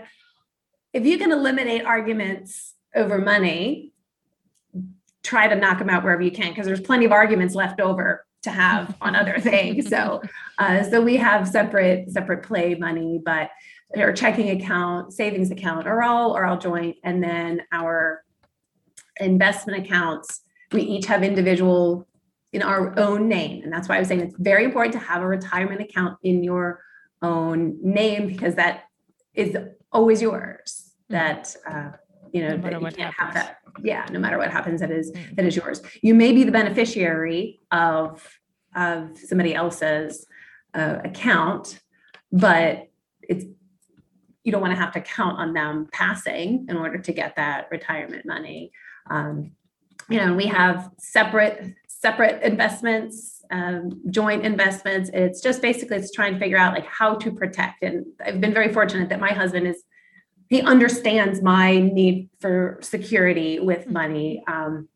if 0.93 1.05
you 1.05 1.17
can 1.17 1.31
eliminate 1.31 1.85
arguments 1.85 2.75
over 2.95 3.17
money, 3.17 3.91
try 5.23 5.47
to 5.47 5.55
knock 5.55 5.79
them 5.79 5.89
out 5.89 6.03
wherever 6.03 6.21
you 6.21 6.31
can 6.31 6.49
because 6.49 6.67
there's 6.67 6.81
plenty 6.81 7.05
of 7.05 7.11
arguments 7.11 7.55
left 7.55 7.81
over 7.81 8.25
to 8.43 8.51
have 8.51 8.95
on 9.01 9.15
other 9.15 9.39
things. 9.39 9.89
So, 9.89 10.21
uh, 10.59 10.83
so 10.83 11.01
we 11.01 11.17
have 11.17 11.47
separate 11.47 12.11
separate 12.11 12.43
play 12.43 12.75
money, 12.75 13.19
but 13.23 13.49
our 13.97 14.13
checking 14.13 14.49
account, 14.49 15.13
savings 15.13 15.51
account 15.51 15.87
are 15.87 16.03
all 16.03 16.33
are 16.33 16.45
all 16.45 16.57
joint, 16.57 16.97
and 17.03 17.23
then 17.23 17.61
our 17.71 18.23
investment 19.19 19.85
accounts 19.85 20.41
we 20.73 20.81
each 20.81 21.05
have 21.05 21.23
individual 21.23 22.07
in 22.51 22.61
our 22.61 22.97
own 22.99 23.27
name, 23.27 23.63
and 23.63 23.71
that's 23.71 23.87
why 23.87 23.95
I 23.95 23.99
was 23.99 24.07
saying 24.07 24.21
it's 24.21 24.35
very 24.37 24.63
important 24.63 24.93
to 24.93 24.99
have 24.99 25.21
a 25.21 25.27
retirement 25.27 25.81
account 25.81 26.17
in 26.23 26.43
your 26.43 26.81
own 27.21 27.77
name 27.81 28.27
because 28.27 28.55
that 28.55 28.83
is 29.33 29.55
always 29.91 30.21
yours. 30.21 30.91
That 31.09 31.55
uh, 31.67 31.91
you 32.31 32.41
know 32.41 32.55
no 32.55 32.61
that 32.61 32.73
you 32.73 32.87
can't 32.87 33.13
happens. 33.13 33.17
have 33.17 33.33
that. 33.33 33.57
Yeah 33.83 34.05
no 34.11 34.19
matter 34.19 34.37
what 34.37 34.51
happens 34.51 34.81
that 34.81 34.91
is 34.91 35.11
mm-hmm. 35.11 35.35
that 35.35 35.45
is 35.45 35.55
yours. 35.55 35.81
You 36.01 36.13
may 36.13 36.31
be 36.31 36.43
the 36.43 36.51
beneficiary 36.51 37.59
of 37.71 38.27
of 38.75 39.17
somebody 39.17 39.53
else's 39.53 40.25
uh, 40.73 40.97
account 41.03 41.79
but 42.31 42.87
it's 43.21 43.45
you 44.43 44.51
don't 44.51 44.61
want 44.61 44.73
to 44.73 44.79
have 44.79 44.91
to 44.93 45.01
count 45.01 45.37
on 45.37 45.53
them 45.53 45.87
passing 45.93 46.65
in 46.67 46.75
order 46.75 46.97
to 46.97 47.13
get 47.13 47.35
that 47.35 47.67
retirement 47.71 48.25
money 48.25 48.71
um, 49.09 49.51
you 50.09 50.17
know 50.17 50.33
we 50.33 50.45
have 50.45 50.89
separate 50.99 51.73
separate 51.87 52.41
investments 52.43 53.41
um, 53.51 54.01
joint 54.09 54.45
investments 54.45 55.09
it's 55.13 55.41
just 55.41 55.61
basically 55.61 55.97
it's 55.97 56.11
trying 56.11 56.33
to 56.33 56.39
figure 56.39 56.57
out 56.57 56.73
like 56.73 56.85
how 56.85 57.15
to 57.15 57.31
protect 57.31 57.83
and 57.83 58.05
i've 58.25 58.41
been 58.41 58.53
very 58.53 58.71
fortunate 58.73 59.09
that 59.09 59.19
my 59.19 59.31
husband 59.31 59.67
is 59.67 59.83
he 60.53 60.61
understands 60.61 61.41
my 61.41 61.79
need 61.79 62.29
for 62.39 62.77
security 62.81 63.59
with 63.59 63.81
mm-hmm. 63.81 63.93
money. 63.93 64.43
Um, 64.47 64.87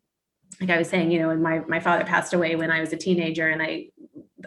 like 0.60 0.70
I 0.70 0.78
was 0.78 0.88
saying, 0.88 1.10
you 1.10 1.18
know, 1.20 1.30
and 1.30 1.42
my 1.42 1.60
my 1.66 1.80
father 1.80 2.04
passed 2.04 2.32
away 2.32 2.54
when 2.54 2.70
I 2.70 2.80
was 2.80 2.92
a 2.92 2.96
teenager, 2.96 3.48
and 3.48 3.60
I 3.60 3.88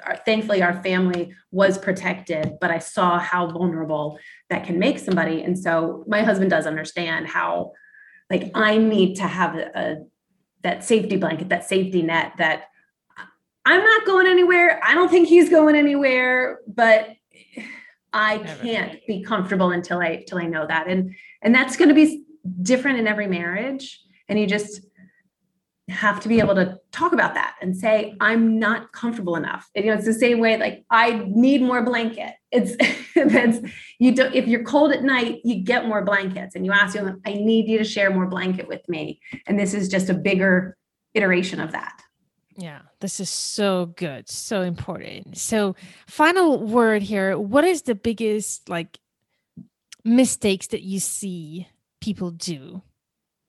our, 0.05 0.15
thankfully 0.15 0.63
our 0.63 0.81
family 0.81 1.33
was 1.51 1.77
protected, 1.77 2.57
but 2.61 2.71
I 2.71 2.79
saw 2.79 3.19
how 3.19 3.47
vulnerable 3.47 4.19
that 4.49 4.65
can 4.65 4.79
make 4.79 4.99
somebody, 4.99 5.41
and 5.41 5.59
so 5.59 6.05
my 6.07 6.23
husband 6.23 6.49
does 6.49 6.65
understand 6.65 7.27
how, 7.27 7.73
like, 8.31 8.51
I 8.55 8.77
need 8.77 9.15
to 9.17 9.23
have 9.23 9.55
a, 9.55 9.71
a 9.75 9.95
that 10.63 10.83
safety 10.83 11.17
blanket, 11.17 11.49
that 11.49 11.67
safety 11.67 12.01
net 12.01 12.33
that 12.37 12.65
I'm 13.65 13.83
not 13.83 14.05
going 14.05 14.27
anywhere. 14.27 14.79
I 14.83 14.93
don't 14.93 15.09
think 15.09 15.27
he's 15.27 15.49
going 15.49 15.75
anywhere, 15.75 16.59
but 16.67 17.09
I 18.13 18.39
can't 18.61 18.99
be 19.07 19.23
comfortable 19.23 19.71
until 19.71 19.99
I 19.99 20.07
until 20.07 20.39
I 20.39 20.47
know 20.47 20.65
that. 20.65 20.87
And 20.87 21.15
and 21.41 21.53
that's 21.53 21.77
going 21.77 21.89
to 21.89 21.95
be 21.95 22.23
different 22.61 22.99
in 22.99 23.07
every 23.07 23.27
marriage. 23.27 24.01
And 24.27 24.39
you 24.39 24.47
just 24.47 24.81
have 25.89 26.19
to 26.21 26.29
be 26.29 26.39
able 26.39 26.55
to 26.55 26.77
talk 26.91 27.13
about 27.13 27.33
that 27.33 27.55
and 27.61 27.75
say, 27.75 28.15
I'm 28.19 28.59
not 28.59 28.91
comfortable 28.93 29.35
enough. 29.35 29.69
And, 29.75 29.83
you 29.83 29.91
know, 29.91 29.97
it's 29.97 30.05
the 30.05 30.13
same 30.13 30.39
way, 30.39 30.57
like 30.57 30.85
I 30.89 31.25
need 31.27 31.61
more 31.61 31.83
blanket. 31.83 32.33
It's 32.51 32.75
that's 33.15 33.59
you 33.99 34.13
don't 34.15 34.33
if 34.35 34.47
you're 34.47 34.63
cold 34.63 34.91
at 34.91 35.03
night, 35.03 35.41
you 35.43 35.63
get 35.63 35.87
more 35.87 36.03
blankets 36.03 36.55
and 36.55 36.65
you 36.65 36.71
ask 36.71 36.95
them, 36.95 37.21
I 37.25 37.33
need 37.33 37.67
you 37.67 37.77
to 37.77 37.83
share 37.83 38.11
more 38.11 38.27
blanket 38.27 38.67
with 38.67 38.87
me. 38.87 39.19
And 39.47 39.59
this 39.59 39.73
is 39.73 39.87
just 39.87 40.09
a 40.09 40.13
bigger 40.13 40.77
iteration 41.13 41.59
of 41.59 41.71
that. 41.71 42.01
Yeah, 42.57 42.81
this 42.99 43.19
is 43.19 43.29
so 43.29 43.87
good, 43.95 44.29
so 44.29 44.61
important. 44.61 45.37
So, 45.37 45.75
final 46.07 46.59
word 46.59 47.01
here. 47.01 47.37
What 47.37 47.63
is 47.63 47.83
the 47.83 47.95
biggest 47.95 48.69
like 48.69 48.99
mistakes 50.03 50.67
that 50.67 50.81
you 50.81 50.99
see 50.99 51.67
people 52.01 52.31
do 52.31 52.81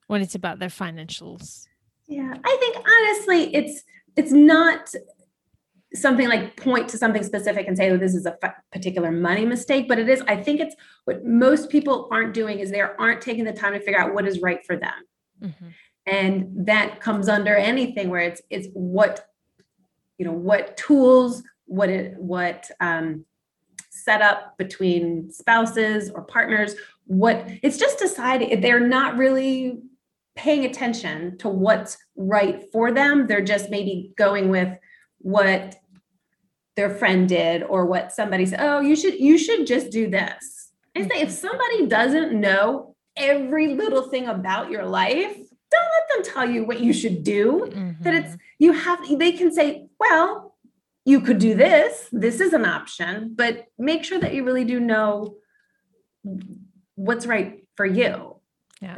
when 0.06 0.22
it's 0.22 0.34
about 0.34 0.60
their 0.60 0.68
financials? 0.68 1.66
Yeah, 2.06 2.34
I 2.44 2.56
think 2.60 2.76
honestly, 2.76 3.54
it's 3.54 3.82
it's 4.16 4.32
not 4.32 4.94
something 5.94 6.28
like 6.28 6.56
point 6.56 6.88
to 6.90 6.98
something 6.98 7.22
specific 7.22 7.66
and 7.66 7.76
say, 7.76 7.90
"Oh, 7.90 7.96
this 7.96 8.14
is 8.14 8.26
a 8.26 8.36
particular 8.72 9.10
money 9.10 9.44
mistake," 9.44 9.88
but 9.88 9.98
it 9.98 10.08
is. 10.08 10.22
I 10.28 10.36
think 10.36 10.60
it's 10.60 10.74
what 11.04 11.24
most 11.24 11.70
people 11.70 12.08
aren't 12.10 12.34
doing 12.34 12.58
is 12.58 12.70
they 12.70 12.80
aren't 12.80 13.20
taking 13.20 13.44
the 13.44 13.52
time 13.52 13.72
to 13.72 13.80
figure 13.80 14.00
out 14.00 14.14
what 14.14 14.26
is 14.26 14.40
right 14.40 14.64
for 14.66 14.76
them. 14.76 14.94
Mm-hmm 15.42 15.68
and 16.06 16.66
that 16.66 17.00
comes 17.00 17.28
under 17.28 17.54
anything 17.54 18.10
where 18.10 18.20
it's 18.20 18.42
it's 18.50 18.68
what 18.72 19.28
you 20.18 20.24
know 20.24 20.32
what 20.32 20.76
tools 20.76 21.42
what 21.66 21.88
it 21.88 22.14
what 22.18 22.70
um, 22.80 23.24
set 23.90 24.20
up 24.20 24.56
between 24.58 25.30
spouses 25.30 26.10
or 26.10 26.22
partners 26.22 26.74
what 27.06 27.46
it's 27.62 27.78
just 27.78 27.98
deciding 27.98 28.60
they're 28.60 28.80
not 28.80 29.16
really 29.16 29.80
paying 30.34 30.64
attention 30.64 31.36
to 31.38 31.48
what's 31.48 31.98
right 32.16 32.64
for 32.72 32.90
them 32.90 33.26
they're 33.26 33.44
just 33.44 33.70
maybe 33.70 34.12
going 34.16 34.48
with 34.48 34.76
what 35.18 35.76
their 36.76 36.90
friend 36.90 37.28
did 37.28 37.62
or 37.62 37.84
what 37.86 38.12
somebody 38.12 38.46
said 38.46 38.60
oh 38.60 38.80
you 38.80 38.96
should 38.96 39.18
you 39.18 39.36
should 39.36 39.66
just 39.66 39.90
do 39.90 40.08
this 40.08 40.72
and 40.94 41.10
say 41.10 41.20
if 41.20 41.30
somebody 41.30 41.86
doesn't 41.86 42.38
know 42.38 42.92
every 43.16 43.74
little 43.74 44.02
thing 44.02 44.26
about 44.26 44.70
your 44.70 44.84
life. 44.84 45.36
Don't 45.70 45.88
let 46.20 46.24
them 46.24 46.34
tell 46.34 46.48
you 46.48 46.64
what 46.64 46.80
you 46.80 46.92
should 46.92 47.22
do. 47.22 47.68
Mm-hmm. 47.70 48.02
That 48.02 48.14
it's 48.14 48.36
you 48.58 48.72
have 48.72 49.00
they 49.18 49.32
can 49.32 49.52
say, 49.52 49.86
well, 49.98 50.54
you 51.04 51.20
could 51.20 51.38
do 51.38 51.54
this. 51.54 52.08
This 52.12 52.40
is 52.40 52.52
an 52.52 52.66
option, 52.66 53.32
but 53.34 53.66
make 53.78 54.04
sure 54.04 54.18
that 54.18 54.34
you 54.34 54.44
really 54.44 54.64
do 54.64 54.78
know 54.78 55.36
what's 56.94 57.26
right 57.26 57.64
for 57.76 57.86
you. 57.86 58.36
Yeah. 58.80 58.96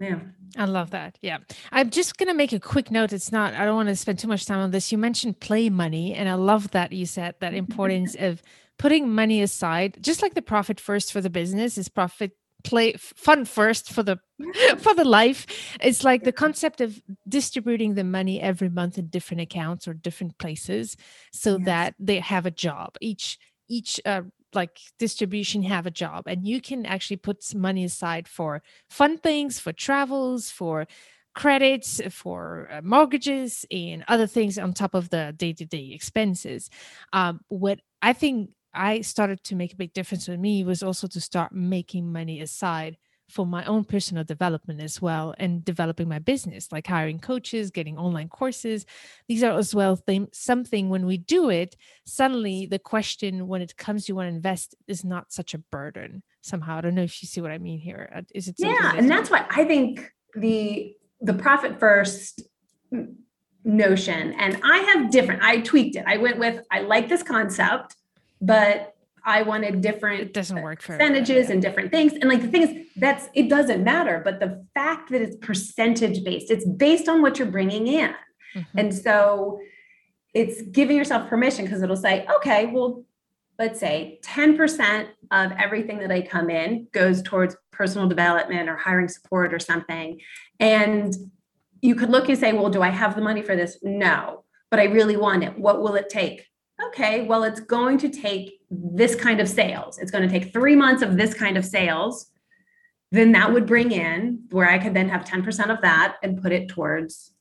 Yeah. 0.00 0.18
I 0.56 0.64
love 0.66 0.90
that. 0.90 1.18
Yeah. 1.22 1.38
I'm 1.72 1.90
just 1.90 2.16
going 2.16 2.28
to 2.28 2.34
make 2.34 2.52
a 2.52 2.60
quick 2.60 2.90
note. 2.90 3.12
It's 3.12 3.32
not, 3.32 3.54
I 3.54 3.64
don't 3.64 3.76
want 3.76 3.88
to 3.88 3.96
spend 3.96 4.18
too 4.18 4.28
much 4.28 4.46
time 4.46 4.58
on 4.58 4.70
this. 4.70 4.92
You 4.92 4.98
mentioned 4.98 5.40
play 5.40 5.70
money, 5.70 6.14
and 6.14 6.28
I 6.28 6.34
love 6.34 6.70
that 6.72 6.92
you 6.92 7.06
said 7.06 7.36
that 7.40 7.54
importance 7.54 8.14
of 8.14 8.42
putting 8.78 9.12
money 9.12 9.40
aside, 9.42 9.98
just 10.00 10.22
like 10.22 10.34
the 10.34 10.42
profit 10.42 10.80
first 10.80 11.12
for 11.12 11.20
the 11.20 11.30
business 11.30 11.78
is 11.78 11.88
profit 11.88 12.32
play 12.64 12.94
fun 12.94 13.44
first 13.44 13.92
for 13.92 14.02
the 14.02 14.18
for 14.78 14.94
the 14.94 15.04
life 15.04 15.76
it's 15.80 16.02
like 16.02 16.24
the 16.24 16.32
concept 16.32 16.80
of 16.80 17.00
distributing 17.28 17.94
the 17.94 18.02
money 18.02 18.40
every 18.40 18.70
month 18.70 18.96
in 18.96 19.06
different 19.08 19.42
accounts 19.42 19.86
or 19.86 19.92
different 19.92 20.38
places 20.38 20.96
so 21.30 21.58
yes. 21.58 21.66
that 21.66 21.94
they 21.98 22.18
have 22.18 22.46
a 22.46 22.50
job 22.50 22.96
each 23.02 23.38
each 23.68 24.00
uh, 24.06 24.22
like 24.54 24.80
distribution 24.98 25.62
have 25.62 25.86
a 25.86 25.90
job 25.90 26.24
and 26.26 26.46
you 26.46 26.60
can 26.60 26.86
actually 26.86 27.16
put 27.16 27.54
money 27.54 27.84
aside 27.84 28.28
for 28.28 28.62
fun 28.88 29.18
things 29.18 29.58
for 29.58 29.72
travels 29.72 30.50
for 30.50 30.86
credits 31.34 32.00
for 32.10 32.68
uh, 32.70 32.80
mortgages 32.82 33.66
and 33.70 34.04
other 34.06 34.26
things 34.26 34.56
on 34.56 34.72
top 34.72 34.94
of 34.94 35.10
the 35.10 35.34
day-to-day 35.36 35.90
expenses. 35.92 36.70
Um, 37.12 37.40
what 37.48 37.80
i 38.02 38.12
think 38.12 38.50
i 38.72 39.00
started 39.00 39.42
to 39.44 39.54
make 39.56 39.72
a 39.72 39.76
big 39.76 39.92
difference 39.92 40.28
with 40.28 40.38
me 40.38 40.64
was 40.64 40.82
also 40.82 41.06
to 41.08 41.20
start 41.20 41.52
making 41.52 42.12
money 42.12 42.40
aside 42.40 42.96
for 43.28 43.46
my 43.46 43.64
own 43.64 43.84
personal 43.84 44.24
development 44.24 44.80
as 44.80 45.00
well 45.00 45.34
and 45.38 45.64
developing 45.64 46.08
my 46.08 46.18
business 46.18 46.70
like 46.70 46.86
hiring 46.86 47.18
coaches 47.18 47.70
getting 47.70 47.98
online 47.98 48.28
courses. 48.28 48.84
These 49.28 49.42
are 49.42 49.56
as 49.58 49.74
well 49.74 49.96
th- 49.96 50.28
something 50.32 50.88
when 50.88 51.06
we 51.06 51.16
do 51.16 51.50
it 51.50 51.76
suddenly 52.04 52.66
the 52.66 52.78
question 52.78 53.48
when 53.48 53.62
it 53.62 53.76
comes 53.76 54.04
to 54.06 54.12
want 54.12 54.26
to 54.28 54.34
invest 54.34 54.74
is 54.86 55.04
not 55.04 55.32
such 55.32 55.54
a 55.54 55.58
burden 55.58 56.22
somehow. 56.42 56.78
I 56.78 56.80
don't 56.82 56.94
know 56.94 57.02
if 57.02 57.22
you 57.22 57.26
see 57.26 57.40
what 57.40 57.50
i 57.50 57.58
mean 57.58 57.78
here. 57.78 58.10
Uh, 58.14 58.22
it 58.34 58.54
yeah 58.58 58.92
and 58.94 59.10
that's 59.10 59.30
why 59.30 59.46
i 59.50 59.64
think 59.64 60.12
the 60.36 60.94
the 61.20 61.34
profit 61.34 61.80
first 61.80 62.42
notion 63.64 64.32
and 64.34 64.60
i 64.62 64.78
have 64.78 65.10
different 65.10 65.42
i 65.42 65.60
tweaked 65.60 65.96
it. 65.96 66.04
I 66.06 66.18
went 66.18 66.38
with 66.38 66.60
i 66.70 66.80
like 66.80 67.08
this 67.08 67.22
concept 67.22 67.96
but 68.40 68.93
I 69.24 69.42
wanted 69.42 69.80
different 69.80 70.20
it 70.20 70.34
doesn't 70.34 70.60
work 70.60 70.82
for 70.82 70.96
percentages 70.96 71.48
and 71.48 71.62
different 71.62 71.90
things. 71.90 72.12
And 72.12 72.24
like 72.24 72.42
the 72.42 72.48
thing 72.48 72.62
is, 72.62 72.86
that's 72.96 73.28
it 73.34 73.48
doesn't 73.48 73.82
matter. 73.82 74.20
But 74.22 74.38
the 74.38 74.66
fact 74.74 75.10
that 75.10 75.22
it's 75.22 75.36
percentage 75.36 76.22
based, 76.24 76.50
it's 76.50 76.66
based 76.66 77.08
on 77.08 77.22
what 77.22 77.38
you're 77.38 77.48
bringing 77.48 77.86
in. 77.86 78.14
Mm-hmm. 78.54 78.78
And 78.78 78.94
so 78.94 79.58
it's 80.34 80.62
giving 80.62 80.96
yourself 80.96 81.28
permission 81.28 81.64
because 81.64 81.82
it'll 81.82 81.96
say, 81.96 82.26
okay, 82.36 82.66
well, 82.66 83.04
let's 83.58 83.80
say 83.80 84.18
10% 84.24 85.08
of 85.30 85.52
everything 85.52 85.98
that 86.00 86.10
I 86.10 86.20
come 86.20 86.50
in 86.50 86.88
goes 86.92 87.22
towards 87.22 87.56
personal 87.70 88.08
development 88.08 88.68
or 88.68 88.76
hiring 88.76 89.08
support 89.08 89.54
or 89.54 89.58
something. 89.58 90.20
And 90.60 91.14
you 91.80 91.94
could 91.94 92.10
look 92.10 92.28
and 92.28 92.38
say, 92.38 92.52
well, 92.52 92.70
do 92.70 92.82
I 92.82 92.90
have 92.90 93.14
the 93.14 93.22
money 93.22 93.42
for 93.42 93.56
this? 93.56 93.78
No, 93.82 94.44
but 94.70 94.80
I 94.80 94.84
really 94.84 95.16
want 95.16 95.44
it. 95.44 95.58
What 95.58 95.80
will 95.80 95.94
it 95.94 96.08
take? 96.08 96.46
okay, 96.88 97.22
well, 97.22 97.44
it's 97.44 97.60
going 97.60 97.98
to 97.98 98.08
take 98.08 98.60
this 98.82 99.14
kind 99.14 99.40
of 99.40 99.48
sales. 99.48 99.98
It's 99.98 100.10
going 100.10 100.28
to 100.28 100.38
take 100.38 100.52
three 100.52 100.76
months 100.76 101.02
of 101.02 101.16
this 101.16 101.34
kind 101.34 101.56
of 101.56 101.64
sales. 101.64 102.26
Then 103.12 103.32
that 103.32 103.52
would 103.52 103.66
bring 103.66 103.92
in 103.92 104.44
where 104.50 104.68
I 104.68 104.78
could 104.78 104.94
then 104.94 105.08
have 105.08 105.24
10% 105.24 105.70
of 105.70 105.80
that 105.82 106.16
and 106.22 106.40
put 106.40 106.52
it 106.52 106.68
towards 106.68 107.32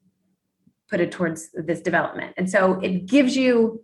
put 0.89 0.99
it 0.99 1.11
towards 1.11 1.49
this 1.53 1.81
development. 1.81 2.35
And 2.37 2.47
so 2.47 2.79
it 2.81 3.07
gives 3.07 3.35
you 3.35 3.83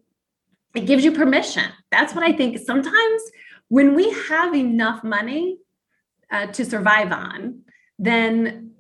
it 0.75 0.85
gives 0.85 1.03
you 1.03 1.11
permission. 1.11 1.65
That's 1.91 2.13
what 2.13 2.23
I 2.23 2.31
think 2.31 2.59
sometimes 2.59 3.21
when 3.69 3.95
we 3.95 4.11
have 4.27 4.53
enough 4.53 5.03
money 5.03 5.57
uh, 6.31 6.47
to 6.47 6.63
survive 6.63 7.11
on, 7.11 7.61
then 7.97 8.71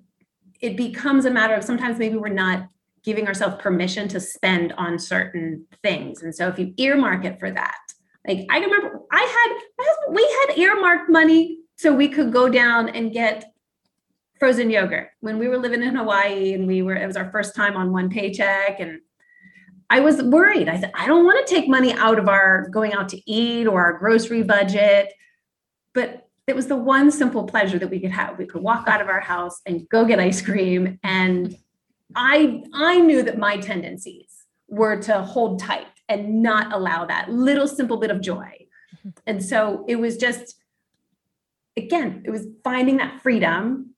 it 0.61 0.77
becomes 0.77 1.25
a 1.25 1.31
matter 1.31 1.55
of 1.55 1.63
sometimes 1.63 1.97
maybe 1.97 2.17
we're 2.17 2.29
not 2.29 2.67
giving 3.03 3.27
ourselves 3.27 3.55
permission 3.59 4.07
to 4.09 4.19
spend 4.19 4.73
on 4.73 4.99
certain 4.99 5.65
things. 5.81 6.21
And 6.21 6.35
so 6.35 6.47
if 6.47 6.59
you 6.59 6.73
earmark 6.77 7.25
it 7.25 7.39
for 7.39 7.49
that, 7.49 7.79
like 8.27 8.45
I 8.49 8.59
remember 8.59 9.01
I 9.11 9.21
had 9.21 9.59
my 9.77 9.85
husband, 9.87 10.15
we 10.15 10.37
had 10.47 10.57
earmarked 10.57 11.09
money 11.09 11.59
so 11.77 11.93
we 11.93 12.09
could 12.09 12.33
go 12.33 12.49
down 12.49 12.89
and 12.89 13.11
get 13.11 13.45
frozen 14.39 14.69
yogurt 14.69 15.09
when 15.19 15.37
we 15.37 15.47
were 15.47 15.57
living 15.57 15.83
in 15.83 15.95
Hawaii 15.95 16.53
and 16.53 16.67
we 16.67 16.81
were 16.81 16.95
it 16.95 17.05
was 17.05 17.17
our 17.17 17.31
first 17.31 17.55
time 17.55 17.75
on 17.75 17.91
one 17.91 18.09
paycheck 18.09 18.79
and 18.79 18.99
I 19.89 20.01
was 20.01 20.21
worried. 20.21 20.69
I 20.69 20.79
said 20.79 20.91
I 20.93 21.07
don't 21.07 21.25
want 21.25 21.45
to 21.45 21.53
take 21.53 21.67
money 21.67 21.93
out 21.93 22.19
of 22.19 22.27
our 22.27 22.69
going 22.69 22.93
out 22.93 23.09
to 23.09 23.31
eat 23.31 23.67
or 23.67 23.81
our 23.81 23.97
grocery 23.97 24.43
budget. 24.43 25.13
But 25.93 26.27
it 26.47 26.55
was 26.55 26.67
the 26.67 26.75
one 26.75 27.11
simple 27.11 27.45
pleasure 27.45 27.79
that 27.79 27.89
we 27.89 27.99
could 27.99 28.11
have. 28.11 28.37
We 28.37 28.45
could 28.45 28.61
walk 28.61 28.87
out 28.87 29.01
of 29.01 29.07
our 29.07 29.19
house 29.19 29.61
and 29.65 29.87
go 29.89 30.05
get 30.05 30.19
ice 30.19 30.41
cream 30.41 30.99
and 31.03 31.55
I 32.15 32.63
I 32.73 32.99
knew 32.99 33.23
that 33.23 33.37
my 33.37 33.57
tendencies 33.57 34.33
were 34.67 34.97
to 35.03 35.21
hold 35.21 35.59
tight 35.59 35.87
and 36.09 36.41
not 36.41 36.73
allow 36.73 37.05
that 37.05 37.29
little 37.29 37.67
simple 37.67 37.97
bit 37.97 38.11
of 38.11 38.19
joy. 38.19 38.67
Mm-hmm. 38.97 39.09
And 39.27 39.43
so 39.43 39.85
it 39.87 39.97
was 39.97 40.17
just 40.17 40.55
again, 41.77 42.23
it 42.25 42.31
was 42.31 42.45
finding 42.63 42.97
that 42.97 43.21
freedom 43.21 43.93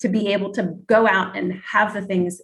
to 0.00 0.08
be 0.08 0.32
able 0.32 0.52
to 0.52 0.62
go 0.86 1.06
out 1.06 1.36
and 1.36 1.60
have 1.70 1.94
the 1.94 2.02
things 2.02 2.40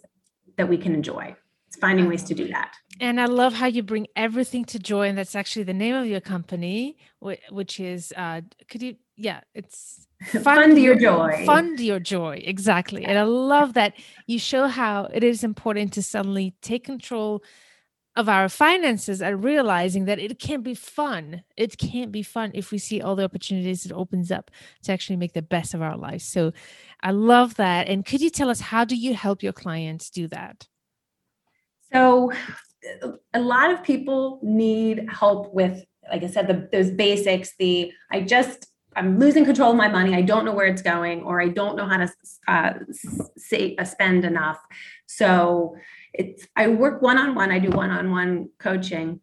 that 0.57 0.67
we 0.67 0.77
can 0.77 0.93
enjoy. 0.93 1.35
It's 1.67 1.77
finding 1.77 2.07
ways 2.07 2.23
to 2.23 2.33
do 2.33 2.47
that. 2.47 2.73
And 2.99 3.21
I 3.21 3.25
love 3.25 3.53
how 3.53 3.67
you 3.67 3.83
bring 3.83 4.07
everything 4.15 4.65
to 4.65 4.79
joy, 4.79 5.07
and 5.07 5.17
that's 5.17 5.35
actually 5.35 5.63
the 5.63 5.73
name 5.73 5.95
of 5.95 6.07
your 6.07 6.19
company, 6.19 6.97
which 7.19 7.79
is 7.79 8.11
uh, 8.17 8.41
could 8.69 8.81
you? 8.81 8.95
Yeah, 9.15 9.41
it's 9.53 10.07
fund, 10.31 10.43
fund 10.43 10.77
your, 10.79 10.99
your 10.99 11.29
joy. 11.29 11.45
Fund 11.45 11.79
your 11.79 11.99
joy, 11.99 12.41
exactly. 12.43 13.05
And 13.05 13.17
I 13.17 13.23
love 13.23 13.73
that 13.73 13.93
you 14.25 14.39
show 14.39 14.67
how 14.67 15.09
it 15.13 15.23
is 15.23 15.43
important 15.43 15.93
to 15.93 16.01
suddenly 16.01 16.55
take 16.61 16.85
control 16.85 17.43
of 18.19 18.27
our 18.27 18.49
finances 18.49 19.21
and 19.21 19.41
realizing 19.41 20.03
that 20.03 20.19
it 20.19 20.37
can't 20.39 20.61
be 20.61 20.73
fun. 20.73 21.41
It 21.55 21.77
can't 21.77 22.11
be 22.11 22.21
fun 22.21 22.51
if 22.53 22.69
we 22.69 22.77
see 22.77 23.01
all 23.01 23.15
the 23.15 23.23
opportunities 23.23 23.85
it 23.85 23.93
opens 23.93 24.29
up 24.29 24.51
to 24.83 24.91
actually 24.91 25.15
make 25.15 25.31
the 25.31 25.41
best 25.41 25.73
of 25.73 25.81
our 25.81 25.95
lives. 25.95 26.25
So 26.25 26.51
I 27.01 27.11
love 27.11 27.55
that. 27.55 27.87
And 27.87 28.05
could 28.05 28.19
you 28.19 28.29
tell 28.29 28.49
us 28.49 28.59
how 28.59 28.83
do 28.83 28.97
you 28.97 29.15
help 29.15 29.41
your 29.41 29.53
clients 29.53 30.09
do 30.09 30.27
that? 30.27 30.67
So 31.93 32.33
a 33.33 33.39
lot 33.39 33.71
of 33.71 33.83
people 33.83 34.41
need 34.43 35.07
help 35.09 35.53
with 35.53 35.85
like 36.11 36.23
I 36.23 36.27
said, 36.27 36.47
the, 36.47 36.67
those 36.71 36.91
basics, 36.91 37.53
the 37.57 37.91
I 38.11 38.21
just 38.21 38.67
I'm 38.95 39.17
losing 39.17 39.45
control 39.45 39.71
of 39.71 39.77
my 39.77 39.87
money. 39.87 40.13
I 40.13 40.21
don't 40.21 40.43
know 40.43 40.53
where 40.53 40.65
it's 40.65 40.81
going, 40.81 41.21
or 41.21 41.39
I 41.39 41.47
don't 41.47 41.77
know 41.77 41.85
how 41.85 41.97
to 41.97 42.11
uh, 42.47 42.73
say, 43.37 43.75
uh, 43.77 43.83
spend 43.85 44.25
enough. 44.25 44.59
So 45.05 45.75
it's 46.13 46.47
I 46.55 46.67
work 46.67 47.01
one 47.01 47.17
on 47.17 47.35
one. 47.35 47.51
I 47.51 47.59
do 47.59 47.69
one 47.69 47.89
on 47.89 48.11
one 48.11 48.49
coaching, 48.59 49.19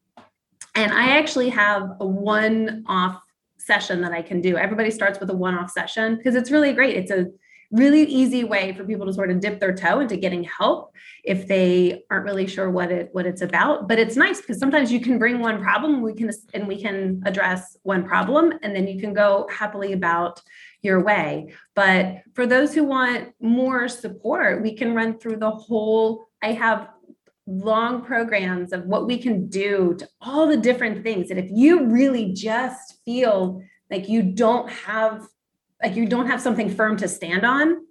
and 0.74 0.92
I 0.92 1.18
actually 1.18 1.50
have 1.50 1.96
a 2.00 2.06
one 2.06 2.84
off 2.86 3.20
session 3.58 4.00
that 4.02 4.12
I 4.12 4.22
can 4.22 4.40
do. 4.40 4.56
Everybody 4.56 4.90
starts 4.90 5.18
with 5.18 5.30
a 5.30 5.36
one 5.36 5.54
off 5.54 5.70
session 5.70 6.16
because 6.16 6.34
it's 6.34 6.50
really 6.50 6.72
great. 6.72 6.96
It's 6.96 7.10
a 7.10 7.26
really 7.72 8.04
easy 8.04 8.44
way 8.44 8.72
for 8.72 8.84
people 8.84 9.06
to 9.06 9.12
sort 9.12 9.30
of 9.30 9.40
dip 9.40 9.58
their 9.58 9.74
toe 9.74 10.00
into 10.00 10.16
getting 10.16 10.44
help 10.44 10.92
if 11.24 11.48
they 11.48 12.04
aren't 12.10 12.24
really 12.24 12.46
sure 12.46 12.70
what 12.70 12.92
it 12.92 13.08
what 13.12 13.26
it's 13.26 13.42
about 13.42 13.88
but 13.88 13.98
it's 13.98 14.16
nice 14.16 14.40
because 14.40 14.58
sometimes 14.58 14.92
you 14.92 15.00
can 15.00 15.18
bring 15.18 15.40
one 15.40 15.60
problem 15.60 16.00
we 16.00 16.14
can 16.14 16.30
and 16.54 16.68
we 16.68 16.80
can 16.80 17.20
address 17.26 17.76
one 17.82 18.04
problem 18.04 18.52
and 18.62 18.74
then 18.74 18.86
you 18.86 19.00
can 19.00 19.12
go 19.12 19.48
happily 19.50 19.92
about 19.92 20.40
your 20.82 21.02
way 21.02 21.52
but 21.74 22.18
for 22.34 22.46
those 22.46 22.72
who 22.72 22.84
want 22.84 23.32
more 23.40 23.88
support 23.88 24.62
we 24.62 24.72
can 24.72 24.94
run 24.94 25.18
through 25.18 25.36
the 25.36 25.50
whole 25.50 26.28
i 26.46 26.52
have 26.52 26.88
long 27.46 28.02
programs 28.02 28.72
of 28.72 28.84
what 28.86 29.06
we 29.06 29.16
can 29.18 29.48
do 29.48 29.94
to 29.98 30.08
all 30.20 30.48
the 30.48 30.56
different 30.56 31.04
things 31.04 31.30
and 31.30 31.38
if 31.38 31.48
you 31.50 31.86
really 31.86 32.32
just 32.32 32.98
feel 33.04 33.62
like 33.90 34.08
you 34.08 34.22
don't 34.22 34.68
have 34.70 35.26
like 35.82 35.96
you 35.96 36.06
don't 36.06 36.26
have 36.26 36.40
something 36.40 36.70
firm 36.70 36.96
to 36.98 37.08
stand 37.08 37.44
on, 37.44 37.84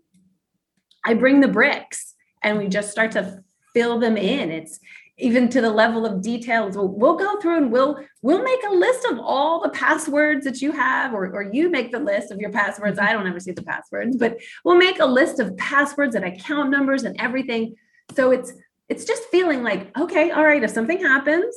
I 1.04 1.14
bring 1.14 1.40
the 1.40 1.48
bricks 1.48 2.16
and 2.42 2.58
we 2.58 2.68
just 2.68 2.92
start 2.92 3.12
to 3.12 3.44
fill 3.74 4.00
them 4.00 4.18
in. 4.18 4.52
It's 4.52 4.80
even 5.18 5.48
to 5.50 5.62
the 5.62 5.70
level 5.70 6.06
of 6.06 6.22
details. 6.22 6.76
We'll, 6.76 6.90
we'll 6.90 7.16
go 7.16 7.40
through 7.40 7.58
and 7.58 7.72
we'll 7.72 7.98
we'll 8.22 8.44
make 8.44 8.60
a 8.68 8.74
list 8.74 9.06
of 9.06 9.20
all 9.20 9.62
the 9.62 9.70
passwords 9.70 10.44
that 10.46 10.62
you 10.62 10.72
have, 10.72 11.14
or, 11.14 11.28
or 11.28 11.50
you 11.54 11.70
make 11.70 11.92
the 11.92 12.00
list 12.00 12.32
of 12.32 12.40
your 12.40 12.52
passwords. 12.52 13.00
I 13.00 13.14
don't 13.14 13.28
ever 13.28 13.40
see 13.40 13.52
the 13.52 13.64
passwords, 13.64 14.18
but 14.18 14.38
we'll 14.64 14.78
make 14.78 15.00
a 15.00 15.06
list 15.06 15.40
of 15.40 15.56
passwords 15.58 16.16
and 16.16 16.26
account 16.26 16.70
numbers 16.70 17.04
and 17.04 17.16
everything. 17.20 17.76
So 18.14 18.32
it's 18.32 18.54
it's 18.88 19.06
just 19.06 19.24
feeling 19.26 19.64
like, 19.64 19.98
okay, 19.98 20.30
all 20.32 20.44
right, 20.44 20.64
if 20.64 20.70
something 20.70 21.02
happens, 21.02 21.56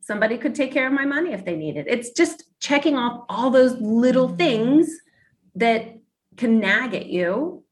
somebody 0.00 0.36
could 0.36 0.54
take 0.54 0.72
care 0.72 0.86
of 0.86 0.92
my 0.92 1.04
money 1.04 1.32
if 1.32 1.44
they 1.44 1.54
need 1.54 1.76
it. 1.76 1.86
It's 1.88 2.10
just 2.10 2.44
checking 2.60 2.96
off 2.96 3.24
all 3.28 3.50
those 3.50 3.80
little 3.80 4.28
things 4.28 4.90
that 5.54 5.96
can 6.36 6.58
nag 6.58 6.94
at 6.94 7.06
you 7.06 7.62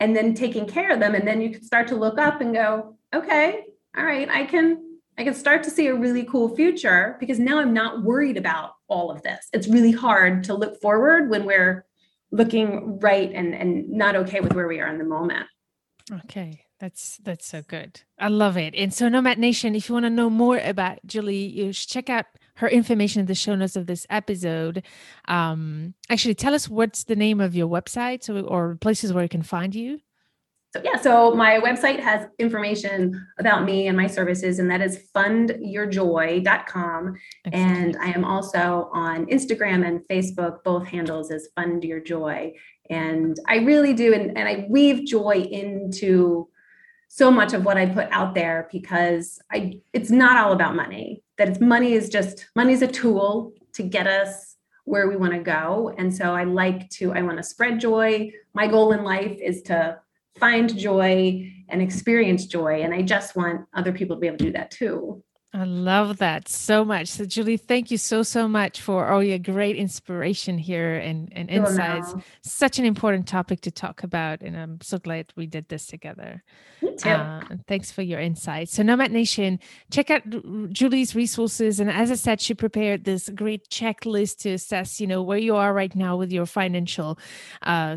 and 0.00 0.16
then 0.16 0.34
taking 0.34 0.66
care 0.66 0.92
of 0.92 1.00
them. 1.00 1.14
And 1.14 1.26
then 1.26 1.40
you 1.40 1.50
can 1.50 1.62
start 1.62 1.88
to 1.88 1.96
look 1.96 2.18
up 2.18 2.40
and 2.40 2.54
go 2.54 2.96
okay 3.14 3.64
all 3.96 4.04
right 4.04 4.28
i 4.28 4.44
can 4.44 4.98
i 5.16 5.24
can 5.24 5.32
start 5.32 5.62
to 5.62 5.70
see 5.70 5.86
a 5.86 5.94
really 5.94 6.24
cool 6.24 6.54
future 6.54 7.16
because 7.18 7.38
now 7.38 7.58
i'm 7.58 7.72
not 7.72 8.02
worried 8.02 8.36
about 8.36 8.72
all 8.88 9.10
of 9.10 9.22
this. 9.22 9.48
It's 9.52 9.68
really 9.68 9.92
hard 9.92 10.44
to 10.44 10.54
look 10.54 10.80
forward 10.80 11.30
when 11.30 11.44
we're 11.44 11.84
looking 12.30 12.98
right 13.00 13.30
and 13.32 13.54
and 13.54 13.88
not 13.90 14.16
okay 14.16 14.40
with 14.40 14.54
where 14.54 14.66
we 14.66 14.80
are 14.80 14.88
in 14.88 14.98
the 14.98 15.04
moment. 15.04 15.46
Okay 16.24 16.60
that's 16.78 17.18
that's 17.24 17.46
so 17.46 17.62
good 17.62 18.02
i 18.18 18.28
love 18.28 18.56
it 18.56 18.74
and 18.76 18.94
so 18.94 19.08
nomad 19.08 19.38
nation 19.38 19.74
if 19.74 19.88
you 19.88 19.94
want 19.94 20.04
to 20.04 20.10
know 20.10 20.30
more 20.30 20.58
about 20.58 20.98
julie 21.06 21.46
you 21.46 21.72
should 21.72 21.88
check 21.88 22.08
out 22.08 22.26
her 22.58 22.68
information 22.68 23.20
in 23.20 23.26
the 23.26 23.36
show 23.36 23.54
notes 23.54 23.76
of 23.76 23.86
this 23.86 24.04
episode. 24.10 24.82
Um, 25.26 25.94
actually, 26.10 26.34
tell 26.34 26.54
us 26.54 26.68
what's 26.68 27.04
the 27.04 27.14
name 27.14 27.40
of 27.40 27.54
your 27.54 27.68
website 27.68 28.24
so, 28.24 28.40
or 28.40 28.74
places 28.76 29.12
where 29.12 29.22
you 29.22 29.28
can 29.28 29.42
find 29.42 29.72
you. 29.74 30.00
So 30.74 30.82
yeah, 30.84 31.00
so 31.00 31.34
my 31.34 31.60
website 31.60 31.98
has 32.00 32.26
information 32.38 33.26
about 33.38 33.64
me 33.64 33.86
and 33.86 33.96
my 33.96 34.06
services, 34.06 34.58
and 34.58 34.70
that 34.70 34.82
is 34.82 35.08
fundyourjoy.com. 35.16 37.16
Excellent. 37.46 37.54
And 37.54 37.96
I 38.02 38.10
am 38.10 38.24
also 38.24 38.90
on 38.92 39.24
Instagram 39.26 39.86
and 39.86 40.00
Facebook, 40.10 40.64
both 40.64 40.86
handles 40.86 41.30
as 41.30 41.48
Fund 41.56 41.84
Your 41.84 42.00
Joy. 42.00 42.52
And 42.90 43.38
I 43.46 43.58
really 43.58 43.94
do, 43.94 44.12
and, 44.12 44.36
and 44.36 44.48
I 44.48 44.66
weave 44.68 45.06
joy 45.06 45.46
into 45.50 46.48
so 47.08 47.30
much 47.30 47.54
of 47.54 47.64
what 47.64 47.76
I 47.76 47.86
put 47.86 48.08
out 48.10 48.34
there 48.34 48.68
because 48.70 49.40
I 49.50 49.80
it's 49.92 50.10
not 50.10 50.36
all 50.36 50.52
about 50.52 50.76
money. 50.76 51.22
That 51.38 51.48
it's 51.48 51.60
money 51.60 51.94
is 51.94 52.08
just 52.08 52.46
money 52.54 52.72
is 52.72 52.82
a 52.82 52.86
tool 52.86 53.52
to 53.74 53.82
get 53.82 54.06
us 54.06 54.56
where 54.84 55.08
we 55.08 55.16
want 55.16 55.32
to 55.32 55.40
go. 55.40 55.94
And 55.98 56.14
so 56.14 56.34
I 56.34 56.44
like 56.44 56.88
to 56.90 57.12
I 57.12 57.22
want 57.22 57.38
to 57.38 57.42
spread 57.42 57.80
joy. 57.80 58.30
My 58.54 58.66
goal 58.66 58.92
in 58.92 59.04
life 59.04 59.38
is 59.42 59.62
to 59.62 59.98
find 60.38 60.76
joy 60.76 61.52
and 61.68 61.82
experience 61.82 62.46
joy 62.46 62.82
and 62.82 62.94
I 62.94 63.02
just 63.02 63.34
want 63.34 63.66
other 63.74 63.92
people 63.92 64.16
to 64.16 64.20
be 64.20 64.26
able 64.28 64.38
to 64.38 64.44
do 64.44 64.52
that 64.52 64.70
too. 64.70 65.22
I 65.54 65.64
love 65.64 66.18
that 66.18 66.46
so 66.46 66.84
much. 66.84 67.08
So, 67.08 67.24
Julie, 67.24 67.56
thank 67.56 67.90
you 67.90 67.96
so, 67.96 68.22
so 68.22 68.46
much 68.46 68.82
for 68.82 69.08
all 69.08 69.22
your 69.22 69.38
great 69.38 69.76
inspiration 69.76 70.58
here 70.58 70.96
and, 70.96 71.32
and 71.32 71.48
insights. 71.48 72.14
Such 72.42 72.78
an 72.78 72.84
important 72.84 73.26
topic 73.26 73.62
to 73.62 73.70
talk 73.70 74.02
about. 74.02 74.42
And 74.42 74.54
I'm 74.58 74.78
so 74.82 74.98
glad 74.98 75.32
we 75.36 75.46
did 75.46 75.66
this 75.70 75.86
together. 75.86 76.42
Me 76.82 76.94
too. 76.96 77.08
Uh, 77.08 77.40
thanks 77.66 77.90
for 77.90 78.02
your 78.02 78.20
insights. 78.20 78.74
So, 78.74 78.82
Nomad 78.82 79.10
Nation, 79.10 79.58
check 79.90 80.10
out 80.10 80.22
Julie's 80.70 81.14
resources. 81.14 81.80
And 81.80 81.90
as 81.90 82.10
I 82.10 82.16
said, 82.16 82.42
she 82.42 82.52
prepared 82.52 83.04
this 83.04 83.30
great 83.30 83.70
checklist 83.70 84.40
to 84.40 84.50
assess, 84.50 85.00
you 85.00 85.06
know, 85.06 85.22
where 85.22 85.38
you 85.38 85.56
are 85.56 85.72
right 85.72 85.94
now 85.96 86.18
with 86.18 86.30
your 86.30 86.44
financial 86.44 87.18
uh, 87.62 87.96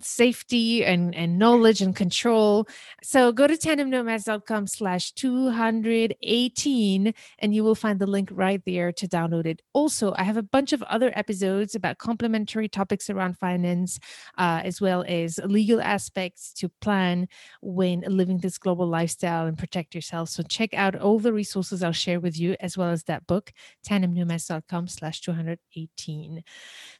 safety 0.00 0.84
and, 0.84 1.14
and 1.14 1.38
knowledge 1.38 1.80
and 1.80 1.94
control. 1.94 2.66
So 3.02 3.32
go 3.32 3.46
to 3.46 3.56
tandemnomads.com 3.56 4.66
slash 4.66 5.12
218 5.12 7.14
and 7.38 7.54
you 7.54 7.64
will 7.64 7.74
find 7.74 7.98
the 7.98 8.06
link 8.06 8.28
right 8.32 8.62
there 8.66 8.92
to 8.92 9.08
download 9.08 9.46
it. 9.46 9.62
Also, 9.72 10.14
I 10.16 10.22
have 10.22 10.36
a 10.36 10.42
bunch 10.42 10.72
of 10.72 10.82
other 10.84 11.12
episodes 11.14 11.74
about 11.74 11.98
complementary 11.98 12.68
topics 12.68 13.10
around 13.10 13.38
finance, 13.38 13.98
uh, 14.38 14.60
as 14.64 14.80
well 14.80 15.04
as 15.08 15.38
legal 15.44 15.80
aspects 15.80 16.52
to 16.54 16.68
plan 16.80 17.28
when 17.60 18.02
living 18.06 18.38
this 18.38 18.58
global 18.58 18.86
lifestyle 18.86 19.46
and 19.46 19.58
protect 19.58 19.94
yourself. 19.94 20.28
So 20.28 20.42
check 20.42 20.74
out 20.74 20.96
all 20.96 21.18
the 21.18 21.32
resources 21.32 21.82
I'll 21.82 21.92
share 21.92 22.20
with 22.20 22.38
you, 22.38 22.56
as 22.60 22.76
well 22.76 22.90
as 22.90 23.04
that 23.04 23.26
book, 23.26 23.52
tandemnomads.com 23.86 24.88
slash 24.88 25.20
218. 25.20 26.42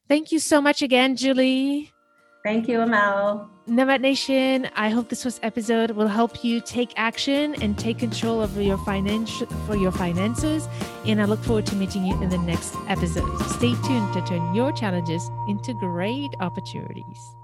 Thank 0.08 0.32
you 0.32 0.38
so 0.38 0.60
much 0.60 0.82
again, 0.82 1.16
Julie. 1.16 1.92
Thank 2.46 2.68
you, 2.68 2.80
Amel. 2.80 3.50
Nomad 3.66 4.02
Nation, 4.02 4.70
I 4.76 4.88
hope 4.90 5.08
this 5.08 5.24
was 5.24 5.40
episode 5.42 5.90
will 5.90 6.06
help 6.06 6.44
you 6.44 6.60
take 6.60 6.92
action 6.94 7.60
and 7.60 7.76
take 7.76 7.98
control 7.98 8.40
of 8.40 8.56
your 8.56 8.78
financial 8.78 9.48
for 9.66 9.76
your 9.76 9.90
finances. 9.90 10.68
And 11.04 11.20
I 11.20 11.24
look 11.24 11.42
forward 11.42 11.66
to 11.66 11.74
meeting 11.74 12.06
you 12.06 12.14
in 12.22 12.28
the 12.28 12.38
next 12.38 12.76
episode. 12.86 13.36
Stay 13.56 13.74
tuned 13.82 14.12
to 14.14 14.22
turn 14.28 14.54
your 14.54 14.70
challenges 14.70 15.28
into 15.48 15.74
great 15.74 16.30
opportunities. 16.38 17.34